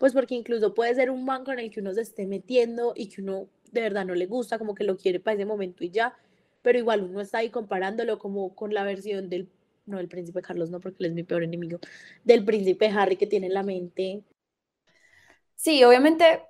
Pues 0.02 0.14
porque 0.14 0.34
incluso 0.34 0.74
puede 0.74 0.96
ser 0.96 1.10
un 1.12 1.24
banco 1.26 1.52
en 1.52 1.60
el 1.60 1.70
que 1.70 1.78
uno 1.78 1.94
se 1.94 2.00
esté 2.00 2.26
metiendo 2.26 2.92
y 2.96 3.06
que 3.08 3.20
uno 3.22 3.46
de 3.70 3.82
verdad 3.82 4.04
no 4.04 4.16
le 4.16 4.26
gusta, 4.26 4.58
como 4.58 4.74
que 4.74 4.82
lo 4.82 4.96
quiere 4.96 5.20
para 5.20 5.36
ese 5.36 5.44
momento 5.46 5.84
y 5.84 5.90
ya, 5.90 6.16
pero 6.60 6.76
igual 6.76 7.04
uno 7.04 7.20
está 7.20 7.38
ahí 7.38 7.50
comparándolo 7.50 8.18
como 8.18 8.52
con 8.56 8.74
la 8.74 8.82
versión 8.82 9.28
del, 9.28 9.48
no 9.86 9.98
del 9.98 10.08
príncipe 10.08 10.42
Carlos, 10.42 10.70
no, 10.70 10.80
porque 10.80 10.96
él 11.04 11.10
es 11.10 11.14
mi 11.14 11.22
peor 11.22 11.44
enemigo, 11.44 11.78
del 12.24 12.44
príncipe 12.44 12.88
Harry 12.88 13.14
que 13.16 13.28
tiene 13.28 13.46
en 13.46 13.54
la 13.54 13.62
mente. 13.62 14.24
Sí, 15.54 15.84
obviamente, 15.84 16.42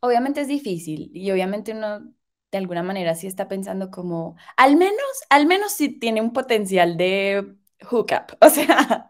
obviamente 0.00 0.42
es 0.42 0.48
difícil 0.48 1.10
y 1.14 1.30
obviamente 1.30 1.72
uno 1.72 2.12
de 2.50 2.58
alguna 2.58 2.82
manera 2.82 3.14
sí 3.14 3.26
está 3.26 3.48
pensando 3.48 3.90
como, 3.90 4.36
al 4.56 4.76
menos, 4.76 4.98
al 5.30 5.46
menos 5.46 5.72
sí 5.72 5.90
tiene 5.98 6.20
un 6.20 6.32
potencial 6.34 6.96
de 6.98 7.56
hookup, 7.90 8.36
o 8.42 8.50
sea, 8.50 9.08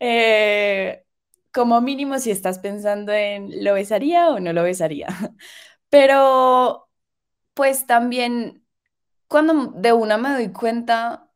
eh, 0.00 1.04
como 1.52 1.80
mínimo 1.80 2.18
si 2.18 2.30
estás 2.30 2.58
pensando 2.58 3.12
en, 3.12 3.64
¿lo 3.64 3.74
besaría 3.74 4.30
o 4.30 4.40
no 4.40 4.52
lo 4.52 4.62
besaría? 4.62 5.06
Pero, 5.90 6.88
pues 7.54 7.86
también, 7.86 8.64
cuando 9.28 9.72
de 9.76 9.92
una 9.94 10.18
me 10.18 10.30
doy 10.32 10.52
cuenta 10.52 11.30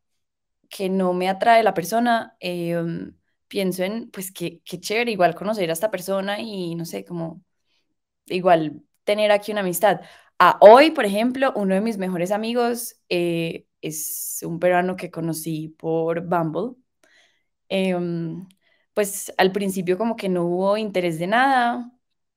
que 0.71 0.89
no 0.91 1.13
me 1.15 1.29
atrae 1.29 1.63
la 1.65 1.75
persona, 1.75 2.37
em, 2.41 3.17
pienso 3.49 3.85
en, 3.85 4.11
pues, 4.11 4.33
qué, 4.33 4.63
qué 4.65 4.81
chévere, 4.81 5.13
igual 5.13 5.35
conocer 5.35 5.71
a 5.71 5.73
esta 5.75 5.91
persona 5.91 6.41
y, 6.41 6.75
no 6.77 6.85
sé, 6.87 7.05
como, 7.05 7.43
igual 8.27 8.83
tener 9.05 9.33
aquí 9.33 9.53
una 9.53 9.61
amistad. 9.63 10.01
A 10.39 10.59
hoy, 10.61 10.91
por 10.93 11.05
ejemplo, 11.05 11.53
uno 11.57 11.75
de 11.75 11.81
mis 11.81 11.99
mejores 11.99 12.33
amigos 12.33 12.97
eh, 13.09 13.67
es 13.81 14.41
un 14.45 14.59
peruano 14.61 14.97
que 14.97 15.11
conocí 15.11 15.69
por 15.79 16.23
Bumble. 16.27 16.77
Em, 17.69 18.47
pues 18.95 19.33
al 19.39 19.53
principio 19.53 19.99
como 19.99 20.17
que 20.17 20.29
no 20.29 20.45
hubo 20.45 20.77
interés 20.77 21.19
de 21.19 21.27
nada, 21.27 21.93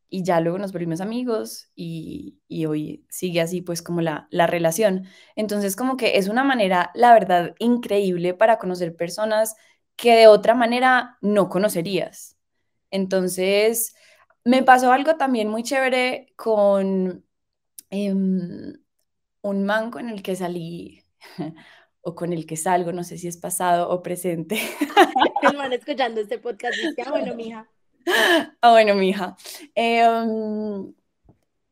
y 0.09 0.23
ya 0.23 0.39
luego 0.39 0.57
nos 0.57 0.71
volvimos 0.71 1.01
amigos 1.01 1.69
y, 1.75 2.39
hoy 2.67 3.05
sigue 3.09 3.41
así 3.41 3.61
pues 3.61 3.81
como 3.81 4.01
la, 4.01 4.27
la, 4.31 4.47
relación. 4.47 5.07
Entonces 5.35 5.75
como 5.75 5.97
que 5.97 6.17
es 6.17 6.29
una 6.29 6.43
manera, 6.43 6.91
la 6.93 7.13
verdad, 7.13 7.55
increíble 7.59 8.33
para 8.33 8.57
conocer 8.57 8.95
personas 8.95 9.55
que 9.95 10.15
de 10.15 10.27
otra 10.27 10.55
manera 10.55 11.17
no 11.21 11.49
conocerías. 11.49 12.37
Entonces 12.91 13.95
me 14.45 14.63
pasó 14.63 14.91
algo 14.91 15.17
también 15.17 15.49
muy 15.49 15.63
chévere 15.63 16.33
con 16.35 17.25
em, 17.89 18.73
un 19.41 19.65
man 19.65 19.91
con 19.91 20.09
el 20.09 20.23
que 20.23 20.35
salí 20.35 21.03
o 22.07 22.13
con 22.13 22.31
el 22.33 22.45
que 22.45 22.55
salgo, 22.55 22.91
no 22.91 23.03
sé 23.03 23.17
si 23.17 23.27
es 23.27 23.35
pasado 23.35 23.89
o 23.89 24.03
presente. 24.03 24.59
El 25.41 25.57
man 25.57 25.73
escuchando 25.73 26.21
este 26.21 26.37
podcast 26.37 26.77
dice, 26.77 27.01
ah, 27.03 27.09
bueno, 27.09 27.33
mija. 27.33 27.67
Ah, 28.61 28.71
bueno, 28.71 28.93
mija. 28.93 29.35
Em, 29.73 30.93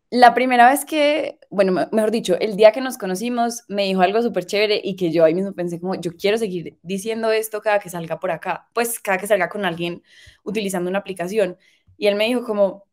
la 0.10 0.34
primera 0.34 0.72
vez 0.72 0.86
que, 0.86 1.39
bueno, 1.52 1.88
mejor 1.91 2.10
dicho, 2.10 2.36
el 2.39 2.56
día 2.56 2.72
que 2.72 2.82
nos 2.82 2.98
conocimos, 2.98 3.63
me 3.67 3.84
dijo 3.84 4.02
algo 4.02 4.24
súper 4.24 4.48
chévere 4.48 4.82
y 4.84 4.96
que 4.96 5.12
yo 5.12 5.24
ahí 5.24 5.36
mismo 5.36 5.54
pensé 5.54 5.80
como, 5.80 5.93
yo 6.02 6.17
quiero 6.17 6.39
seguir 6.39 6.80
diciendo 6.82 7.32
esto 7.32 7.62
cada 7.62 7.78
que 7.78 7.91
salga 7.91 8.19
por 8.19 8.32
acá, 8.32 8.67
pues 8.74 9.00
cada 9.00 9.19
que 9.19 9.28
salga 9.28 9.50
con 9.50 9.65
alguien 9.65 10.02
utilizando 10.43 10.89
una 10.89 10.98
aplicación. 11.00 11.58
Y 11.96 12.08
él 12.08 12.15
me 12.15 12.26
dijo 12.26 12.43
como, 12.43 12.86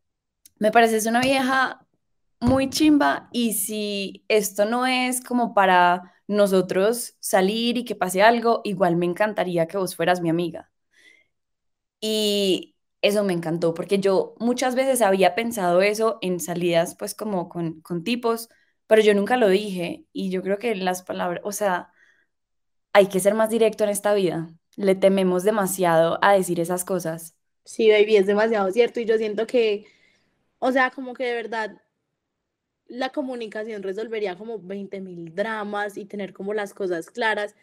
me 0.59 0.71
pareces 0.73 1.07
una 1.07 1.23
vieja 1.23 1.87
muy 2.39 2.69
chimba 2.69 3.31
y 3.33 3.55
si 3.55 4.25
esto 4.29 4.67
no 4.67 4.87
es 4.87 5.23
como 5.23 5.55
para 5.55 6.20
nosotros 6.31 7.17
salir 7.21 7.79
y 7.79 7.85
que 7.85 7.97
pase 7.97 8.23
algo, 8.23 8.63
igual 8.65 8.97
me 8.97 9.07
encantaría 9.07 9.69
que 9.69 9.79
vos 9.79 9.97
fueras 9.97 10.23
mi 10.23 10.31
amiga. 10.31 10.71
Y 12.01 12.77
eso 13.03 13.25
me 13.25 13.33
encantó, 13.33 13.75
porque 13.75 13.99
yo 13.99 14.35
muchas 14.39 14.75
veces 14.75 15.03
había 15.03 15.35
pensado 15.35 15.83
eso 15.83 16.19
en 16.23 16.41
salidas, 16.41 16.97
pues 16.97 17.15
como 17.15 17.49
con, 17.49 17.81
con 17.83 18.05
tipos, 18.05 18.49
pero 18.87 19.03
yo 19.03 19.15
nunca 19.15 19.37
lo 19.37 19.49
dije 19.49 20.07
y 20.13 20.31
yo 20.31 20.43
creo 20.43 20.59
que 20.59 20.75
las 20.77 21.03
palabras, 21.03 21.43
o 21.45 21.53
sea, 21.53 21.93
hay 22.93 23.09
que 23.09 23.21
ser 23.21 23.35
más 23.35 23.51
directo 23.51 23.85
en 23.85 23.91
esta 23.91 24.15
vida. 24.15 24.49
Le 24.77 24.95
tememos 24.95 25.43
demasiado 25.45 26.19
a 26.23 26.33
decir 26.35 26.61
esas 26.61 26.85
cosas. 26.85 27.37
Sí, 27.65 27.91
baby, 27.91 28.17
es 28.17 28.27
demasiado 28.27 28.71
cierto 28.73 29.01
y 29.01 29.05
yo 29.05 29.17
siento 29.19 29.47
que, 29.47 29.87
o 30.59 30.73
sea, 30.73 30.91
como 30.91 31.15
que 31.15 31.25
de 31.25 31.35
verdad 31.35 31.83
la 32.91 33.11
comunicación 33.11 33.83
resolvería 33.83 34.37
como 34.37 34.59
20 34.59 35.01
mil 35.01 35.35
dramas 35.35 35.97
y 35.97 36.05
tener 36.05 36.33
como 36.33 36.53
las 36.53 36.75
cosas 36.75 37.09
claras 37.09 37.55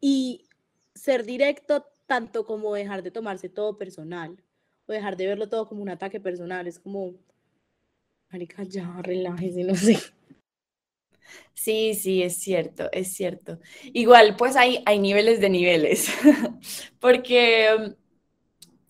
y 0.00 0.46
ser 0.94 1.24
directo 1.24 1.86
tanto 2.06 2.46
como 2.46 2.74
dejar 2.74 3.02
de 3.02 3.10
tomarse 3.10 3.48
todo 3.48 3.76
personal 3.76 4.42
o 4.86 4.92
dejar 4.92 5.16
de 5.16 5.26
verlo 5.26 5.48
todo 5.48 5.68
como 5.68 5.82
un 5.82 5.90
ataque 5.90 6.20
personal. 6.20 6.66
Es 6.66 6.78
como, 6.78 7.14
marica, 8.30 8.62
ya, 8.64 8.98
relájese, 9.02 9.62
no 9.62 9.74
sé. 9.74 9.98
Sí, 11.54 11.94
sí, 11.94 12.22
es 12.22 12.38
cierto, 12.38 12.88
es 12.92 13.12
cierto. 13.12 13.60
Igual, 13.92 14.36
pues 14.36 14.56
hay, 14.56 14.82
hay 14.86 14.98
niveles 14.98 15.40
de 15.40 15.50
niveles, 15.50 16.08
porque 16.98 17.68
um, 17.78 17.94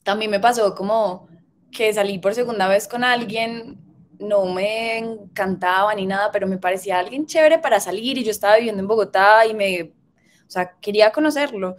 también 0.05 0.31
me 0.31 0.41
pasó 0.41 0.75
como 0.75 1.29
que 1.71 1.93
salí 1.93 2.19
por 2.19 2.35
segunda 2.35 2.69
vez 2.69 2.87
con 2.89 3.05
alguien, 3.05 3.82
no 4.19 4.47
me 4.47 4.99
encantaba 4.99 5.95
ni 5.95 6.07
nada, 6.07 6.31
pero 6.33 6.47
me 6.47 6.59
parecía 6.59 6.99
alguien 6.99 7.27
chévere 7.27 7.59
para 7.59 7.81
salir 7.81 8.19
y 8.19 8.25
yo 8.25 8.31
estaba 8.31 8.57
viviendo 8.57 8.81
en 8.81 8.89
Bogotá 8.89 9.47
y 9.47 9.55
me, 9.55 9.95
o 10.47 10.51
sea, 10.51 10.79
quería 10.81 11.13
conocerlo. 11.13 11.77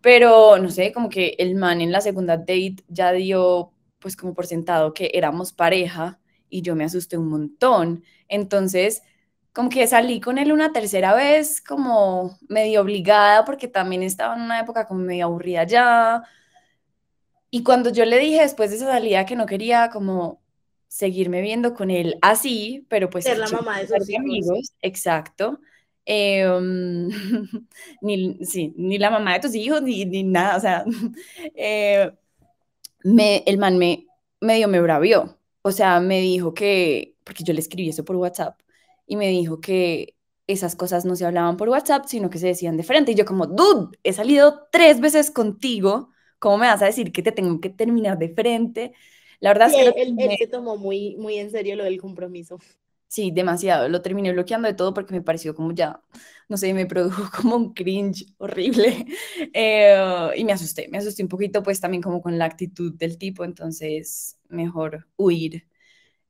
Pero 0.00 0.58
no 0.58 0.70
sé, 0.70 0.92
como 0.92 1.08
que 1.08 1.36
el 1.38 1.54
man 1.56 1.80
en 1.80 1.92
la 1.92 2.00
segunda 2.00 2.36
date 2.36 2.76
ya 2.88 3.12
dio 3.12 3.72
pues 3.98 4.16
como 4.16 4.34
por 4.34 4.46
sentado 4.46 4.94
que 4.94 5.10
éramos 5.14 5.52
pareja 5.52 6.20
y 6.48 6.62
yo 6.62 6.76
me 6.76 6.84
asusté 6.84 7.18
un 7.18 7.28
montón. 7.28 8.04
Entonces, 8.28 9.02
como 9.52 9.70
que 9.70 9.86
salí 9.86 10.20
con 10.20 10.38
él 10.38 10.52
una 10.52 10.72
tercera 10.72 11.14
vez 11.14 11.60
como 11.60 12.38
medio 12.48 12.82
obligada 12.82 13.44
porque 13.44 13.68
también 13.68 14.02
estaba 14.02 14.36
en 14.36 14.42
una 14.42 14.60
época 14.60 14.86
como 14.86 15.00
medio 15.00 15.26
aburrida 15.26 15.64
ya. 15.64 16.22
Y 17.50 17.62
cuando 17.62 17.90
yo 17.90 18.04
le 18.04 18.18
dije 18.18 18.42
después 18.42 18.70
de 18.70 18.76
esa 18.76 18.86
salida 18.86 19.26
que 19.26 19.36
no 19.36 19.46
quería 19.46 19.90
como 19.90 20.40
seguirme 20.88 21.40
viendo 21.42 21.74
con 21.74 21.90
él 21.90 22.16
así, 22.22 22.86
pero 22.88 23.08
pues... 23.10 23.24
Ser 23.24 23.38
la 23.38 23.48
mamá 23.48 23.78
de 23.80 23.86
sus 23.86 24.14
amigos. 24.16 24.72
Exacto. 24.82 25.60
Em, 26.10 27.08
ni, 28.00 28.38
sí, 28.42 28.72
ni 28.78 28.96
la 28.96 29.10
mamá 29.10 29.34
de 29.34 29.40
tus 29.40 29.54
hijos, 29.54 29.82
ni, 29.82 30.06
ni 30.06 30.22
nada, 30.22 30.56
o 30.56 30.60
sea, 30.60 30.84
eh, 31.54 32.10
me, 33.04 33.42
el 33.46 33.58
man 33.58 33.76
me 33.76 34.06
medio 34.40 34.68
me 34.68 34.80
bravió, 34.80 35.38
o 35.60 35.70
sea, 35.70 36.00
me 36.00 36.20
dijo 36.20 36.54
que, 36.54 37.16
porque 37.24 37.44
yo 37.44 37.52
le 37.52 37.60
escribí 37.60 37.90
eso 37.90 38.06
por 38.06 38.16
WhatsApp, 38.16 38.58
y 39.06 39.16
me 39.16 39.28
dijo 39.28 39.60
que 39.60 40.16
esas 40.46 40.76
cosas 40.76 41.04
no 41.04 41.14
se 41.14 41.26
hablaban 41.26 41.58
por 41.58 41.68
WhatsApp, 41.68 42.06
sino 42.06 42.30
que 42.30 42.38
se 42.38 42.46
decían 42.48 42.78
de 42.78 42.84
frente, 42.84 43.12
y 43.12 43.14
yo 43.14 43.26
como, 43.26 43.46
dude, 43.46 43.98
he 44.02 44.14
salido 44.14 44.68
tres 44.72 45.00
veces 45.00 45.30
contigo, 45.30 46.10
¿cómo 46.38 46.56
me 46.56 46.68
vas 46.68 46.80
a 46.80 46.86
decir 46.86 47.12
que 47.12 47.22
te 47.22 47.32
tengo 47.32 47.60
que 47.60 47.68
terminar 47.68 48.16
de 48.18 48.30
frente? 48.30 48.94
La 49.40 49.50
verdad 49.50 49.68
es 49.68 49.74
que... 49.74 50.02
Él, 50.02 50.16
él, 50.18 50.36
se 50.38 50.46
tomó 50.46 50.76
muy, 50.76 51.16
muy 51.16 51.36
en 51.38 51.50
serio 51.50 51.76
lo 51.76 51.84
del 51.84 52.00
compromiso. 52.00 52.58
Sí, 53.08 53.30
demasiado. 53.30 53.88
Lo 53.88 54.02
terminé 54.02 54.32
bloqueando 54.32 54.68
de 54.68 54.74
todo 54.74 54.92
porque 54.92 55.14
me 55.14 55.22
pareció 55.22 55.54
como 55.54 55.72
ya, 55.72 56.02
no 56.48 56.58
sé, 56.58 56.74
me 56.74 56.86
produjo 56.86 57.22
como 57.36 57.56
un 57.56 57.72
cringe 57.74 58.26
horrible. 58.38 59.06
Eh, 59.54 60.30
y 60.36 60.44
me 60.44 60.52
asusté, 60.52 60.88
me 60.88 60.98
asusté 60.98 61.22
un 61.22 61.28
poquito 61.28 61.62
pues 61.62 61.80
también 61.80 62.02
como 62.02 62.20
con 62.20 62.38
la 62.38 62.44
actitud 62.44 62.94
del 62.94 63.18
tipo, 63.18 63.44
entonces 63.44 64.38
mejor 64.48 65.08
huir. 65.16 65.66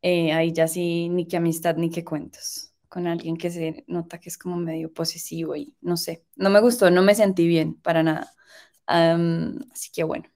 Eh, 0.03 0.33
ahí 0.33 0.53
ya 0.53 0.69
sí, 0.69 1.09
ni 1.09 1.27
qué 1.27 1.39
amistad 1.39 1.77
ni 1.77 1.91
qué 1.91 2.05
cuentos. 2.05 2.75
Con 2.89 3.07
alguien 3.07 3.37
que 3.37 3.51
se 3.51 3.85
nota 3.89 4.21
que 4.21 4.29
es 4.31 4.39
como 4.39 4.57
medio 4.57 4.93
posesivo 4.93 5.57
y 5.57 5.75
no 5.81 5.97
sé, 5.97 6.25
no 6.37 6.51
me 6.51 6.61
gustó, 6.61 6.91
no 6.91 7.03
me 7.03 7.15
sentí 7.15 7.47
bien 7.49 7.75
para 7.75 8.03
nada. 8.03 8.33
así 8.87 9.91
que 9.93 10.05
bueno. 10.05 10.29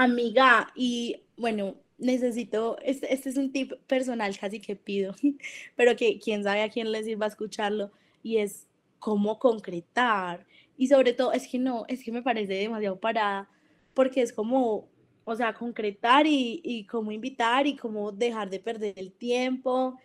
Amiga, 0.00 0.72
y 0.76 1.24
bueno, 1.36 1.74
necesito, 1.98 2.78
este, 2.82 3.12
este, 3.12 3.30
es 3.30 3.36
un 3.36 3.50
tip 3.50 3.72
personal 3.88 4.38
casi 4.38 4.60
que 4.60 4.76
pido, 4.76 5.12
pero 5.76 5.96
que 5.96 6.20
quién 6.20 6.44
sabe 6.44 6.62
a 6.62 6.70
quién 6.70 6.92
le 6.92 7.02
sirva 7.02 7.26
escucharlo, 7.26 7.90
y 8.22 8.36
es 8.38 8.68
cómo 9.00 9.40
concretar. 9.40 10.46
Y 10.76 10.86
sobre 10.86 11.14
todo, 11.14 11.32
es 11.32 11.48
que 11.48 11.58
no, 11.58 11.84
es 11.88 12.04
que 12.04 12.12
me 12.12 12.22
parece 12.22 12.54
demasiado 12.54 13.00
parada, 13.00 13.50
porque 13.92 14.22
es 14.22 14.32
como, 14.32 14.88
o 15.24 15.34
sea, 15.34 15.52
concretar 15.54 16.28
y, 16.28 16.60
y 16.62 16.84
cómo 16.86 17.10
invitar 17.10 17.66
y 17.66 17.74
cómo 17.76 18.12
dejar 18.12 18.50
de 18.50 18.60
perder 18.60 18.94
el 18.98 19.10
tiempo. 19.12 19.98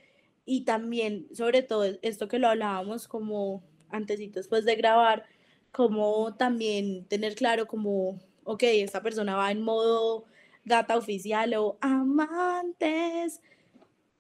Y 0.46 0.62
también, 0.66 1.28
sobre 1.36 1.62
todo, 1.62 1.86
esto 2.02 2.28
que 2.28 2.40
lo 2.40 2.48
hablábamos 2.48 3.08
como 3.08 3.62
antes 3.90 4.20
y 4.20 4.28
después 4.30 4.66
de 4.66 4.76
grabar, 4.76 5.26
como 5.72 6.34
también 6.36 7.06
tener 7.06 7.36
claro 7.36 7.68
como 7.68 8.20
ok, 8.44 8.64
esta 8.64 9.02
persona 9.02 9.36
va 9.36 9.52
en 9.52 9.62
modo 9.62 10.26
gata 10.66 10.98
oficial 10.98 11.54
o 11.56 11.78
amantes. 11.82 13.42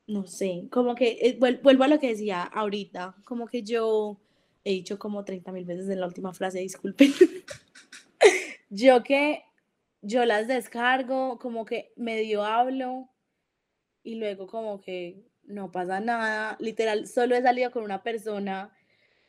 No 0.06 0.28
sé, 0.28 0.68
como 0.70 0.96
que 0.96 1.18
eh, 1.22 1.38
vuelvo 1.40 1.84
a 1.84 1.88
lo 1.88 2.00
que 2.00 2.10
decía 2.10 2.44
ahorita, 2.44 3.16
como 3.24 3.48
que 3.48 3.64
yo 3.64 4.20
he 4.64 4.72
dicho 4.72 5.00
como 5.00 5.24
30 5.24 5.52
mil 5.52 5.66
veces 5.66 5.90
en 5.90 6.00
la 6.00 6.08
última 6.08 6.34
frase, 6.34 6.60
disculpen. 6.60 7.14
yo 8.70 9.04
que 9.04 9.44
yo 10.02 10.26
las 10.26 10.48
descargo, 10.48 11.40
como 11.40 11.66
que 11.66 11.94
medio 11.96 12.44
hablo 12.44 13.10
y 14.04 14.16
luego 14.16 14.48
como 14.48 14.82
que 14.82 15.24
no 15.44 15.72
pasa 15.72 16.00
nada. 16.00 16.58
Literal, 16.60 17.08
solo 17.08 17.36
he 17.36 17.42
salido 17.42 17.72
con 17.72 17.84
una 17.84 18.04
persona 18.04 18.74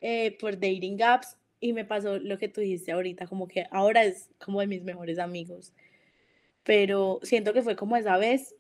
eh, 0.00 0.37
por 0.38 0.54
dating 0.54 1.00
apps 1.02 1.37
y 1.64 1.72
me 1.72 1.87
pasó 1.87 2.18
lo 2.18 2.37
que 2.37 2.48
tú 2.48 2.61
dijiste 2.61 2.92
ahorita, 2.92 3.27
como 3.27 3.48
que 3.48 3.66
ahora 3.70 4.05
es 4.05 4.29
como 4.38 4.61
de 4.61 4.66
mis 4.66 4.83
mejores 4.83 5.18
amigos. 5.18 5.72
Pero 6.62 7.20
siento 7.22 7.55
que 7.55 7.62
fue 7.62 7.74
como 7.74 7.96
esa 7.96 8.18
vez 8.18 8.55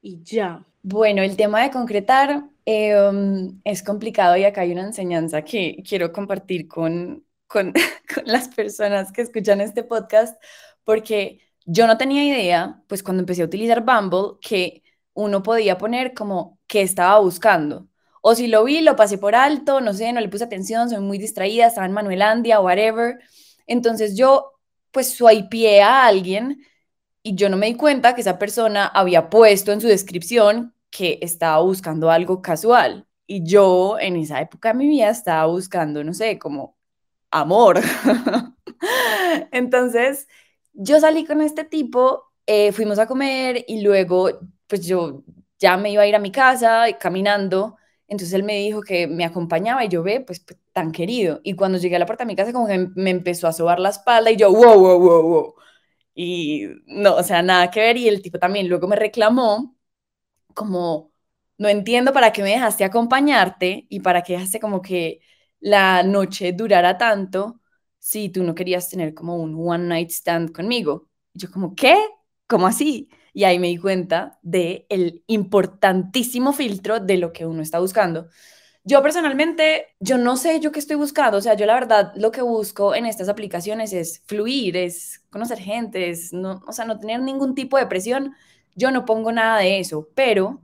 y 0.00 0.22
ya. 0.22 0.64
Bueno, 0.82 1.20
el 1.22 1.36
tema 1.36 1.62
de 1.62 1.70
concretar 1.70 2.44
em, 2.64 3.60
es 3.64 3.82
complicado 3.82 4.34
y 4.38 4.44
acá 4.44 4.62
hay 4.62 4.72
una 4.72 4.86
enseñanza 4.86 5.42
que 5.42 5.82
quiero 5.86 6.10
compartir 6.10 6.68
con, 6.68 7.22
con, 7.46 7.74
con 8.14 8.24
las 8.24 8.48
personas 8.48 9.12
que 9.12 9.20
escuchan 9.20 9.60
este 9.60 9.84
podcast, 9.84 10.42
porque 10.84 11.40
yo 11.66 11.86
no 11.86 11.98
tenía 11.98 12.24
idea, 12.24 12.82
pues 12.86 13.02
cuando 13.02 13.20
empecé 13.20 13.42
a 13.42 13.44
utilizar 13.44 13.84
Bumble, 13.84 14.38
que 14.40 14.82
uno 15.12 15.42
podía 15.42 15.76
poner 15.76 16.14
como 16.14 16.58
que 16.66 16.80
estaba 16.80 17.18
buscando. 17.20 17.87
O 18.22 18.34
si 18.34 18.46
lo 18.48 18.64
vi, 18.64 18.80
lo 18.80 18.96
pasé 18.96 19.18
por 19.18 19.34
alto, 19.34 19.80
no 19.80 19.92
sé, 19.94 20.12
no 20.12 20.20
le 20.20 20.28
puse 20.28 20.44
atención, 20.44 20.90
soy 20.90 21.00
muy 21.00 21.18
distraída, 21.18 21.66
estaba 21.66 21.86
en 21.86 21.92
Manuelandia, 21.92 22.60
whatever. 22.60 23.18
Entonces 23.66 24.16
yo, 24.16 24.52
pues, 24.90 25.14
swipeé 25.16 25.82
a 25.82 26.06
alguien 26.06 26.64
y 27.22 27.34
yo 27.34 27.48
no 27.48 27.56
me 27.56 27.66
di 27.66 27.74
cuenta 27.76 28.14
que 28.14 28.22
esa 28.22 28.38
persona 28.38 28.86
había 28.86 29.30
puesto 29.30 29.72
en 29.72 29.80
su 29.80 29.88
descripción 29.88 30.74
que 30.90 31.18
estaba 31.22 31.60
buscando 31.62 32.10
algo 32.10 32.42
casual. 32.42 33.06
Y 33.26 33.44
yo 33.44 33.98
en 34.00 34.16
esa 34.16 34.40
época 34.40 34.70
de 34.70 34.74
mi 34.78 34.88
vida 34.88 35.10
estaba 35.10 35.46
buscando, 35.46 36.02
no 36.04 36.14
sé, 36.14 36.38
como 36.38 36.76
amor. 37.30 37.80
Entonces, 39.52 40.28
yo 40.72 41.00
salí 41.00 41.24
con 41.24 41.40
este 41.42 41.64
tipo, 41.64 42.24
eh, 42.46 42.72
fuimos 42.72 42.98
a 42.98 43.06
comer 43.06 43.64
y 43.68 43.82
luego, 43.82 44.30
pues 44.66 44.86
yo 44.86 45.22
ya 45.58 45.76
me 45.76 45.90
iba 45.90 46.02
a 46.02 46.06
ir 46.06 46.14
a 46.16 46.18
mi 46.20 46.32
casa 46.32 46.86
caminando. 47.00 47.76
Entonces 48.08 48.34
él 48.34 48.42
me 48.44 48.56
dijo 48.58 48.82
que 48.82 49.06
me 49.06 49.24
acompañaba 49.24 49.84
y 49.84 49.88
yo 49.88 50.02
ve, 50.02 50.20
pues, 50.20 50.40
pues, 50.40 50.58
tan 50.72 50.92
querido. 50.92 51.40
Y 51.44 51.54
cuando 51.54 51.78
llegué 51.78 51.96
a 51.96 51.98
la 52.00 52.06
puerta 52.06 52.24
de 52.24 52.28
mi 52.28 52.36
casa, 52.36 52.52
como 52.52 52.66
que 52.66 52.88
me 52.96 53.10
empezó 53.10 53.48
a 53.48 53.52
sobar 53.52 53.80
la 53.80 53.90
espalda 53.90 54.30
y 54.30 54.36
yo, 54.36 54.50
wow, 54.52 54.78
wow, 54.80 54.98
wow, 54.98 55.22
wow. 55.22 55.54
Y 56.14 56.66
no, 56.86 57.16
o 57.16 57.22
sea, 57.22 57.42
nada 57.42 57.70
que 57.70 57.80
ver. 57.80 57.96
Y 57.96 58.08
el 58.08 58.22
tipo 58.22 58.38
también 58.38 58.68
luego 58.68 58.88
me 58.88 58.96
reclamó, 58.96 59.76
como, 60.54 61.12
no 61.58 61.68
entiendo 61.68 62.12
para 62.12 62.32
qué 62.32 62.42
me 62.42 62.50
dejaste 62.50 62.84
acompañarte 62.84 63.86
y 63.88 64.00
para 64.00 64.22
qué 64.22 64.34
dejaste 64.34 64.60
como 64.60 64.82
que 64.82 65.20
la 65.60 66.02
noche 66.02 66.52
durara 66.52 66.98
tanto 66.98 67.60
si 67.98 68.28
tú 68.30 68.44
no 68.44 68.54
querías 68.54 68.88
tener 68.88 69.14
como 69.14 69.36
un 69.36 69.54
one 69.58 69.86
night 69.86 70.10
stand 70.10 70.52
conmigo. 70.52 71.08
Y 71.34 71.40
yo 71.40 71.50
como, 71.50 71.74
¿qué? 71.74 71.96
¿Cómo 72.46 72.66
así? 72.66 73.08
Y 73.38 73.44
ahí 73.44 73.60
me 73.60 73.68
di 73.68 73.76
cuenta 73.76 74.40
de 74.42 74.84
el 74.88 75.22
importantísimo 75.28 76.52
filtro 76.52 76.98
de 76.98 77.18
lo 77.18 77.32
que 77.32 77.46
uno 77.46 77.62
está 77.62 77.78
buscando. 77.78 78.26
Yo 78.82 79.00
personalmente, 79.00 79.94
yo 80.00 80.18
no 80.18 80.36
sé 80.36 80.58
yo 80.58 80.72
qué 80.72 80.80
estoy 80.80 80.96
buscando, 80.96 81.38
o 81.38 81.40
sea, 81.40 81.54
yo 81.54 81.64
la 81.64 81.74
verdad 81.74 82.10
lo 82.16 82.32
que 82.32 82.42
busco 82.42 82.96
en 82.96 83.06
estas 83.06 83.28
aplicaciones 83.28 83.92
es 83.92 84.24
fluir, 84.26 84.76
es 84.76 85.22
conocer 85.30 85.60
gente, 85.60 86.10
es 86.10 86.32
no, 86.32 86.64
o 86.66 86.72
sea, 86.72 86.84
no 86.84 86.98
tener 86.98 87.20
ningún 87.20 87.54
tipo 87.54 87.78
de 87.78 87.86
presión. 87.86 88.34
Yo 88.74 88.90
no 88.90 89.04
pongo 89.04 89.30
nada 89.30 89.60
de 89.60 89.78
eso, 89.78 90.08
pero 90.16 90.60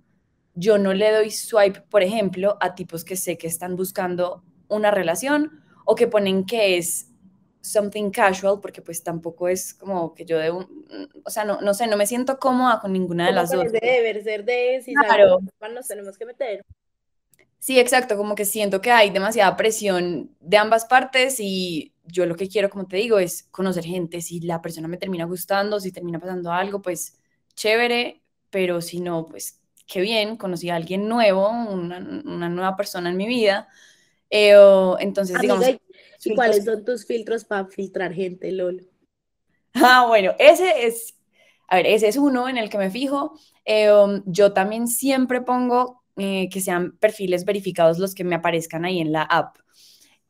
yo 0.56 0.76
no 0.76 0.94
le 0.94 1.12
doy 1.12 1.30
swipe, 1.30 1.82
por 1.82 2.02
ejemplo, 2.02 2.58
a 2.60 2.74
tipos 2.74 3.04
que 3.04 3.14
sé 3.14 3.38
que 3.38 3.46
están 3.46 3.76
buscando 3.76 4.42
una 4.66 4.90
relación 4.90 5.62
o 5.84 5.94
que 5.94 6.08
ponen 6.08 6.44
que 6.44 6.76
es 6.76 7.13
something 7.64 8.10
casual, 8.10 8.60
porque 8.60 8.82
pues 8.82 9.02
tampoco 9.02 9.48
es 9.48 9.74
como 9.74 10.14
que 10.14 10.24
yo 10.24 10.38
de 10.38 10.50
un, 10.50 10.86
o 11.24 11.30
sea, 11.30 11.44
no, 11.44 11.60
no 11.60 11.72
sé, 11.72 11.86
no 11.86 11.96
me 11.96 12.06
siento 12.06 12.38
cómoda 12.38 12.78
con 12.80 12.92
ninguna 12.92 13.26
de 13.26 13.32
las 13.32 13.50
dos. 13.50 13.72
Debe 13.72 14.22
ser 14.22 14.44
de, 14.44 14.82
si 14.84 14.94
claro. 14.94 15.38
nos 15.72 15.88
tenemos 15.88 16.18
que 16.18 16.26
meter. 16.26 16.64
Sí, 17.58 17.80
exacto, 17.80 18.18
como 18.18 18.34
que 18.34 18.44
siento 18.44 18.82
que 18.82 18.90
hay 18.90 19.08
demasiada 19.08 19.56
presión 19.56 20.30
de 20.40 20.58
ambas 20.58 20.84
partes 20.84 21.40
y 21.40 21.94
yo 22.04 22.26
lo 22.26 22.36
que 22.36 22.48
quiero, 22.48 22.68
como 22.68 22.86
te 22.86 22.98
digo, 22.98 23.18
es 23.18 23.44
conocer 23.44 23.84
gente. 23.84 24.20
Si 24.20 24.40
la 24.40 24.60
persona 24.60 24.86
me 24.86 24.98
termina 24.98 25.24
gustando, 25.24 25.80
si 25.80 25.90
termina 25.90 26.20
pasando 26.20 26.52
algo, 26.52 26.82
pues 26.82 27.18
chévere, 27.54 28.20
pero 28.50 28.82
si 28.82 29.00
no, 29.00 29.24
pues 29.24 29.60
qué 29.86 30.02
bien, 30.02 30.36
conocí 30.36 30.68
a 30.68 30.76
alguien 30.76 31.08
nuevo, 31.08 31.48
una, 31.48 31.98
una 31.98 32.50
nueva 32.50 32.76
persona 32.76 33.08
en 33.08 33.16
mi 33.16 33.26
vida. 33.26 33.68
Eh, 34.28 34.54
entonces, 35.00 35.40
digamos... 35.40 35.64
¿Y 36.24 36.34
cuáles 36.34 36.64
son 36.64 36.84
tus 36.84 37.06
filtros 37.06 37.44
para 37.44 37.66
filtrar 37.66 38.12
gente, 38.12 38.50
Lolo? 38.52 38.82
Ah, 39.74 40.06
bueno, 40.06 40.34
ese 40.38 40.86
es, 40.86 41.14
a 41.68 41.76
ver, 41.76 41.86
ese 41.86 42.08
es 42.08 42.16
uno 42.16 42.48
en 42.48 42.58
el 42.58 42.70
que 42.70 42.78
me 42.78 42.90
fijo. 42.90 43.38
Eh, 43.64 43.90
yo 44.26 44.52
también 44.52 44.86
siempre 44.88 45.40
pongo 45.40 46.02
eh, 46.16 46.48
que 46.48 46.60
sean 46.60 46.96
perfiles 46.98 47.44
verificados 47.44 47.98
los 47.98 48.14
que 48.14 48.24
me 48.24 48.36
aparezcan 48.36 48.84
ahí 48.84 49.00
en 49.00 49.12
la 49.12 49.22
app. 49.22 49.58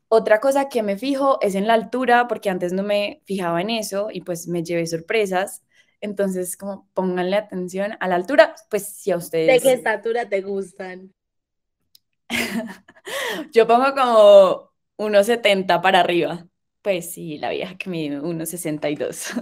Otra 0.08 0.40
cosa 0.40 0.68
que 0.68 0.82
me 0.82 0.96
fijo 0.96 1.38
es 1.42 1.54
en 1.54 1.66
la 1.66 1.74
altura, 1.74 2.28
porque 2.28 2.48
antes 2.48 2.72
no 2.72 2.82
me 2.82 3.20
fijaba 3.24 3.60
en 3.60 3.70
eso 3.70 4.08
y 4.12 4.20
pues 4.20 4.46
me 4.48 4.62
llevé 4.62 4.86
sorpresas. 4.86 5.62
Entonces, 6.00 6.56
como 6.56 6.88
pónganle 6.94 7.36
atención 7.36 7.96
a 7.98 8.08
la 8.08 8.16
altura, 8.16 8.54
pues 8.70 8.86
si 8.86 9.10
a 9.10 9.16
ustedes... 9.16 9.62
¿De 9.62 9.68
qué 9.68 9.74
estatura 9.74 10.28
te 10.28 10.42
gustan? 10.42 11.12
Yo 13.52 13.66
pongo 13.66 13.94
como 13.94 14.73
1,70 14.96 15.80
para 15.80 16.00
arriba. 16.00 16.46
Pues 16.82 17.12
sí, 17.12 17.38
la 17.38 17.50
vieja 17.50 17.76
que 17.76 17.90
mide 17.90 18.20
1,62. 18.20 19.32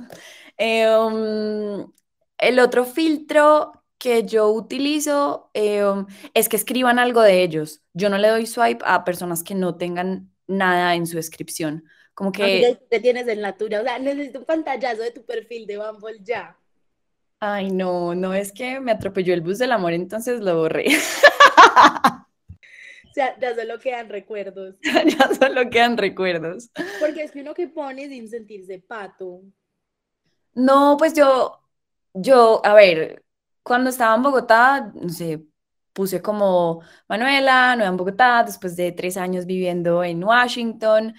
eh, 0.58 0.88
um, 0.96 1.92
el 2.38 2.58
otro 2.58 2.84
filtro 2.84 3.84
que 3.98 4.24
yo 4.24 4.50
utilizo 4.50 5.50
eh, 5.54 5.84
um, 5.84 6.06
es 6.34 6.48
que 6.48 6.56
escriban 6.56 6.98
algo 6.98 7.22
de 7.22 7.42
ellos. 7.42 7.82
Yo 7.92 8.08
no 8.10 8.18
le 8.18 8.28
doy 8.28 8.46
swipe 8.46 8.84
a 8.86 9.04
personas 9.04 9.42
que 9.42 9.54
no 9.54 9.76
tengan 9.76 10.32
nada 10.46 10.94
en 10.94 11.06
su 11.06 11.16
descripción. 11.16 11.84
Como 12.14 12.32
que... 12.32 12.78
¿Qué 12.90 13.00
tienes 13.00 13.26
en 13.28 13.40
natura? 13.40 13.80
O 13.80 13.84
sea, 13.84 13.98
necesito 13.98 14.40
un 14.40 14.44
pantallazo 14.44 15.02
de 15.02 15.12
tu 15.12 15.24
perfil 15.24 15.66
de 15.66 15.78
Bumble 15.78 16.18
ya. 16.22 16.56
Ay, 17.40 17.70
no, 17.70 18.14
no 18.14 18.34
es 18.34 18.52
que 18.52 18.78
me 18.78 18.92
atropelló 18.92 19.34
el 19.34 19.40
bus 19.40 19.58
del 19.58 19.72
amor, 19.72 19.92
entonces 19.92 20.40
lo 20.40 20.58
borré. 20.58 20.86
O 23.12 23.14
sea, 23.14 23.38
ya 23.38 23.54
solo 23.54 23.78
quedan 23.78 24.08
recuerdos. 24.08 24.76
ya 24.82 25.34
solo 25.34 25.68
quedan 25.68 25.98
recuerdos. 25.98 26.70
Porque 26.98 27.24
es 27.24 27.30
que 27.30 27.42
uno 27.42 27.52
que 27.52 27.68
pone 27.68 28.08
sin 28.08 28.28
sentirse 28.28 28.78
pato. 28.78 29.42
No, 30.54 30.96
pues 30.98 31.12
yo, 31.14 31.60
yo, 32.14 32.64
a 32.64 32.74
ver, 32.74 33.22
cuando 33.62 33.90
estaba 33.90 34.14
en 34.16 34.22
Bogotá, 34.22 34.92
no 34.94 35.08
sé, 35.10 35.42
puse 35.92 36.22
como 36.22 36.82
Manuela, 37.08 37.76
nueva 37.76 37.90
en 37.90 37.96
Bogotá, 37.96 38.42
después 38.44 38.76
de 38.76 38.92
tres 38.92 39.16
años 39.16 39.46
viviendo 39.46 40.02
en 40.04 40.24
Washington. 40.24 41.14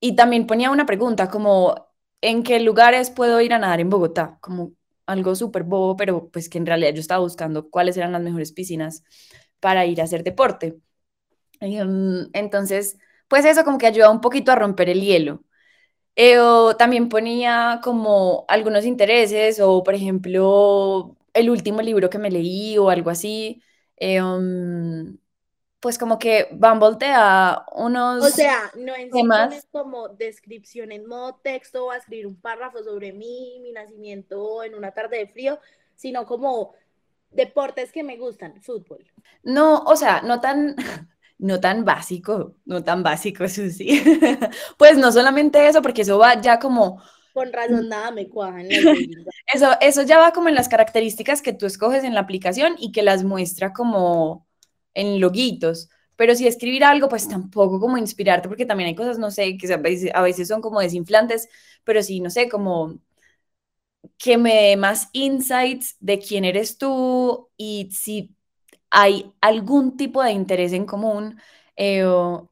Y 0.00 0.16
también 0.16 0.46
ponía 0.46 0.70
una 0.70 0.86
pregunta 0.86 1.28
como, 1.30 1.88
¿en 2.20 2.42
qué 2.42 2.60
lugares 2.60 3.10
puedo 3.10 3.40
ir 3.40 3.52
a 3.54 3.58
nadar 3.58 3.80
en 3.80 3.90
Bogotá? 3.90 4.38
Como 4.40 4.72
algo 5.06 5.34
súper 5.34 5.64
bobo, 5.64 5.96
pero 5.96 6.30
pues 6.30 6.48
que 6.48 6.58
en 6.58 6.66
realidad 6.66 6.92
yo 6.94 7.00
estaba 7.00 7.20
buscando 7.20 7.68
cuáles 7.70 7.96
eran 7.96 8.12
las 8.12 8.22
mejores 8.22 8.52
piscinas 8.52 9.02
para 9.60 9.86
ir 9.86 10.00
a 10.00 10.04
hacer 10.04 10.22
deporte. 10.24 10.78
Em, 11.60 12.28
entonces, 12.32 12.98
pues 13.28 13.44
eso 13.44 13.64
como 13.64 13.78
que 13.78 13.86
ayuda 13.86 14.10
un 14.10 14.20
poquito 14.20 14.52
a 14.52 14.56
romper 14.56 14.88
el 14.88 15.02
hielo. 15.02 15.44
Eh, 16.16 16.38
también 16.78 17.08
ponía 17.08 17.80
como 17.82 18.44
algunos 18.48 18.84
intereses 18.84 19.60
o, 19.60 19.82
por 19.82 19.94
ejemplo, 19.94 21.16
el 21.32 21.50
último 21.50 21.82
libro 21.82 22.10
que 22.10 22.18
me 22.18 22.30
leí 22.30 22.76
o 22.78 22.90
algo 22.90 23.10
así. 23.10 23.62
Em, 23.96 25.18
pues 25.80 25.96
como 25.96 26.18
que 26.18 26.48
Bumble 26.52 26.96
te 26.96 27.06
da 27.06 27.64
unos... 27.72 28.22
O 28.24 28.28
sea, 28.28 28.70
no 28.76 28.94
en 28.94 29.10
temas. 29.10 29.66
como 29.72 30.08
descripción 30.08 30.92
en 30.92 31.06
modo 31.06 31.40
texto 31.42 31.86
o 31.86 31.90
a 31.90 31.96
escribir 31.96 32.26
un 32.26 32.38
párrafo 32.38 32.82
sobre 32.82 33.12
mí, 33.12 33.58
mi 33.62 33.72
nacimiento 33.72 34.62
en 34.62 34.74
una 34.74 34.92
tarde 34.92 35.18
de 35.18 35.26
frío, 35.28 35.58
sino 35.96 36.26
como 36.26 36.74
deportes 37.30 37.92
que 37.92 38.02
me 38.02 38.18
gustan, 38.18 38.60
fútbol. 38.62 39.06
No, 39.42 39.82
o 39.84 39.96
sea, 39.96 40.20
no 40.20 40.40
tan, 40.40 40.76
no 41.40 41.58
tan 41.58 41.84
básico, 41.84 42.56
no 42.64 42.84
tan 42.84 43.02
básico, 43.02 43.48
Susi. 43.48 44.02
pues 44.78 44.96
no 44.96 45.10
solamente 45.10 45.66
eso, 45.66 45.82
porque 45.82 46.02
eso 46.02 46.18
va 46.18 46.40
ya 46.40 46.58
como... 46.58 47.02
Con 47.32 47.52
razón 47.52 47.88
nada 47.88 48.10
me 48.10 48.28
cuajan. 48.28 48.66
eso, 49.52 49.70
eso 49.80 50.02
ya 50.02 50.18
va 50.18 50.32
como 50.32 50.48
en 50.48 50.54
las 50.54 50.68
características 50.68 51.42
que 51.42 51.52
tú 51.52 51.66
escoges 51.66 52.04
en 52.04 52.14
la 52.14 52.20
aplicación 52.20 52.74
y 52.78 52.92
que 52.92 53.02
las 53.02 53.24
muestra 53.24 53.72
como 53.72 54.46
en 54.94 55.20
loguitos. 55.20 55.88
Pero 56.16 56.34
si 56.34 56.46
escribir 56.46 56.84
algo, 56.84 57.08
pues 57.08 57.28
tampoco 57.28 57.80
como 57.80 57.96
inspirarte, 57.96 58.48
porque 58.48 58.66
también 58.66 58.88
hay 58.88 58.94
cosas, 58.94 59.18
no 59.18 59.30
sé, 59.30 59.56
que 59.56 59.72
a 59.72 59.78
veces, 59.78 60.10
a 60.12 60.20
veces 60.22 60.48
son 60.48 60.60
como 60.60 60.80
desinflantes, 60.80 61.48
pero 61.84 62.02
sí, 62.02 62.20
no 62.20 62.28
sé, 62.28 62.48
como 62.48 62.98
que 64.18 64.36
me 64.36 64.54
dé 64.54 64.76
más 64.76 65.08
insights 65.12 65.96
de 66.00 66.18
quién 66.18 66.44
eres 66.44 66.78
tú 66.78 67.48
y 67.56 67.88
si 67.92 68.34
hay 68.90 69.32
algún 69.40 69.96
tipo 69.96 70.22
de 70.22 70.32
interés 70.32 70.72
en 70.72 70.84
común 70.84 71.40
eh, 71.76 72.04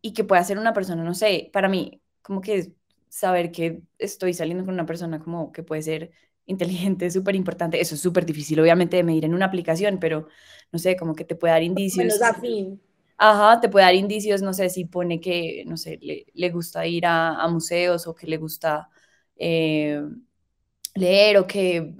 y 0.03 0.15
que 0.15 0.25
pueda 0.25 0.43
ser 0.45 0.59
una 0.59 0.73
persona, 0.73 1.05
no 1.05 1.15
sé, 1.15 1.51
para 1.53 1.69
mí, 1.69 2.01
como 2.23 2.41
que 2.41 2.73
saber 3.09 3.51
que 3.53 3.83
estoy 3.99 4.35
saliendo 4.35 4.65
con 4.65 4.75
una 4.75 4.87
persona 4.87 5.19
como 5.19 5.53
que 5.53 5.63
puede 5.63 5.83
ser 5.83 6.11
inteligente, 6.47 7.11
súper 7.11 7.35
importante, 7.35 7.81
eso 7.81 7.95
es 7.95 8.01
súper 8.01 8.25
difícil, 8.25 8.61
obviamente, 8.61 8.97
de 8.97 9.05
medir 9.05 9.25
en 9.25 9.35
una 9.35 9.47
aplicación, 9.47 9.99
pero 9.99 10.29
no 10.73 10.79
sé, 10.79 10.97
como 10.97 11.15
que 11.15 11.25
te 11.25 11.35
puede 11.35 11.53
dar 11.53 11.63
indicios. 11.63 12.05
Menos 12.05 12.23
afín. 12.23 12.81
Ajá, 13.21 13.61
te 13.61 13.69
puede 13.69 13.85
dar 13.85 13.97
indicios, 13.97 14.43
no 14.43 14.53
sé, 14.53 14.71
si 14.71 14.85
pone 14.85 15.21
que, 15.21 15.65
no 15.67 15.77
sé, 15.77 15.99
le, 16.01 16.51
gusta 16.51 16.87
ir 16.87 17.05
a, 17.05 17.49
museos 17.49 18.07
o 18.07 18.15
que 18.15 18.29
le 18.29 18.37
gusta 18.37 18.89
eh, 19.37 20.01
leer 20.95 21.39
o 21.39 21.47
que... 21.47 21.95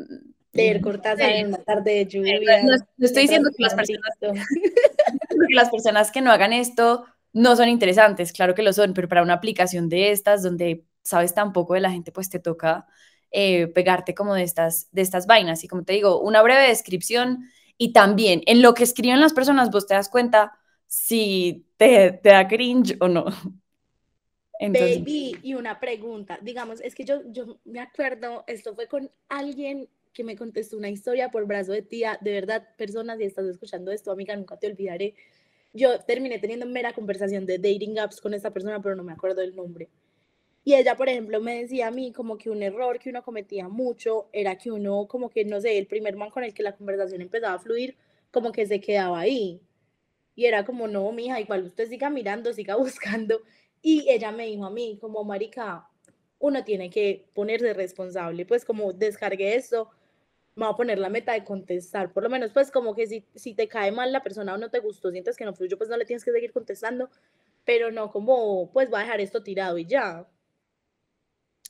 Leer 0.53 0.81
Cortázar 0.81 1.31
en 1.31 1.49
una 1.49 1.59
tarde 1.59 1.95
de 1.95 2.07
lluvia. 2.07 2.63
No, 2.63 2.75
estoy 2.99 3.23
diciendo 3.23 3.51
que 3.57 3.63
las, 3.63 3.75
personas, 3.75 4.17
que 4.21 5.55
las 5.55 5.71
personas 5.71 6.11
que 6.11 6.21
no 6.21 6.33
hagan 6.33 6.53
esto 6.53 7.05
no 7.33 7.55
son 7.57 7.69
interesantes, 7.69 8.33
claro 8.33 8.55
que 8.55 8.63
lo 8.63 8.73
son, 8.73 8.95
pero 8.95 9.09
para 9.09 9.23
una 9.23 9.35
aplicación 9.35 9.89
de 9.89 10.11
estas 10.11 10.43
donde 10.43 10.85
sabes 11.03 11.35
tan 11.35 11.53
poco 11.53 11.75
de 11.75 11.81
la 11.81 11.91
gente, 11.91 12.13
pues 12.13 12.31
te 12.31 12.39
toca 12.39 12.87
eh, 13.31 13.67
pegarte 13.69 14.15
como 14.15 14.35
de 14.35 14.43
estas, 14.43 14.89
de 14.91 15.03
estas 15.03 15.27
vainas. 15.27 15.63
Y 15.65 15.69
como 15.69 15.85
te 15.85 15.93
digo, 15.93 16.21
una 16.21 16.43
breve 16.43 16.69
descripción 16.69 17.51
y 17.77 17.93
también 17.93 18.43
en 18.47 18.63
lo 18.63 18.75
que 18.75 18.85
escriben 18.85 19.21
las 19.21 19.35
personas 19.35 19.71
vos 19.71 19.87
te 19.87 19.95
das 19.95 20.09
cuenta 20.09 20.53
si 20.87 21.67
te, 21.77 22.13
te 22.13 22.31
da 22.31 22.49
cringe 22.49 22.97
o 23.01 23.09
no. 23.09 23.27
Baby, 24.61 25.39
y 25.43 25.55
una 25.55 25.79
pregunta, 25.79 26.37
digamos, 26.43 26.81
es 26.81 26.97
que 26.97 27.05
yo, 27.05 27.21
yo 27.27 27.61
me 27.65 27.79
acuerdo, 27.79 28.43
esto 28.49 28.75
fue 28.75 28.89
con 28.89 29.09
alguien 29.29 29.89
que 30.19 30.25
me 30.25 30.35
contestó 30.35 30.77
una 30.77 30.91
historia 30.91 31.31
por 31.31 31.47
brazo 31.47 31.71
de 31.71 31.81
tía, 31.81 32.19
de 32.21 32.33
verdad, 32.33 32.67
personas, 32.77 33.19
si 33.19 33.25
estás 33.25 33.47
escuchando 33.47 33.93
esto, 33.93 34.11
amiga, 34.11 34.35
nunca 34.35 34.57
te 34.59 34.67
olvidaré. 34.67 35.15
Yo 35.73 36.01
terminé 36.01 36.41
teniendo 36.41 36.67
mera 36.67 36.93
conversación 36.93 37.47
de 37.47 37.59
dating 37.59 38.01
apps 38.01 38.21
con 38.21 38.35
esta 38.35 38.53
persona, 38.53 38.83
pero 38.83 38.97
no 38.97 39.05
me 39.05 39.13
acuerdo 39.13 39.43
el 39.43 39.55
nombre. 39.55 39.89
Y 40.65 40.75
ella, 40.75 40.97
por 40.97 41.09
ejemplo, 41.09 41.41
me 41.41 41.61
decía 41.63 41.87
a 41.87 41.91
mí 41.93 42.11
como 42.13 42.37
que 42.37 42.51
un 42.51 42.65
error 42.65 42.99
que 42.99 43.11
uno 43.11 43.23
cometía 43.23 43.69
mucho 43.69 44.29
era 44.33 44.59
que 44.59 44.73
uno, 44.73 45.07
como 45.07 45.31
que, 45.31 45.45
no 45.45 45.61
sé, 45.61 45.79
el 45.79 45.87
primer 45.87 46.17
man 46.17 46.31
con 46.31 46.43
el 46.43 46.53
que 46.53 46.65
la 46.65 46.75
conversación 46.75 47.21
empezaba 47.21 47.55
a 47.55 47.61
fluir, 47.61 47.97
como 48.33 48.51
que 48.51 48.67
se 48.67 48.81
quedaba 48.81 49.21
ahí. 49.21 49.61
Y 50.35 50.47
era 50.47 50.65
como, 50.65 50.89
no, 50.89 51.13
mija, 51.13 51.39
igual 51.41 51.63
usted 51.63 51.89
siga 51.89 52.11
mirando, 52.11 52.53
siga 52.53 52.75
buscando. 52.77 53.41
Y 53.83 54.11
ella 54.11 54.33
me 54.33 54.47
dijo 54.47 54.67
a 54.67 54.71
mí, 54.71 54.99
como, 55.01 55.23
marica, 55.23 55.89
uno 56.41 56.65
tiene 56.65 56.91
que 56.91 57.29
ponerse 57.35 57.73
responsable, 57.73 58.47
pues 58.47 58.65
como 58.65 58.93
descargué 58.93 59.55
esto, 59.55 59.91
me 60.59 60.67
voy 60.67 60.75
a 60.75 60.77
poner 60.77 60.99
la 60.99 61.09
meta 61.11 61.33
de 61.33 61.45
contestar, 61.45 62.13
por 62.13 62.23
lo 62.25 62.31
menos 62.31 62.53
pues 62.53 62.71
como 62.71 62.95
que 62.95 63.07
si, 63.07 63.25
si 63.35 63.55
te 63.55 63.69
cae 63.69 63.93
mal 63.93 64.13
la 64.13 64.23
persona 64.23 64.55
o 64.55 64.59
no 64.59 64.71
te 64.71 64.81
gustó, 64.81 65.11
sientes 65.11 65.37
que 65.37 65.45
no 65.45 65.55
fluyó, 65.55 65.79
pues 65.79 65.91
no 65.91 65.97
le 65.97 66.05
tienes 66.05 66.25
que 66.25 66.33
seguir 66.33 66.53
contestando, 66.53 67.11
pero 67.65 67.91
no 67.93 68.11
como, 68.11 68.71
pues 68.73 68.91
voy 68.91 69.01
a 69.01 69.03
dejar 69.05 69.21
esto 69.21 69.43
tirado 69.43 69.79
y 69.79 69.87
ya. 69.87 70.27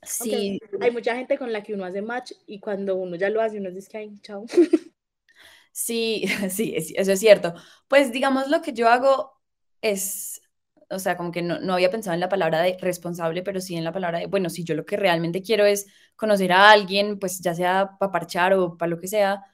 Sí. 0.03 0.59
hay 0.81 0.91
mucha 0.91 1.15
gente 1.17 1.39
con 1.39 1.53
la 1.53 1.63
que 1.63 1.75
uno 1.75 1.85
hace 1.85 2.03
match 2.03 2.33
y 2.47 2.61
cuando 2.61 2.97
uno 2.97 3.17
ya 3.17 3.31
lo 3.31 3.41
hace, 3.43 3.59
uno 3.59 3.71
dice 3.71 3.91
que, 3.91 3.99
ay, 3.99 4.19
chao. 4.23 4.47
Sí, 5.73 6.25
sí, 6.51 6.75
eso 6.77 7.13
es 7.13 7.21
cierto. 7.21 7.55
Pues 7.89 8.13
digamos 8.13 8.49
lo 8.49 8.63
que 8.63 8.73
yo 8.73 8.89
hago 8.89 9.41
es 9.81 10.43
o 10.91 10.99
sea, 10.99 11.17
como 11.17 11.33
que 11.33 11.43
no, 11.43 11.61
no, 11.61 11.75
había 11.75 11.91
pensado 11.91 12.15
en 12.15 12.21
la 12.21 12.29
palabra 12.29 12.63
de 12.63 12.77
responsable, 12.81 13.43
pero 13.43 13.61
sí 13.61 13.77
en 13.77 13.85
la 13.85 13.93
palabra 13.93 14.21
de, 14.21 14.27
bueno, 14.27 14.51
si 14.51 14.65
yo 14.65 14.75
lo 14.75 14.87
que 14.87 14.97
realmente 14.97 15.43
quiero 15.43 15.65
es 15.67 15.87
conocer 16.17 16.53
a 16.53 16.71
alguien, 16.71 17.19
pues 17.19 17.41
ya 17.41 17.55
sea 17.55 17.97
para 17.99 18.13
parchar 18.13 18.55
o 18.55 18.77
para 18.79 18.91
lo 18.91 18.99
que 18.99 19.09
sea, 19.09 19.45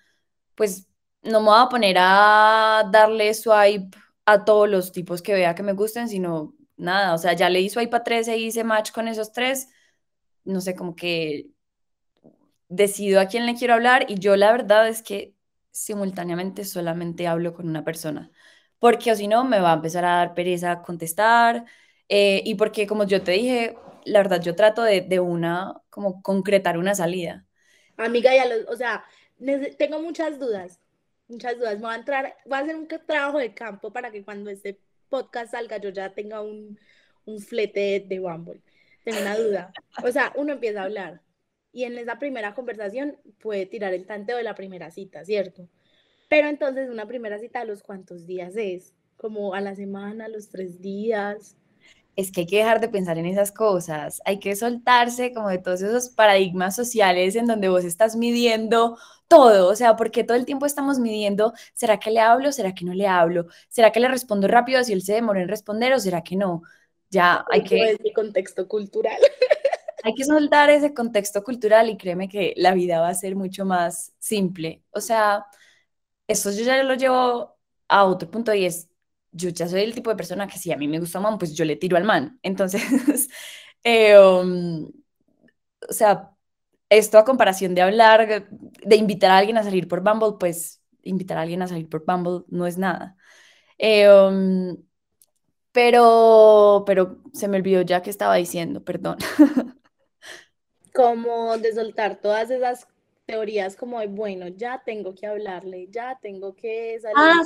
pues 0.55 0.88
no 1.23 1.40
me 1.40 1.49
voy 1.49 1.62
a 1.62 1.68
poner 1.68 1.97
a 1.99 2.88
darle 2.92 3.35
swipe 3.35 3.97
a 4.27 4.44
todos 4.44 4.68
los 4.68 4.92
tipos 4.92 5.23
que 5.23 5.35
vea 5.35 5.55
que 5.55 5.62
me 5.62 5.73
gusten, 5.75 6.09
sino 6.09 6.55
nada, 6.77 7.14
o 7.14 7.18
sea, 7.18 7.33
ya 7.35 7.51
le 7.51 7.61
di 7.61 7.70
swipe 7.70 7.97
a 7.97 8.05
tres 8.05 8.29
e 8.29 8.38
hice 8.38 8.64
match 8.64 8.92
con 8.92 9.09
esos 9.09 9.33
tres, 9.33 9.68
no 10.44 10.61
sé, 10.61 10.75
como 10.77 10.94
que 10.97 11.51
decido 12.68 13.20
a 13.20 13.27
quién 13.27 13.47
le 13.47 13.55
quiero 13.55 13.75
hablar 13.75 14.07
y 14.09 14.18
yo 14.18 14.37
la 14.37 14.53
verdad 14.53 14.88
es 14.88 15.03
que 15.03 15.35
simultáneamente 15.70 16.64
solamente 16.64 17.27
hablo 17.27 17.55
con 17.55 17.68
una 17.68 17.85
persona 17.85 18.31
porque 18.78 19.14
si 19.16 19.28
no 19.28 19.44
me 19.44 19.60
va 19.60 19.72
a 19.72 19.76
empezar 19.76 20.04
a 20.04 20.16
dar 20.16 20.34
pereza 20.34 20.82
contestar 20.82 21.64
eh, 22.08 22.42
y 22.44 22.54
porque 22.56 22.87
como 22.87 23.04
yo 23.04 23.22
te 23.22 23.32
dije, 23.32 23.76
la 24.04 24.20
verdad 24.20 24.42
yo 24.42 24.54
trato 24.54 24.82
de, 24.82 25.00
de 25.00 25.20
una, 25.20 25.74
como 25.90 26.22
concretar 26.22 26.78
una 26.78 26.94
salida. 26.94 27.46
Amiga, 27.96 28.34
ya 28.34 28.46
lo, 28.46 28.70
o 28.70 28.76
sea, 28.76 29.04
tengo 29.78 30.00
muchas 30.00 30.38
dudas, 30.38 30.80
muchas 31.28 31.56
dudas. 31.58 31.80
Voy 31.80 31.92
a 31.92 31.96
entrar, 31.96 32.37
voy 32.44 32.58
a 32.58 32.62
hacer 32.62 32.76
un 32.76 32.88
trabajo 32.88 33.38
de 33.38 33.54
campo 33.54 33.92
para 33.92 34.10
que 34.10 34.24
cuando 34.24 34.50
este 34.50 34.80
podcast 35.08 35.52
salga 35.52 35.78
yo 35.78 35.90
ya 35.90 36.12
tenga 36.12 36.40
un, 36.40 36.78
un 37.24 37.40
flete 37.40 38.04
de 38.06 38.18
Bumble. 38.18 38.60
Tengo 39.04 39.20
una 39.20 39.37
duda. 39.37 39.72
O 40.02 40.10
sea, 40.10 40.32
uno 40.37 40.52
empieza 40.52 40.80
a 40.80 40.84
hablar 40.84 41.20
y 41.72 41.84
en 41.84 41.98
esa 41.98 42.18
primera 42.18 42.54
conversación 42.54 43.18
puede 43.40 43.66
tirar 43.66 43.92
el 43.94 44.06
tanteo 44.06 44.37
de 44.37 44.44
la 44.44 44.54
primera 44.54 44.90
cita, 44.90 45.24
¿cierto? 45.24 45.68
Pero 46.35 46.49
entonces 46.49 46.90
una 46.90 47.07
primera 47.07 47.38
cita 47.38 47.61
a 47.61 47.64
los 47.64 47.85
cuántos 47.85 48.27
días 48.27 48.57
es, 48.57 48.92
como 49.16 49.55
a 49.55 49.61
la 49.61 49.77
semana, 49.77 50.25
a 50.25 50.29
los 50.29 50.49
tres 50.49 50.81
días. 50.81 51.57
Es 52.16 52.33
que 52.33 52.40
hay 52.40 52.47
que 52.49 52.57
dejar 52.57 52.81
de 52.81 52.88
pensar 52.88 53.18
en 53.18 53.27
esas 53.27 53.53
cosas, 53.53 54.20
hay 54.25 54.40
que 54.40 54.57
soltarse 54.57 55.33
como 55.33 55.49
de 55.49 55.59
todos 55.59 55.81
esos 55.81 56.09
paradigmas 56.09 56.75
sociales 56.75 57.37
en 57.37 57.47
donde 57.47 57.68
vos 57.68 57.85
estás 57.85 58.16
midiendo 58.16 58.99
todo, 59.29 59.68
o 59.68 59.77
sea, 59.77 59.94
porque 59.94 60.25
todo 60.25 60.37
el 60.37 60.44
tiempo 60.44 60.66
estamos 60.66 60.99
midiendo, 60.99 61.53
¿será 61.73 62.01
que 62.01 62.11
le 62.11 62.18
hablo? 62.18 62.51
¿Será 62.51 62.75
que 62.75 62.85
no 62.85 62.94
le 62.94 63.07
hablo? 63.07 63.47
¿Será 63.68 63.92
que 63.92 64.01
le 64.01 64.09
respondo 64.09 64.49
rápido 64.49 64.83
si 64.83 64.92
él 64.92 65.03
se 65.03 65.12
demora 65.12 65.40
en 65.40 65.49
responder 65.49 65.92
o 65.92 66.01
será 66.01 66.25
que 66.25 66.35
no? 66.35 66.62
Ya 67.11 67.44
hay 67.53 67.62
que... 67.62 67.92
Es 67.92 68.01
mi 68.01 68.12
contexto 68.12 68.66
cultural. 68.66 69.18
Hay 70.07 70.12
que 70.14 70.25
soltar 70.25 70.68
ese 70.68 70.92
contexto 70.92 71.42
cultural 71.42 71.88
y 71.88 71.97
créeme 71.97 72.29
que 72.29 72.53
la 72.59 72.75
vida 72.75 73.01
va 73.01 73.09
a 73.09 73.14
ser 73.14 73.37
mucho 73.37 73.64
más 73.64 74.12
simple. 74.18 74.83
O 74.90 75.01
sea, 75.01 75.47
eso 76.26 76.50
yo 76.52 76.64
ya 76.64 76.82
lo 76.82 76.94
llevo 76.94 77.56
a 77.88 78.04
otro 78.04 78.30
punto 78.30 78.54
y 78.54 78.64
es, 78.64 78.88
yo 79.32 79.50
ya 79.50 79.68
soy 79.68 79.82
el 79.82 79.94
tipo 79.94 80.10
de 80.10 80.16
persona 80.16 80.46
que 80.46 80.58
si 80.58 80.72
a 80.72 80.76
mí 80.76 80.88
me 80.88 81.00
gusta 81.00 81.18
un 81.18 81.24
man, 81.24 81.38
pues 81.38 81.54
yo 81.54 81.64
le 81.64 81.76
tiro 81.76 81.96
al 81.96 82.04
man. 82.04 82.38
Entonces, 82.42 82.82
eh, 83.84 84.18
um, 84.18 84.90
o 85.88 85.92
sea, 85.92 86.30
esto 86.88 87.18
a 87.18 87.24
comparación 87.24 87.74
de 87.74 87.82
hablar, 87.82 88.48
de 88.84 88.96
invitar 88.96 89.30
a 89.30 89.38
alguien 89.38 89.58
a 89.58 89.62
salir 89.64 89.88
por 89.88 90.02
Bumble, 90.02 90.37
pues 90.38 90.82
invitar 91.02 91.38
a 91.38 91.42
alguien 91.42 91.62
a 91.62 91.68
salir 91.68 91.88
por 91.88 92.04
Bumble 92.04 92.44
no 92.48 92.66
es 92.66 92.78
nada. 92.78 93.16
Eh, 93.78 94.08
um, 94.08 94.76
pero, 95.72 96.84
pero 96.87 97.18
se 97.32 97.48
me 97.48 97.56
olvidó 97.56 97.82
ya 97.82 98.02
que 98.02 98.10
estaba 98.10 98.37
diciendo, 98.37 98.84
perdón. 98.84 99.18
Como 100.94 101.58
de 101.58 101.74
soltar 101.74 102.20
todas 102.20 102.50
esas 102.50 102.87
teorías 103.26 103.76
como 103.76 104.00
de, 104.00 104.06
bueno, 104.06 104.48
ya 104.48 104.82
tengo 104.84 105.14
que 105.14 105.26
hablarle, 105.26 105.88
ya 105.90 106.18
tengo 106.20 106.54
que 106.54 106.98
salir. 107.00 107.16
Ah, 107.18 107.42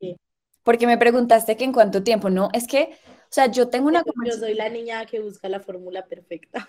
sí. 0.00 0.16
Porque 0.62 0.86
me 0.86 0.98
preguntaste 0.98 1.56
que 1.56 1.64
en 1.64 1.72
cuánto 1.72 2.02
tiempo, 2.02 2.28
¿no? 2.28 2.48
Es 2.52 2.66
que, 2.66 2.96
o 3.06 3.30
sea, 3.30 3.46
yo 3.46 3.68
tengo 3.68 3.88
una 3.88 4.02
Yo 4.24 4.32
soy 4.32 4.54
la 4.54 4.68
niña 4.68 5.06
que 5.06 5.20
busca 5.20 5.48
la 5.48 5.60
fórmula 5.60 6.06
perfecta. 6.06 6.68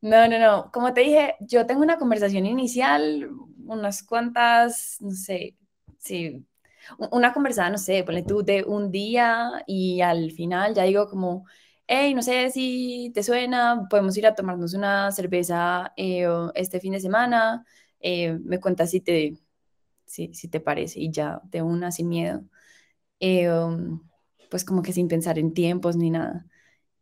No, 0.00 0.28
no, 0.28 0.38
no. 0.38 0.70
Como 0.72 0.94
te 0.94 1.00
dije, 1.00 1.34
yo 1.40 1.66
tengo 1.66 1.82
una 1.82 1.98
conversación 1.98 2.46
inicial, 2.46 3.28
unas 3.66 4.02
cuantas, 4.04 4.96
no 5.00 5.10
sé, 5.10 5.56
sí, 5.98 6.46
una 7.10 7.32
conversada, 7.32 7.70
no 7.70 7.78
sé, 7.78 8.04
ponle 8.04 8.22
tú 8.22 8.42
de 8.42 8.64
un 8.64 8.90
día 8.90 9.62
y 9.66 10.00
al 10.00 10.30
final 10.30 10.74
ya 10.74 10.84
digo 10.84 11.08
como, 11.08 11.44
hey, 11.88 12.14
no 12.14 12.22
sé 12.22 12.50
si 12.50 13.10
te 13.14 13.22
suena, 13.22 13.88
podemos 13.90 14.16
ir 14.16 14.26
a 14.26 14.34
tomarnos 14.34 14.74
una 14.74 15.10
cerveza 15.12 15.92
eh, 15.96 16.28
este 16.54 16.80
fin 16.80 16.92
de 16.92 17.00
semana, 17.00 17.64
eh, 18.00 18.38
me 18.44 18.60
cuentas 18.60 18.90
si 18.90 19.00
te, 19.00 19.34
si, 20.06 20.34
si, 20.34 20.48
te 20.48 20.60
parece 20.60 21.00
y 21.00 21.10
ya 21.10 21.40
de 21.44 21.62
una 21.62 21.90
sin 21.92 22.08
miedo, 22.10 22.42
eh, 23.20 23.50
um, 23.52 24.02
pues 24.50 24.64
como 24.64 24.82
que 24.82 24.92
sin 24.92 25.08
pensar 25.08 25.38
en 25.38 25.54
tiempos 25.54 25.96
ni 25.96 26.10
nada. 26.10 26.46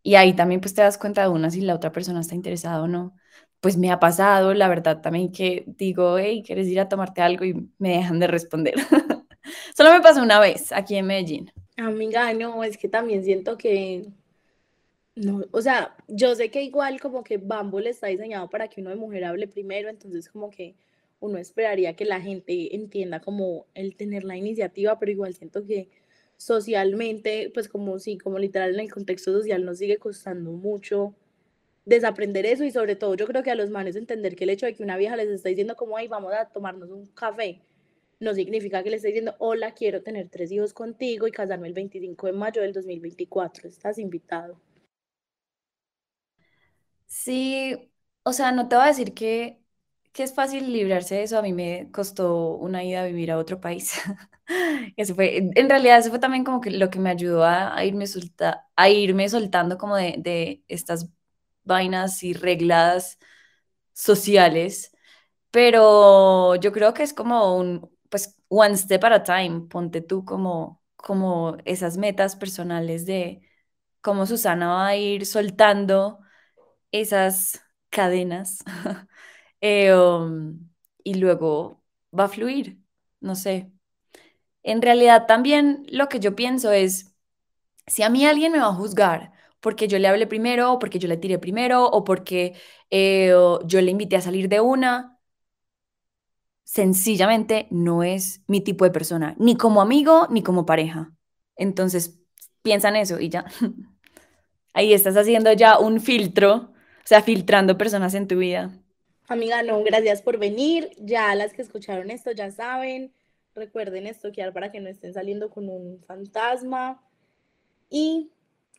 Y 0.03 0.17
ahí 0.17 0.35
también 0.35 0.61
pues 0.61 0.75
te 0.75 0.83
das 0.83 0.99
cuenta 0.99 1.23
de 1.23 1.29
una 1.31 1.51
si 1.51 1.61
la 1.63 1.75
otra 1.75 1.93
persona 1.93 2.21
está 2.21 2.35
interesada 2.37 2.83
o 2.83 2.89
no. 2.89 3.17
Pues 3.61 3.77
me 3.79 3.91
ha 3.93 4.01
pasado, 4.01 4.55
la 4.55 4.69
verdad, 4.69 5.01
también 5.03 5.33
que 5.33 5.65
digo, 5.67 6.19
hey, 6.19 6.43
¿quieres 6.47 6.69
ir 6.69 6.81
a 6.81 6.89
tomarte 6.89 7.23
algo? 7.23 7.45
Y 7.45 7.55
me 7.79 7.91
dejan 7.99 8.21
de 8.21 8.29
responder. 8.29 8.75
Solo 9.77 9.93
me 9.93 10.01
pasó 10.01 10.23
una 10.23 10.41
vez 10.41 10.73
aquí 10.73 10.97
en 10.97 11.07
Medellín. 11.07 11.53
Amiga, 11.77 12.33
no, 12.35 12.63
es 12.65 12.79
que 12.79 12.89
también 12.89 13.25
siento 13.25 13.59
que 13.59 14.13
no, 15.17 15.45
o 15.51 15.63
sea, 15.63 15.97
yo 16.09 16.35
sé 16.35 16.51
que 16.51 16.63
igual 16.63 17.01
como 17.01 17.25
que 17.25 17.39
Bumble 17.39 17.89
está 17.89 18.09
diseñado 18.09 18.51
para 18.51 18.69
que 18.69 18.83
uno 18.83 18.91
de 18.91 18.97
mujer 18.97 19.25
hable 19.25 19.49
primero, 19.49 19.89
entonces 19.89 20.29
como 20.29 20.51
que 20.51 20.77
uno 21.21 21.39
esperaría 21.39 21.97
que 21.97 22.05
la 22.05 22.21
gente 22.21 22.75
entienda 22.75 23.21
como 23.21 23.67
el 23.75 23.97
tener 23.97 24.25
la 24.25 24.37
iniciativa, 24.37 24.99
pero 24.99 25.11
igual 25.13 25.35
siento 25.35 25.65
que 25.65 25.89
socialmente, 26.37 27.51
pues 27.55 27.69
como 27.69 27.99
sí, 27.99 28.19
como 28.19 28.39
literal 28.39 28.75
en 28.75 28.81
el 28.81 28.93
contexto 28.93 29.33
social 29.33 29.65
nos 29.65 29.79
sigue 29.79 29.97
costando 29.97 30.53
mucho 30.53 31.15
desaprender 31.87 32.45
eso 32.47 32.65
y 32.65 32.71
sobre 32.71 32.97
todo 32.97 33.15
yo 33.15 33.27
creo 33.27 33.43
que 33.43 33.51
a 33.51 33.55
los 33.55 33.71
manes 33.71 33.97
entender 33.97 34.37
que 34.37 34.45
el 34.45 34.51
hecho 34.51 34.67
de 34.67 34.75
que 34.75 34.83
una 34.83 34.99
vieja 34.99 35.17
les 35.17 35.29
está 35.31 35.49
diciendo 35.49 35.77
como, 35.77 35.97
ay, 35.97 36.09
vamos 36.09 36.33
a 36.35 36.47
tomarnos 36.47 36.91
un 36.91 37.07
café, 37.07 37.63
no 38.21 38.35
significa 38.35 38.83
que 38.83 38.91
le 38.91 38.97
esté 38.97 39.09
diciendo, 39.09 39.35
hola, 39.39 39.73
quiero 39.73 40.03
tener 40.03 40.29
tres 40.29 40.53
hijos 40.53 40.75
contigo 40.75 41.27
y 41.27 41.33
casarme 41.33 41.69
el 41.69 41.75
25 41.75 42.27
de 42.27 42.33
mayo 42.33 42.63
del 42.63 42.73
2024, 42.75 43.69
estás 43.69 43.99
invitado. 43.99 44.61
Sí, 47.07 47.91
o 48.25 48.33
sea, 48.33 48.53
no 48.53 48.69
te 48.69 48.77
voy 48.77 48.85
a 48.85 48.89
decir 48.89 49.15
que, 49.15 49.61
que 50.13 50.23
es 50.25 50.35
fácil 50.35 50.73
librarse 50.73 51.17
de 51.17 51.23
eso, 51.25 51.39
a 51.39 51.43
mí 51.43 51.53
me 51.53 51.91
costó 51.93 52.55
una 52.57 52.83
ida 52.85 53.03
a 53.03 53.07
vivir 53.07 53.31
a 53.31 53.39
otro 53.39 53.61
país. 53.61 53.93
Eso 54.97 55.15
fue, 55.15 55.39
en 55.39 55.69
realidad 55.69 55.99
eso 55.99 56.11
fue 56.11 56.19
también 56.21 56.45
como 56.45 56.61
que 56.61 56.71
lo 56.71 56.89
que 56.91 56.99
me 57.01 57.11
ayudó 57.11 57.45
a, 57.45 57.85
irme, 57.85 58.07
solta, 58.07 58.69
a 58.77 58.89
irme 58.91 59.29
soltando 59.29 59.77
como 59.79 59.97
de, 59.97 60.15
de 60.19 60.63
estas 60.69 61.09
vainas 61.65 62.23
y 62.23 62.33
reglas 62.33 63.19
sociales, 63.93 64.93
pero 65.51 66.57
yo 66.57 66.73
creo 66.73 66.95
que 66.95 67.03
es 67.03 67.15
como 67.15 67.57
un, 67.57 67.91
pues, 68.11 68.37
one 68.49 68.77
step 68.77 69.05
at 69.05 69.13
a 69.15 69.23
time, 69.25 69.63
ponte 69.69 70.01
tú 70.03 70.25
como, 70.25 70.83
como 70.97 71.57
esas 71.65 71.97
metas 71.99 72.37
personales 72.37 73.07
de 73.07 73.43
cómo 74.03 74.27
Susana 74.27 74.69
va 74.69 74.89
a 74.89 74.97
ir 74.97 75.27
soltando 75.27 76.21
esas 77.01 77.63
cadenas 77.91 78.65
eh, 79.61 79.95
um, 79.95 80.69
y 81.05 81.15
luego 81.15 81.83
va 82.19 82.25
a 82.25 82.29
fluir, 82.29 82.79
no 83.21 83.35
sé. 83.35 83.73
En 84.63 84.83
realidad 84.83 85.27
también 85.27 85.87
lo 85.91 86.09
que 86.09 86.21
yo 86.21 86.35
pienso 86.37 86.73
es, 86.73 87.15
si 87.87 88.03
a 88.03 88.11
mí 88.11 88.27
alguien 88.27 88.53
me 88.53 88.61
va 88.61 88.69
a 88.69 88.75
juzgar 88.75 89.33
porque 89.61 89.89
yo 89.89 89.99
le 89.99 90.09
hablé 90.09 90.27
primero, 90.27 90.73
o 90.75 90.79
porque 90.79 90.99
yo 91.01 91.09
le 91.09 91.17
tiré 91.19 91.39
primero, 91.39 91.87
o 91.87 92.05
porque 92.05 92.55
eh, 92.91 93.33
yo 93.67 93.81
le 93.83 93.91
invité 93.93 94.17
a 94.17 94.21
salir 94.23 94.49
de 94.49 94.61
una, 94.61 95.19
sencillamente 96.65 97.69
no 97.71 98.03
es 98.03 98.43
mi 98.47 98.61
tipo 98.61 98.85
de 98.85 98.91
persona, 98.91 99.35
ni 99.39 99.57
como 99.57 99.81
amigo, 99.81 100.27
ni 100.31 100.43
como 100.43 100.67
pareja. 100.67 101.13
Entonces, 101.57 102.21
piensa 102.63 102.89
en 102.89 102.97
eso 102.97 103.21
y 103.21 103.29
ya. 103.29 103.45
Ahí 104.75 104.93
estás 104.93 105.17
haciendo 105.17 105.53
ya 105.53 105.79
un 105.79 106.01
filtro, 106.01 106.73
sea, 107.09 107.23
filtrando 107.23 107.79
personas 107.79 108.15
en 108.15 108.29
tu 108.29 108.39
vida. 108.39 108.71
Amiga, 109.29 109.63
no, 109.63 109.83
gracias 109.83 110.23
por 110.23 110.39
venir. 110.39 110.91
Ya 110.99 111.35
las 111.35 111.53
que 111.53 111.63
escucharon 111.63 112.11
esto 112.11 112.33
ya 112.33 112.51
saben. 112.51 113.13
Recuerden 113.55 114.07
estoquear 114.07 114.53
para 114.53 114.71
que 114.71 114.81
no 114.81 114.89
estén 114.89 115.15
saliendo 115.15 115.51
con 115.51 115.69
un 115.69 116.03
fantasma. 116.07 117.03
Y 117.89 118.31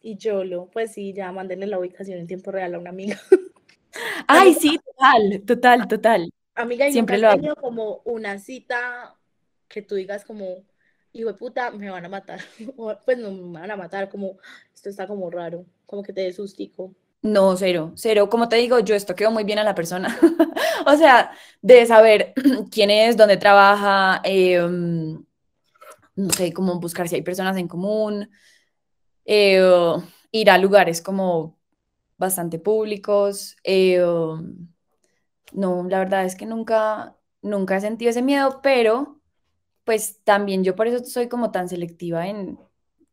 y 0.02 0.18
Yolo, 0.18 0.70
pues 0.72 0.94
sí, 0.94 1.14
ya 1.14 1.32
mándenle 1.32 1.68
la 1.68 1.80
ubicación 1.80 2.20
en 2.20 2.28
tiempo 2.28 2.52
real 2.52 2.76
a 2.76 2.80
una 2.80 2.92
amiga. 2.92 3.20
Ay, 4.28 4.54
sí, 4.54 4.78
total, 4.78 5.44
total, 5.46 5.88
total. 5.88 6.34
Amiga, 6.56 6.88
y 6.88 6.92
siempre 6.92 7.18
lo 7.18 7.30
tenido 7.32 7.56
como 7.56 8.02
una 8.06 8.40
cita 8.40 9.16
que 9.68 9.82
tú 9.82 9.96
digas 9.96 10.24
como, 10.24 10.64
hijo 11.14 11.28
de 11.30 11.38
puta, 11.38 11.72
me 11.72 11.90
van 11.90 12.06
a 12.06 12.10
matar. 12.10 12.40
pues 13.06 13.18
no 13.18 13.32
me 13.32 13.60
van 13.60 13.72
a 13.72 13.76
matar, 13.76 14.10
como, 14.10 14.38
esto 14.74 14.90
está 14.90 15.08
como 15.08 15.30
raro, 15.30 15.66
como 15.86 16.04
que 16.04 16.14
te 16.14 16.22
dé 16.22 16.34
sustico. 16.34 16.94
No, 17.28 17.58
cero, 17.58 17.92
cero. 17.96 18.30
Como 18.30 18.48
te 18.48 18.56
digo, 18.56 18.80
yo 18.80 18.96
esto 18.96 19.14
quedó 19.16 19.32
muy 19.32 19.44
bien 19.44 19.60
a 19.60 19.64
la 19.64 19.76
persona. 19.76 20.18
o 20.86 20.96
sea, 20.96 21.32
de 21.62 21.86
saber 21.86 22.34
quién 22.72 22.90
es, 22.90 23.18
dónde 23.18 23.36
trabaja, 23.38 24.22
em, 24.24 25.26
no 26.16 26.30
sé, 26.34 26.54
cómo 26.54 26.80
buscar 26.80 27.10
si 27.10 27.16
hay 27.16 27.22
personas 27.22 27.58
en 27.58 27.68
común, 27.68 28.30
eh, 29.26 29.62
ir 30.32 30.50
a 30.50 30.58
lugares 30.58 31.02
como 31.02 31.58
bastante 32.18 32.60
públicos. 32.60 33.58
Eh, 33.64 34.00
no, 35.54 35.86
la 35.90 36.00
verdad 36.00 36.26
es 36.26 36.36
que 36.36 36.46
nunca, 36.46 37.18
nunca 37.42 37.78
he 37.78 37.82
sentido 37.82 38.12
ese 38.12 38.22
miedo, 38.22 38.62
pero 38.64 39.20
pues 39.84 40.22
también 40.24 40.64
yo 40.64 40.76
por 40.76 40.88
eso 40.88 41.04
soy 41.04 41.28
como 41.28 41.52
tan 41.52 41.68
selectiva 41.70 42.28
en, 42.28 42.58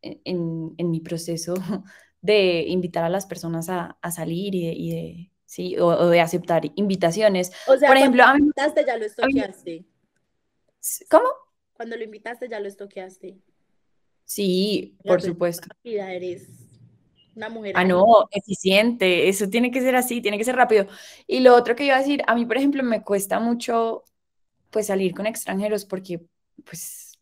en, 0.03 0.91
mi 0.91 1.01
proceso 1.01 1.55
de 2.25 2.65
invitar 2.69 3.05
a 3.05 3.11
las 3.11 3.27
personas 3.27 3.69
a, 3.69 3.99
salir 4.11 4.55
y 4.55 4.91
de, 4.91 5.31
sí, 5.45 5.77
o, 5.79 6.09
de 6.09 6.23
aceptar 6.23 6.63
invitaciones. 6.75 7.53
O 7.67 7.77
sea, 7.77 7.87
por 7.87 7.99
ejemplo, 7.99 8.23
cuando 8.23 8.39
lo 8.39 8.45
invitaste 8.47 8.85
ya 8.87 8.97
lo 8.97 9.05
estoqueaste. 9.05 9.85
¿Cómo? 11.11 11.29
Cuando 11.75 11.97
lo 11.99 12.03
invitaste 12.03 12.49
ya 12.49 12.61
lo 12.61 12.69
estoqueaste. 12.69 13.37
Sí, 14.25 14.97
por 15.05 15.21
supuesto. 15.21 15.69
eres 15.85 16.49
una 17.37 17.51
mujer. 17.51 17.75
Ah, 17.77 17.85
no, 17.85 18.27
eficiente. 18.31 19.29
Eso 19.29 19.51
tiene 19.51 19.71
que 19.71 19.83
ser 19.83 19.95
así, 19.95 20.23
tiene 20.23 20.39
que 20.39 20.45
ser 20.45 20.57
rápido. 20.57 20.87
Y 21.27 21.41
lo 21.41 21.55
otro 21.55 21.77
que 21.77 21.85
iba 21.85 21.97
a 21.97 21.99
decir, 21.99 22.23
a 22.27 22.35
mí, 22.35 22.47
por 22.47 22.57
ejemplo, 22.57 22.83
me 22.83 23.03
cuesta 23.03 23.39
mucho 23.39 24.05
pues 24.71 24.87
salir 24.87 25.15
con 25.15 25.27
extranjeros 25.27 25.85
porque 25.85 26.23
pues 26.65 27.13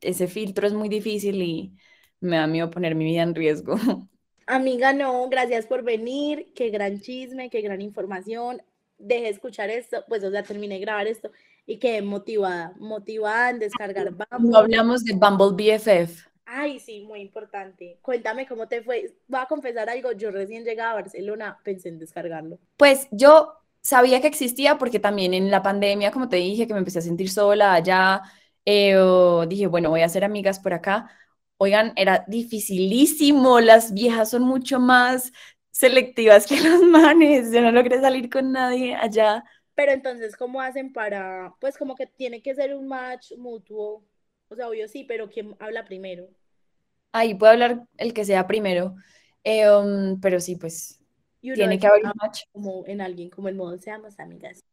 ese 0.00 0.28
filtro 0.28 0.66
es 0.66 0.72
muy 0.72 0.88
difícil 0.88 1.42
y 1.42 1.76
me 2.20 2.36
da 2.36 2.46
miedo 2.46 2.70
poner 2.70 2.94
mi 2.94 3.04
vida 3.04 3.20
en 3.20 3.34
riesgo. 3.34 3.76
Amiga, 4.46 4.92
no, 4.92 5.28
gracias 5.28 5.66
por 5.66 5.82
venir. 5.82 6.52
Qué 6.54 6.70
gran 6.70 7.00
chisme, 7.00 7.50
qué 7.50 7.60
gran 7.62 7.80
información. 7.80 8.62
Deje 8.98 9.28
escuchar 9.28 9.70
esto, 9.70 10.04
pues, 10.08 10.22
o 10.22 10.30
sea, 10.30 10.42
terminé 10.42 10.76
de 10.76 10.80
grabar 10.80 11.06
esto 11.06 11.30
y 11.66 11.78
quedé 11.78 12.00
motivada, 12.00 12.72
motivada 12.78 13.50
en 13.50 13.58
descargar 13.58 14.10
Bumble. 14.10 14.50
No 14.50 14.56
hablamos 14.56 15.04
de 15.04 15.14
Bumble 15.14 15.76
BFF. 15.76 16.28
Ay, 16.46 16.78
sí, 16.78 17.00
muy 17.00 17.20
importante. 17.20 17.98
Cuéntame 18.02 18.46
cómo 18.46 18.68
te 18.68 18.82
fue. 18.82 19.12
Voy 19.26 19.40
a 19.40 19.46
confesar 19.46 19.90
algo, 19.90 20.12
yo 20.12 20.30
recién 20.30 20.64
llegaba 20.64 20.92
a 20.92 21.02
Barcelona, 21.02 21.58
pensé 21.64 21.88
en 21.88 21.98
descargarlo. 21.98 22.60
Pues 22.76 23.08
yo 23.10 23.52
sabía 23.80 24.20
que 24.20 24.28
existía 24.28 24.78
porque 24.78 25.00
también 25.00 25.34
en 25.34 25.50
la 25.50 25.62
pandemia, 25.62 26.12
como 26.12 26.28
te 26.28 26.36
dije, 26.36 26.68
que 26.68 26.72
me 26.72 26.78
empecé 26.78 27.00
a 27.00 27.02
sentir 27.02 27.30
sola 27.30 27.74
allá, 27.74 28.22
eh, 28.64 28.96
dije, 29.48 29.66
bueno, 29.66 29.90
voy 29.90 30.02
a 30.02 30.06
hacer 30.06 30.24
amigas 30.24 30.60
por 30.60 30.72
acá. 30.72 31.10
Oigan, 31.58 31.92
era 31.96 32.24
dificilísimo, 32.26 33.60
las 33.60 33.94
viejas 33.94 34.30
son 34.30 34.42
mucho 34.42 34.78
más 34.78 35.32
selectivas 35.70 36.46
que 36.46 36.60
los 36.60 36.82
manes, 36.82 37.52
yo 37.52 37.60
no 37.62 37.72
logré 37.72 38.00
salir 38.00 38.28
con 38.30 38.52
nadie 38.52 38.94
allá. 38.94 39.44
Pero 39.74 39.92
entonces, 39.92 40.36
¿cómo 40.36 40.60
hacen 40.60 40.92
para, 40.92 41.54
pues 41.60 41.76
como 41.76 41.94
que 41.94 42.06
tiene 42.06 42.42
que 42.42 42.54
ser 42.54 42.74
un 42.74 42.88
match 42.88 43.32
mutuo? 43.36 44.02
O 44.48 44.54
sea, 44.54 44.68
obvio 44.68 44.88
sí, 44.88 45.04
pero 45.04 45.28
¿quién 45.28 45.54
habla 45.58 45.84
primero? 45.84 46.28
Ahí 47.12 47.34
puede 47.34 47.52
hablar 47.52 47.82
el 47.98 48.14
que 48.14 48.24
sea 48.24 48.46
primero. 48.46 48.94
Eh, 49.44 49.70
um, 49.70 50.20
pero 50.20 50.40
sí, 50.40 50.56
pues 50.56 51.00
tiene 51.40 51.78
que 51.78 51.86
haber 51.86 52.04
un 52.04 52.12
match. 52.16 52.42
Como 52.52 52.84
en 52.86 53.00
alguien, 53.00 53.30
como 53.30 53.48
el 53.48 53.54
modo 53.54 53.78
seamos 53.78 54.18
amigas. 54.18 54.64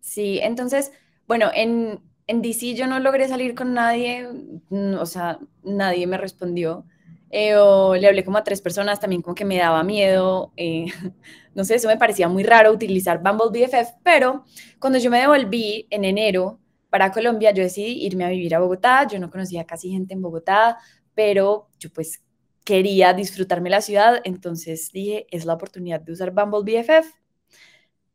Sí, 0.00 0.40
entonces, 0.42 0.92
bueno, 1.26 1.50
en, 1.54 2.02
en 2.30 2.42
DC 2.42 2.74
yo 2.74 2.86
no 2.86 3.00
logré 3.00 3.26
salir 3.26 3.56
con 3.56 3.74
nadie, 3.74 4.28
o 4.70 5.06
sea, 5.06 5.40
nadie 5.64 6.06
me 6.06 6.16
respondió. 6.16 6.86
Eh, 7.30 7.54
le 7.98 8.06
hablé 8.06 8.24
como 8.24 8.38
a 8.38 8.44
tres 8.44 8.60
personas, 8.60 9.00
también 9.00 9.20
como 9.22 9.34
que 9.34 9.44
me 9.44 9.58
daba 9.58 9.82
miedo, 9.82 10.52
eh, 10.56 10.86
no 11.54 11.64
sé, 11.64 11.74
eso 11.74 11.88
me 11.88 11.96
parecía 11.96 12.28
muy 12.28 12.44
raro 12.44 12.72
utilizar 12.72 13.20
Bumble 13.20 13.66
BFF, 13.66 13.94
pero 14.04 14.44
cuando 14.78 14.98
yo 15.00 15.10
me 15.10 15.18
devolví 15.20 15.88
en 15.90 16.04
enero, 16.04 16.60
para 16.88 17.10
Colombia, 17.12 17.52
yo 17.52 17.62
decidí 17.64 18.04
irme 18.04 18.24
a 18.24 18.28
vivir 18.30 18.54
a 18.54 18.60
Bogotá. 18.60 19.06
Yo 19.06 19.18
no 19.20 19.30
conocía 19.30 19.64
casi 19.64 19.90
gente 19.90 20.14
en 20.14 20.22
Bogotá, 20.22 20.78
pero 21.14 21.68
yo 21.78 21.90
pues 21.92 22.22
quería 22.64 23.12
disfrutarme 23.12 23.70
la 23.70 23.80
ciudad, 23.80 24.20
entonces 24.24 24.90
dije, 24.92 25.26
es 25.30 25.44
la 25.46 25.54
oportunidad 25.54 26.00
de 26.00 26.12
usar 26.12 26.32
Bumble 26.32 26.62
BFF. 26.62 27.12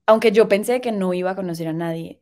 Aunque 0.05 0.31
yo 0.31 0.47
pensé 0.47 0.81
que 0.81 0.91
no 0.91 1.13
iba 1.13 1.31
a 1.31 1.35
conocer 1.35 1.67
a 1.67 1.73
nadie. 1.73 2.21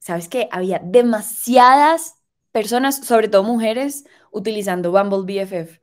¿Sabes 0.00 0.28
qué? 0.28 0.48
Había 0.50 0.80
demasiadas 0.84 2.16
personas, 2.52 3.06
sobre 3.06 3.28
todo 3.28 3.44
mujeres, 3.44 4.04
utilizando 4.32 4.90
Bumble 4.90 5.22
BFF. 5.24 5.80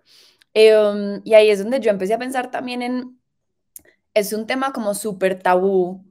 Em, 0.54 1.22
y 1.24 1.34
ahí 1.36 1.50
es 1.50 1.60
donde 1.60 1.80
yo 1.80 1.92
empecé 1.92 2.14
a 2.16 2.20
pensar 2.20 2.52
también 2.52 2.82
en, 2.82 3.20
es 4.14 4.34
un 4.34 4.48
tema 4.48 4.74
como 4.74 4.94
súper 4.96 5.42
tabú, 5.42 6.04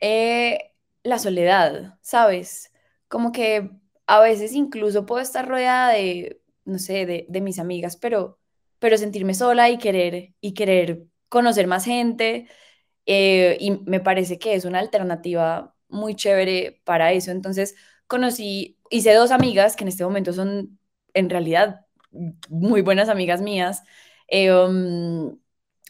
eh, 0.00 0.72
la 1.04 1.18
soledad, 1.18 1.98
¿sabes? 2.02 2.72
como 3.14 3.30
que 3.30 3.70
a 4.06 4.20
veces 4.20 4.54
incluso 4.54 5.06
puedo 5.06 5.22
estar 5.22 5.48
rodeada 5.48 5.90
de, 5.92 6.40
no 6.64 6.78
sé, 6.80 7.06
de, 7.06 7.40
mis 7.40 7.60
amigas, 7.60 7.96
pero, 7.96 8.40
pero 8.80 8.98
sentirme 8.98 9.34
sola 9.34 9.70
y 9.70 9.78
querer, 9.78 10.34
y 10.40 10.52
querer 10.54 11.04
conocer 11.28 11.68
más 11.68 11.84
gente. 11.84 12.48
Eh, 13.06 13.56
y 13.60 13.72
me 13.86 14.00
parece 14.00 14.38
que 14.40 14.54
es 14.54 14.64
una 14.64 14.80
alternativa 14.80 15.73
muy 15.88 16.14
chévere 16.14 16.80
para 16.84 17.12
eso. 17.12 17.30
Entonces, 17.30 17.74
conocí, 18.06 18.78
hice 18.90 19.12
dos 19.14 19.30
amigas 19.30 19.76
que 19.76 19.84
en 19.84 19.88
este 19.88 20.04
momento 20.04 20.32
son 20.32 20.78
en 21.14 21.30
realidad 21.30 21.86
muy 22.48 22.82
buenas 22.82 23.08
amigas 23.08 23.40
mías. 23.40 23.82
Eh, 24.28 24.52
um, 24.52 25.38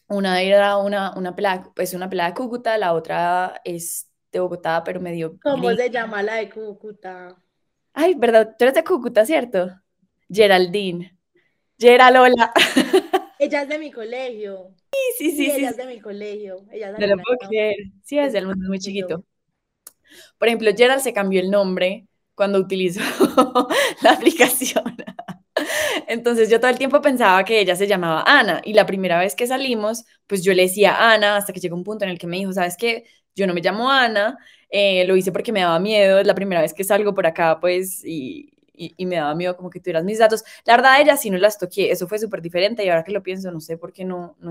una 0.08 0.42
era 0.42 0.76
una, 0.76 1.14
una 1.16 1.34
pelada, 1.34 1.72
pues 1.74 1.94
una 1.94 2.08
pelada 2.10 2.30
de 2.30 2.34
Cúcuta, 2.34 2.78
la 2.78 2.92
otra 2.92 3.60
es 3.64 4.10
de 4.32 4.40
Bogotá, 4.40 4.82
pero 4.84 5.00
medio... 5.00 5.38
¿Cómo 5.42 5.70
se 5.74 5.90
llama 5.90 6.22
la 6.22 6.36
de 6.36 6.50
Cúcuta? 6.50 7.36
Ay, 7.92 8.14
¿verdad? 8.14 8.54
Tú 8.58 8.64
eres 8.64 8.74
de 8.74 8.84
Cúcuta, 8.84 9.24
¿cierto? 9.24 9.70
Geraldine. 10.28 11.16
Geralola. 11.78 12.52
ella 13.38 13.62
es 13.62 13.68
de 13.68 13.78
mi 13.78 13.90
colegio. 13.90 14.74
Sí, 15.16 15.30
sí, 15.30 15.36
sí. 15.36 15.44
ella 15.46 15.56
sí. 15.56 15.64
es 15.66 15.76
de 15.76 15.86
mi 15.86 16.00
colegio. 16.00 16.66
Ella 16.70 16.92
No 16.92 17.06
lo 17.06 17.16
puedo 17.22 17.38
creer. 17.48 17.76
Sí, 18.02 18.18
es 18.18 18.34
el 18.34 18.46
mundo 18.46 18.66
muy 18.68 18.78
chiquito. 18.78 19.24
Por 20.38 20.48
ejemplo, 20.48 20.70
Gerald 20.76 21.02
se 21.02 21.12
cambió 21.12 21.40
el 21.40 21.50
nombre 21.50 22.06
cuando 22.34 22.58
utilizó 22.58 23.00
la 24.02 24.12
aplicación. 24.12 24.96
Entonces 26.08 26.50
yo 26.50 26.60
todo 26.60 26.70
el 26.70 26.78
tiempo 26.78 27.00
pensaba 27.00 27.44
que 27.44 27.60
ella 27.60 27.76
se 27.76 27.86
llamaba 27.86 28.24
Ana 28.26 28.60
y 28.64 28.72
la 28.72 28.86
primera 28.86 29.18
vez 29.18 29.34
que 29.34 29.46
salimos, 29.46 30.04
pues 30.26 30.42
yo 30.42 30.52
le 30.52 30.62
decía 30.62 31.12
Ana 31.12 31.36
hasta 31.36 31.52
que 31.52 31.60
llegó 31.60 31.76
un 31.76 31.84
punto 31.84 32.04
en 32.04 32.10
el 32.10 32.18
que 32.18 32.26
me 32.26 32.36
dijo, 32.38 32.52
sabes 32.52 32.76
qué, 32.76 33.04
yo 33.34 33.46
no 33.46 33.54
me 33.54 33.60
llamo 33.60 33.90
Ana, 33.90 34.38
eh, 34.68 35.04
lo 35.06 35.16
hice 35.16 35.32
porque 35.32 35.52
me 35.52 35.60
daba 35.60 35.78
miedo, 35.78 36.18
es 36.18 36.26
la 36.26 36.34
primera 36.34 36.60
vez 36.60 36.74
que 36.74 36.84
salgo 36.84 37.14
por 37.14 37.26
acá, 37.26 37.58
pues, 37.60 38.04
y, 38.04 38.52
y, 38.72 39.06
me 39.06 39.16
daba 39.16 39.34
miedo 39.34 39.56
como 39.56 39.70
que 39.70 39.80
tuvieras 39.80 40.04
mis 40.04 40.18
datos. 40.18 40.44
La 40.64 40.76
verdad, 40.76 41.00
ella 41.00 41.16
sí 41.16 41.30
no 41.30 41.38
las 41.38 41.58
toqué, 41.58 41.90
eso 41.90 42.08
fue 42.08 42.18
súper 42.18 42.42
diferente 42.42 42.84
y 42.84 42.88
ahora 42.88 43.04
que 43.04 43.12
lo 43.12 43.22
pienso, 43.22 43.50
no 43.50 43.60
sé 43.60 43.76
por 43.76 43.92
qué 43.92 44.04
no, 44.04 44.36
no, 44.40 44.50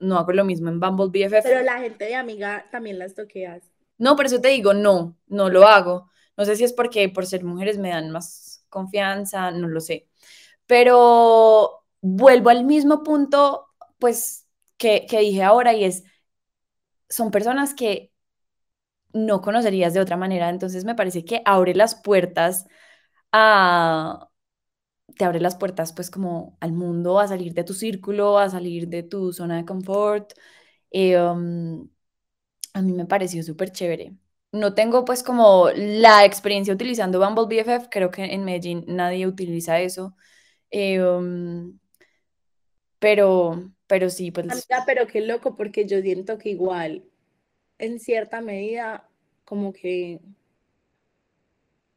no 0.00 0.18
hago 0.18 0.32
lo 0.32 0.44
mismo 0.44 0.68
en 0.68 0.80
Bumble 0.80 1.06
BFF. 1.08 1.42
Pero 1.42 1.62
la 1.62 1.78
gente 1.78 2.06
de 2.06 2.14
amiga 2.14 2.66
también 2.70 2.98
las 2.98 3.14
toqueas. 3.14 3.62
No, 3.98 4.16
por 4.16 4.26
eso 4.26 4.40
te 4.40 4.48
digo, 4.48 4.74
no, 4.74 5.16
no 5.26 5.48
lo 5.50 5.66
hago. 5.66 6.10
No 6.36 6.44
sé 6.44 6.56
si 6.56 6.64
es 6.64 6.72
porque 6.72 7.08
por 7.08 7.26
ser 7.26 7.44
mujeres 7.44 7.78
me 7.78 7.90
dan 7.90 8.10
más 8.10 8.64
confianza, 8.68 9.50
no 9.50 9.68
lo 9.68 9.80
sé. 9.80 10.08
Pero 10.66 11.84
vuelvo 12.00 12.50
al 12.50 12.64
mismo 12.64 13.02
punto, 13.04 13.68
pues, 13.98 14.46
que, 14.78 15.06
que 15.08 15.20
dije 15.20 15.42
ahora 15.44 15.74
y 15.74 15.84
es, 15.84 16.04
son 17.08 17.30
personas 17.30 17.74
que 17.74 18.12
no 19.12 19.40
conocerías 19.40 19.94
de 19.94 20.00
otra 20.00 20.16
manera, 20.16 20.48
entonces 20.50 20.84
me 20.84 20.94
parece 20.94 21.24
que 21.24 21.42
abre 21.44 21.74
las 21.74 21.94
puertas 21.94 22.66
a, 23.32 24.30
te 25.16 25.24
abre 25.24 25.40
las 25.40 25.56
puertas 25.56 25.92
pues 25.92 26.10
como 26.10 26.56
al 26.60 26.72
mundo, 26.72 27.20
a 27.20 27.28
salir 27.28 27.54
de 27.54 27.64
tu 27.64 27.74
círculo, 27.74 28.38
a 28.38 28.50
salir 28.50 28.88
de 28.88 29.02
tu 29.04 29.32
zona 29.32 29.56
de 29.58 29.66
confort. 29.66 30.32
Um, 30.92 31.88
a 32.78 32.82
mí 32.82 32.92
me 32.92 33.06
pareció 33.06 33.42
súper 33.42 33.72
chévere. 33.72 34.12
No 34.52 34.74
tengo 34.74 35.04
pues 35.04 35.22
como 35.22 35.68
la 35.74 36.24
experiencia 36.24 36.72
utilizando 36.72 37.18
Bumble 37.18 37.62
BFF, 37.62 37.88
creo 37.90 38.10
que 38.10 38.24
en 38.24 38.44
Medellín 38.44 38.84
nadie 38.86 39.26
utiliza 39.26 39.80
eso. 39.80 40.16
Um, 40.72 41.78
pero, 42.98 43.70
pero 43.86 44.08
sí, 44.08 44.30
pues... 44.30 44.46
Amiga, 44.50 44.84
pero 44.86 45.06
qué 45.06 45.20
loco, 45.20 45.54
porque 45.54 45.86
yo 45.86 46.00
siento 46.00 46.38
que 46.38 46.50
igual, 46.50 47.04
en 47.78 48.00
cierta 48.00 48.40
medida, 48.40 49.08
como 49.44 49.72
que, 49.72 50.20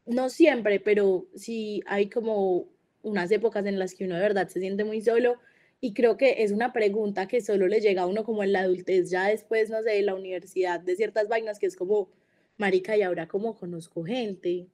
no 0.06 0.30
siempre, 0.30 0.80
pero 0.80 1.28
sí 1.36 1.82
hay 1.86 2.10
como 2.10 2.68
unas 3.02 3.32
épocas 3.32 3.66
en 3.66 3.80
las 3.80 3.96
que 3.96 4.06
uno 4.06 4.16
de 4.16 4.22
verdad 4.22 4.48
se 4.48 4.60
siente 4.60 4.84
muy 4.84 5.02
solo 5.02 5.38
y 5.82 5.94
creo 5.94 6.18
que 6.18 6.44
es 6.44 6.52
una 6.54 6.74
pregunta 6.74 7.28
que 7.28 7.42
solo 7.42 7.68
le 7.68 7.82
llega 7.82 8.04
a 8.04 8.08
uno 8.08 8.24
como 8.24 8.44
en 8.44 8.54
la 8.54 8.62
adultez, 8.62 9.10
ya 9.12 9.28
después, 9.28 9.70
no 9.70 9.82
sé, 9.84 9.92
de 9.92 10.02
la 10.04 10.16
universidad, 10.16 10.80
de 10.80 10.96
ciertas 10.96 11.28
vainas 11.28 11.60
que 11.60 11.68
es 11.68 11.76
como, 11.76 12.10
marica, 12.58 12.96
y 12.98 13.02
ahora 13.04 13.28
como 13.28 13.56
conozco 13.58 14.04
gente. 14.06 14.68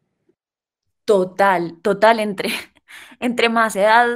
Total, 1.06 1.80
total, 1.82 2.20
entre, 2.20 2.50
entre 3.20 3.50
más 3.50 3.76
edad 3.76 4.08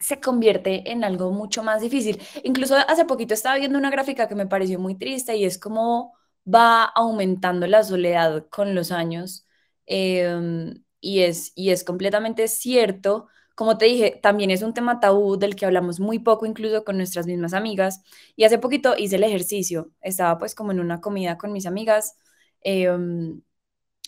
se 0.00 0.20
convierte 0.20 0.90
en 0.92 1.04
algo 1.04 1.32
mucho 1.32 1.62
más 1.64 1.82
difícil. 1.82 2.20
Incluso 2.44 2.76
hace 2.76 3.04
poquito 3.06 3.34
estaba 3.34 3.58
viendo 3.58 3.78
una 3.78 3.90
gráfica 3.90 4.28
que 4.28 4.34
me 4.36 4.46
pareció 4.48 4.78
muy 4.80 4.96
triste 4.96 5.36
y 5.36 5.44
es 5.44 5.58
como 5.58 6.14
va 6.52 6.84
aumentando 6.84 7.66
la 7.68 7.84
soledad 7.84 8.46
con 8.50 8.74
los 8.74 8.92
años. 8.92 9.46
Em, 9.86 10.84
y, 11.00 11.20
es, 11.22 11.52
y 11.56 11.70
es 11.70 11.84
completamente 11.84 12.48
cierto. 12.48 13.28
Como 13.58 13.76
te 13.78 13.86
dije, 13.86 14.20
también 14.22 14.50
es 14.52 14.62
un 14.62 14.72
tema 14.74 15.00
tabú 15.00 15.36
del 15.36 15.56
que 15.56 15.66
hablamos 15.66 15.98
muy 16.00 16.20
poco, 16.20 16.46
incluso 16.46 16.84
con 16.84 16.96
nuestras 16.96 17.26
mismas 17.26 17.54
amigas. 17.54 18.02
Y 18.36 18.44
hace 18.44 18.58
poquito 18.58 18.94
hice 18.96 19.16
el 19.16 19.24
ejercicio. 19.24 19.90
Estaba 20.00 20.38
pues 20.38 20.54
como 20.54 20.70
en 20.72 20.78
una 20.80 21.00
comida 21.00 21.38
con 21.38 21.52
mis 21.52 21.66
amigas, 21.66 22.16
em, 22.62 23.42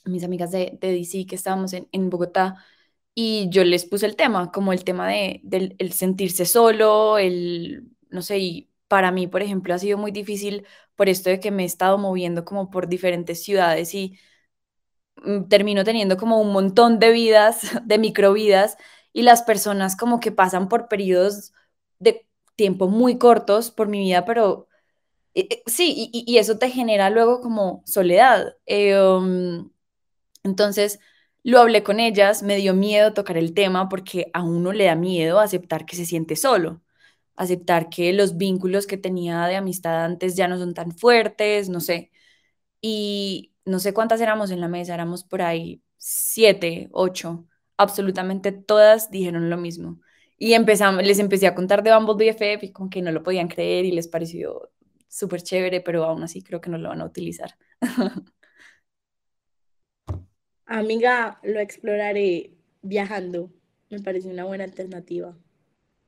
mis 0.05 0.25
amigas 0.25 0.51
de, 0.53 0.79
de 0.81 0.93
DC 0.93 1.27
que 1.27 1.37
estábamos 1.37 1.73
en, 1.73 1.89
en 1.93 2.11
Bogotá 2.11 2.65
y 3.15 3.49
yo 3.51 3.65
les 3.65 3.85
puse 3.87 4.07
el 4.07 4.17
tema, 4.17 4.53
como 4.53 4.73
el 4.73 4.85
tema 4.85 5.09
de, 5.09 5.41
del 5.45 5.77
el 5.79 5.93
sentirse 5.93 6.47
solo, 6.47 7.19
el, 7.19 7.91
no 8.11 8.23
sé, 8.23 8.39
y 8.39 8.71
para 8.89 9.13
mí, 9.13 9.27
por 9.27 9.43
ejemplo, 9.43 9.75
ha 9.75 9.79
sido 9.79 9.99
muy 9.99 10.13
difícil 10.13 10.67
por 10.97 11.09
esto 11.09 11.31
de 11.31 11.41
que 11.41 11.51
me 11.51 11.65
he 11.65 11.67
estado 11.67 11.99
moviendo 11.99 12.45
como 12.45 12.71
por 12.71 12.89
diferentes 12.89 13.43
ciudades 13.45 13.95
y 13.95 14.19
mm, 15.17 15.49
termino 15.49 15.85
teniendo 15.85 16.17
como 16.17 16.41
un 16.41 16.53
montón 16.53 16.99
de 16.99 17.11
vidas, 17.13 17.61
de 17.85 17.99
microvidas, 17.99 18.77
y 19.13 19.23
las 19.23 19.43
personas 19.43 19.97
como 19.97 20.21
que 20.21 20.33
pasan 20.33 20.69
por 20.69 20.89
periodos 20.89 21.53
de 21.99 22.27
tiempo 22.57 22.89
muy 22.89 23.19
cortos 23.19 23.71
por 23.71 23.89
mi 23.89 24.01
vida, 24.01 24.25
pero 24.25 24.69
eh, 25.35 25.49
eh, 25.51 25.63
sí, 25.67 26.11
y, 26.13 26.39
eso 26.39 26.59
te 26.59 26.71
genera 26.71 27.11
luego 27.11 27.41
como 27.41 27.83
soledad. 27.87 28.57
Um, 28.69 29.71
entonces, 30.45 31.01
lo 31.43 31.61
hablé 31.61 31.83
con 31.83 32.01
ellas, 32.01 32.43
me 32.43 32.57
dio 32.57 32.75
miedo 32.75 33.15
tocar 33.15 33.37
el 33.39 33.55
tema 33.55 33.89
porque 33.89 34.31
a 34.35 34.43
uno 34.45 34.73
le 34.73 34.85
da 34.87 34.95
miedo 34.97 35.41
aceptar 35.41 35.87
que 35.87 35.97
se 35.97 36.07
siente 36.07 36.37
solo, 36.37 36.83
aceptar 37.37 37.91
que 37.91 38.13
los 38.13 38.37
vínculos 38.37 38.87
que 38.87 38.99
tenía 38.99 39.47
de 39.47 39.57
amistad 39.57 40.05
antes 40.05 40.37
ya 40.37 40.49
no 40.49 40.59
son 40.59 40.75
tan 40.75 40.93
fuertes, 40.93 41.69
no 41.69 41.81
sé. 41.81 42.11
Y 42.83 43.55
no 43.65 43.81
sé 43.81 43.95
cuántas 43.95 44.21
éramos 44.21 44.51
en 44.51 44.61
la 44.61 44.69
mesa, 44.69 44.95
éramos 44.95 45.25
por 45.25 45.43
ahí 45.43 45.83
siete, 45.99 46.89
ocho. 46.93 47.47
Absolutamente 47.81 48.53
todas 48.53 49.11
dijeron 49.11 49.51
lo 49.51 49.57
mismo. 49.57 50.01
Y 50.39 50.55
empezamos, 50.55 51.03
les 51.05 51.19
empecé 51.19 51.47
a 51.47 51.55
contar 51.55 51.83
de 51.83 51.95
Bumble 51.95 52.15
BFF 52.17 52.67
y 52.67 52.73
como 52.73 52.91
que 52.91 53.03
no 53.03 53.13
lo 53.13 53.23
podían 53.23 53.49
creer 53.49 53.85
y 53.87 53.93
les 53.93 54.09
pareció 54.09 54.71
súper 55.09 55.43
chévere, 55.43 55.81
pero 55.81 56.05
aún 56.05 56.23
así 56.23 56.43
creo 56.43 56.61
que 56.61 56.71
no 56.71 56.79
lo 56.79 56.91
van 56.91 57.01
a 57.03 57.07
utilizar. 57.07 57.57
Amiga, 60.65 61.39
lo 61.43 61.61
exploraré 61.61 62.57
viajando. 62.81 63.53
Me 63.91 64.01
parece 64.01 64.29
una 64.31 64.47
buena 64.47 64.65
alternativa. 64.65 65.37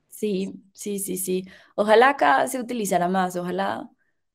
Sí, 0.09 0.63
sí, 0.73 0.99
sí, 0.99 1.17
sí. 1.17 1.45
Ojalá 1.75 2.09
acá 2.09 2.47
se 2.47 2.59
utilizara 2.59 3.07
más, 3.09 3.35
ojalá 3.35 3.89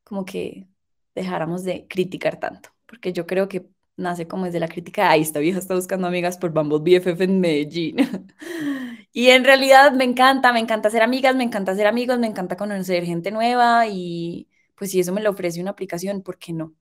como 0.05 0.25
que 0.25 0.69
dejáramos 1.15 1.63
de 1.65 1.87
criticar 1.89 2.41
tanto, 2.41 2.71
porque 2.87 3.13
yo 3.13 3.27
creo 3.27 3.49
que 3.49 3.69
nace 3.99 4.27
como 4.29 4.47
desde 4.47 4.61
la 4.61 4.69
crítica, 4.69 5.11
ay, 5.11 5.23
esta 5.23 5.41
vieja 5.41 5.59
está 5.59 5.75
buscando 5.75 6.07
amigas 6.07 6.39
por 6.39 6.51
Bumble 6.53 6.79
BFF 6.79 7.25
en 7.25 7.41
Medellín. 7.41 7.97
y 9.13 9.29
en 9.31 9.45
realidad 9.45 9.93
me 9.93 10.05
encanta, 10.05 10.53
me 10.53 10.61
encanta 10.61 10.91
ser 10.91 11.03
amigas, 11.03 11.35
me 11.37 11.45
encanta 11.45 11.75
ser 11.75 11.87
amigos, 11.87 12.19
me 12.19 12.27
encanta 12.29 12.57
conocer 12.57 13.05
gente 13.05 13.31
nueva 13.31 13.87
y 13.89 14.49
pues 14.77 14.91
si 14.93 15.01
eso 15.01 15.13
me 15.13 15.23
lo 15.23 15.31
ofrece 15.31 15.61
una 15.61 15.73
aplicación, 15.73 16.23
¿por 16.23 16.39
qué 16.39 16.53
no? 16.53 16.75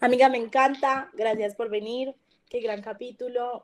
Amiga, 0.00 0.28
me 0.28 0.38
encanta. 0.38 1.10
Gracias 1.14 1.54
por 1.54 1.70
venir. 1.70 2.14
Qué 2.50 2.60
gran 2.60 2.82
capítulo. 2.82 3.62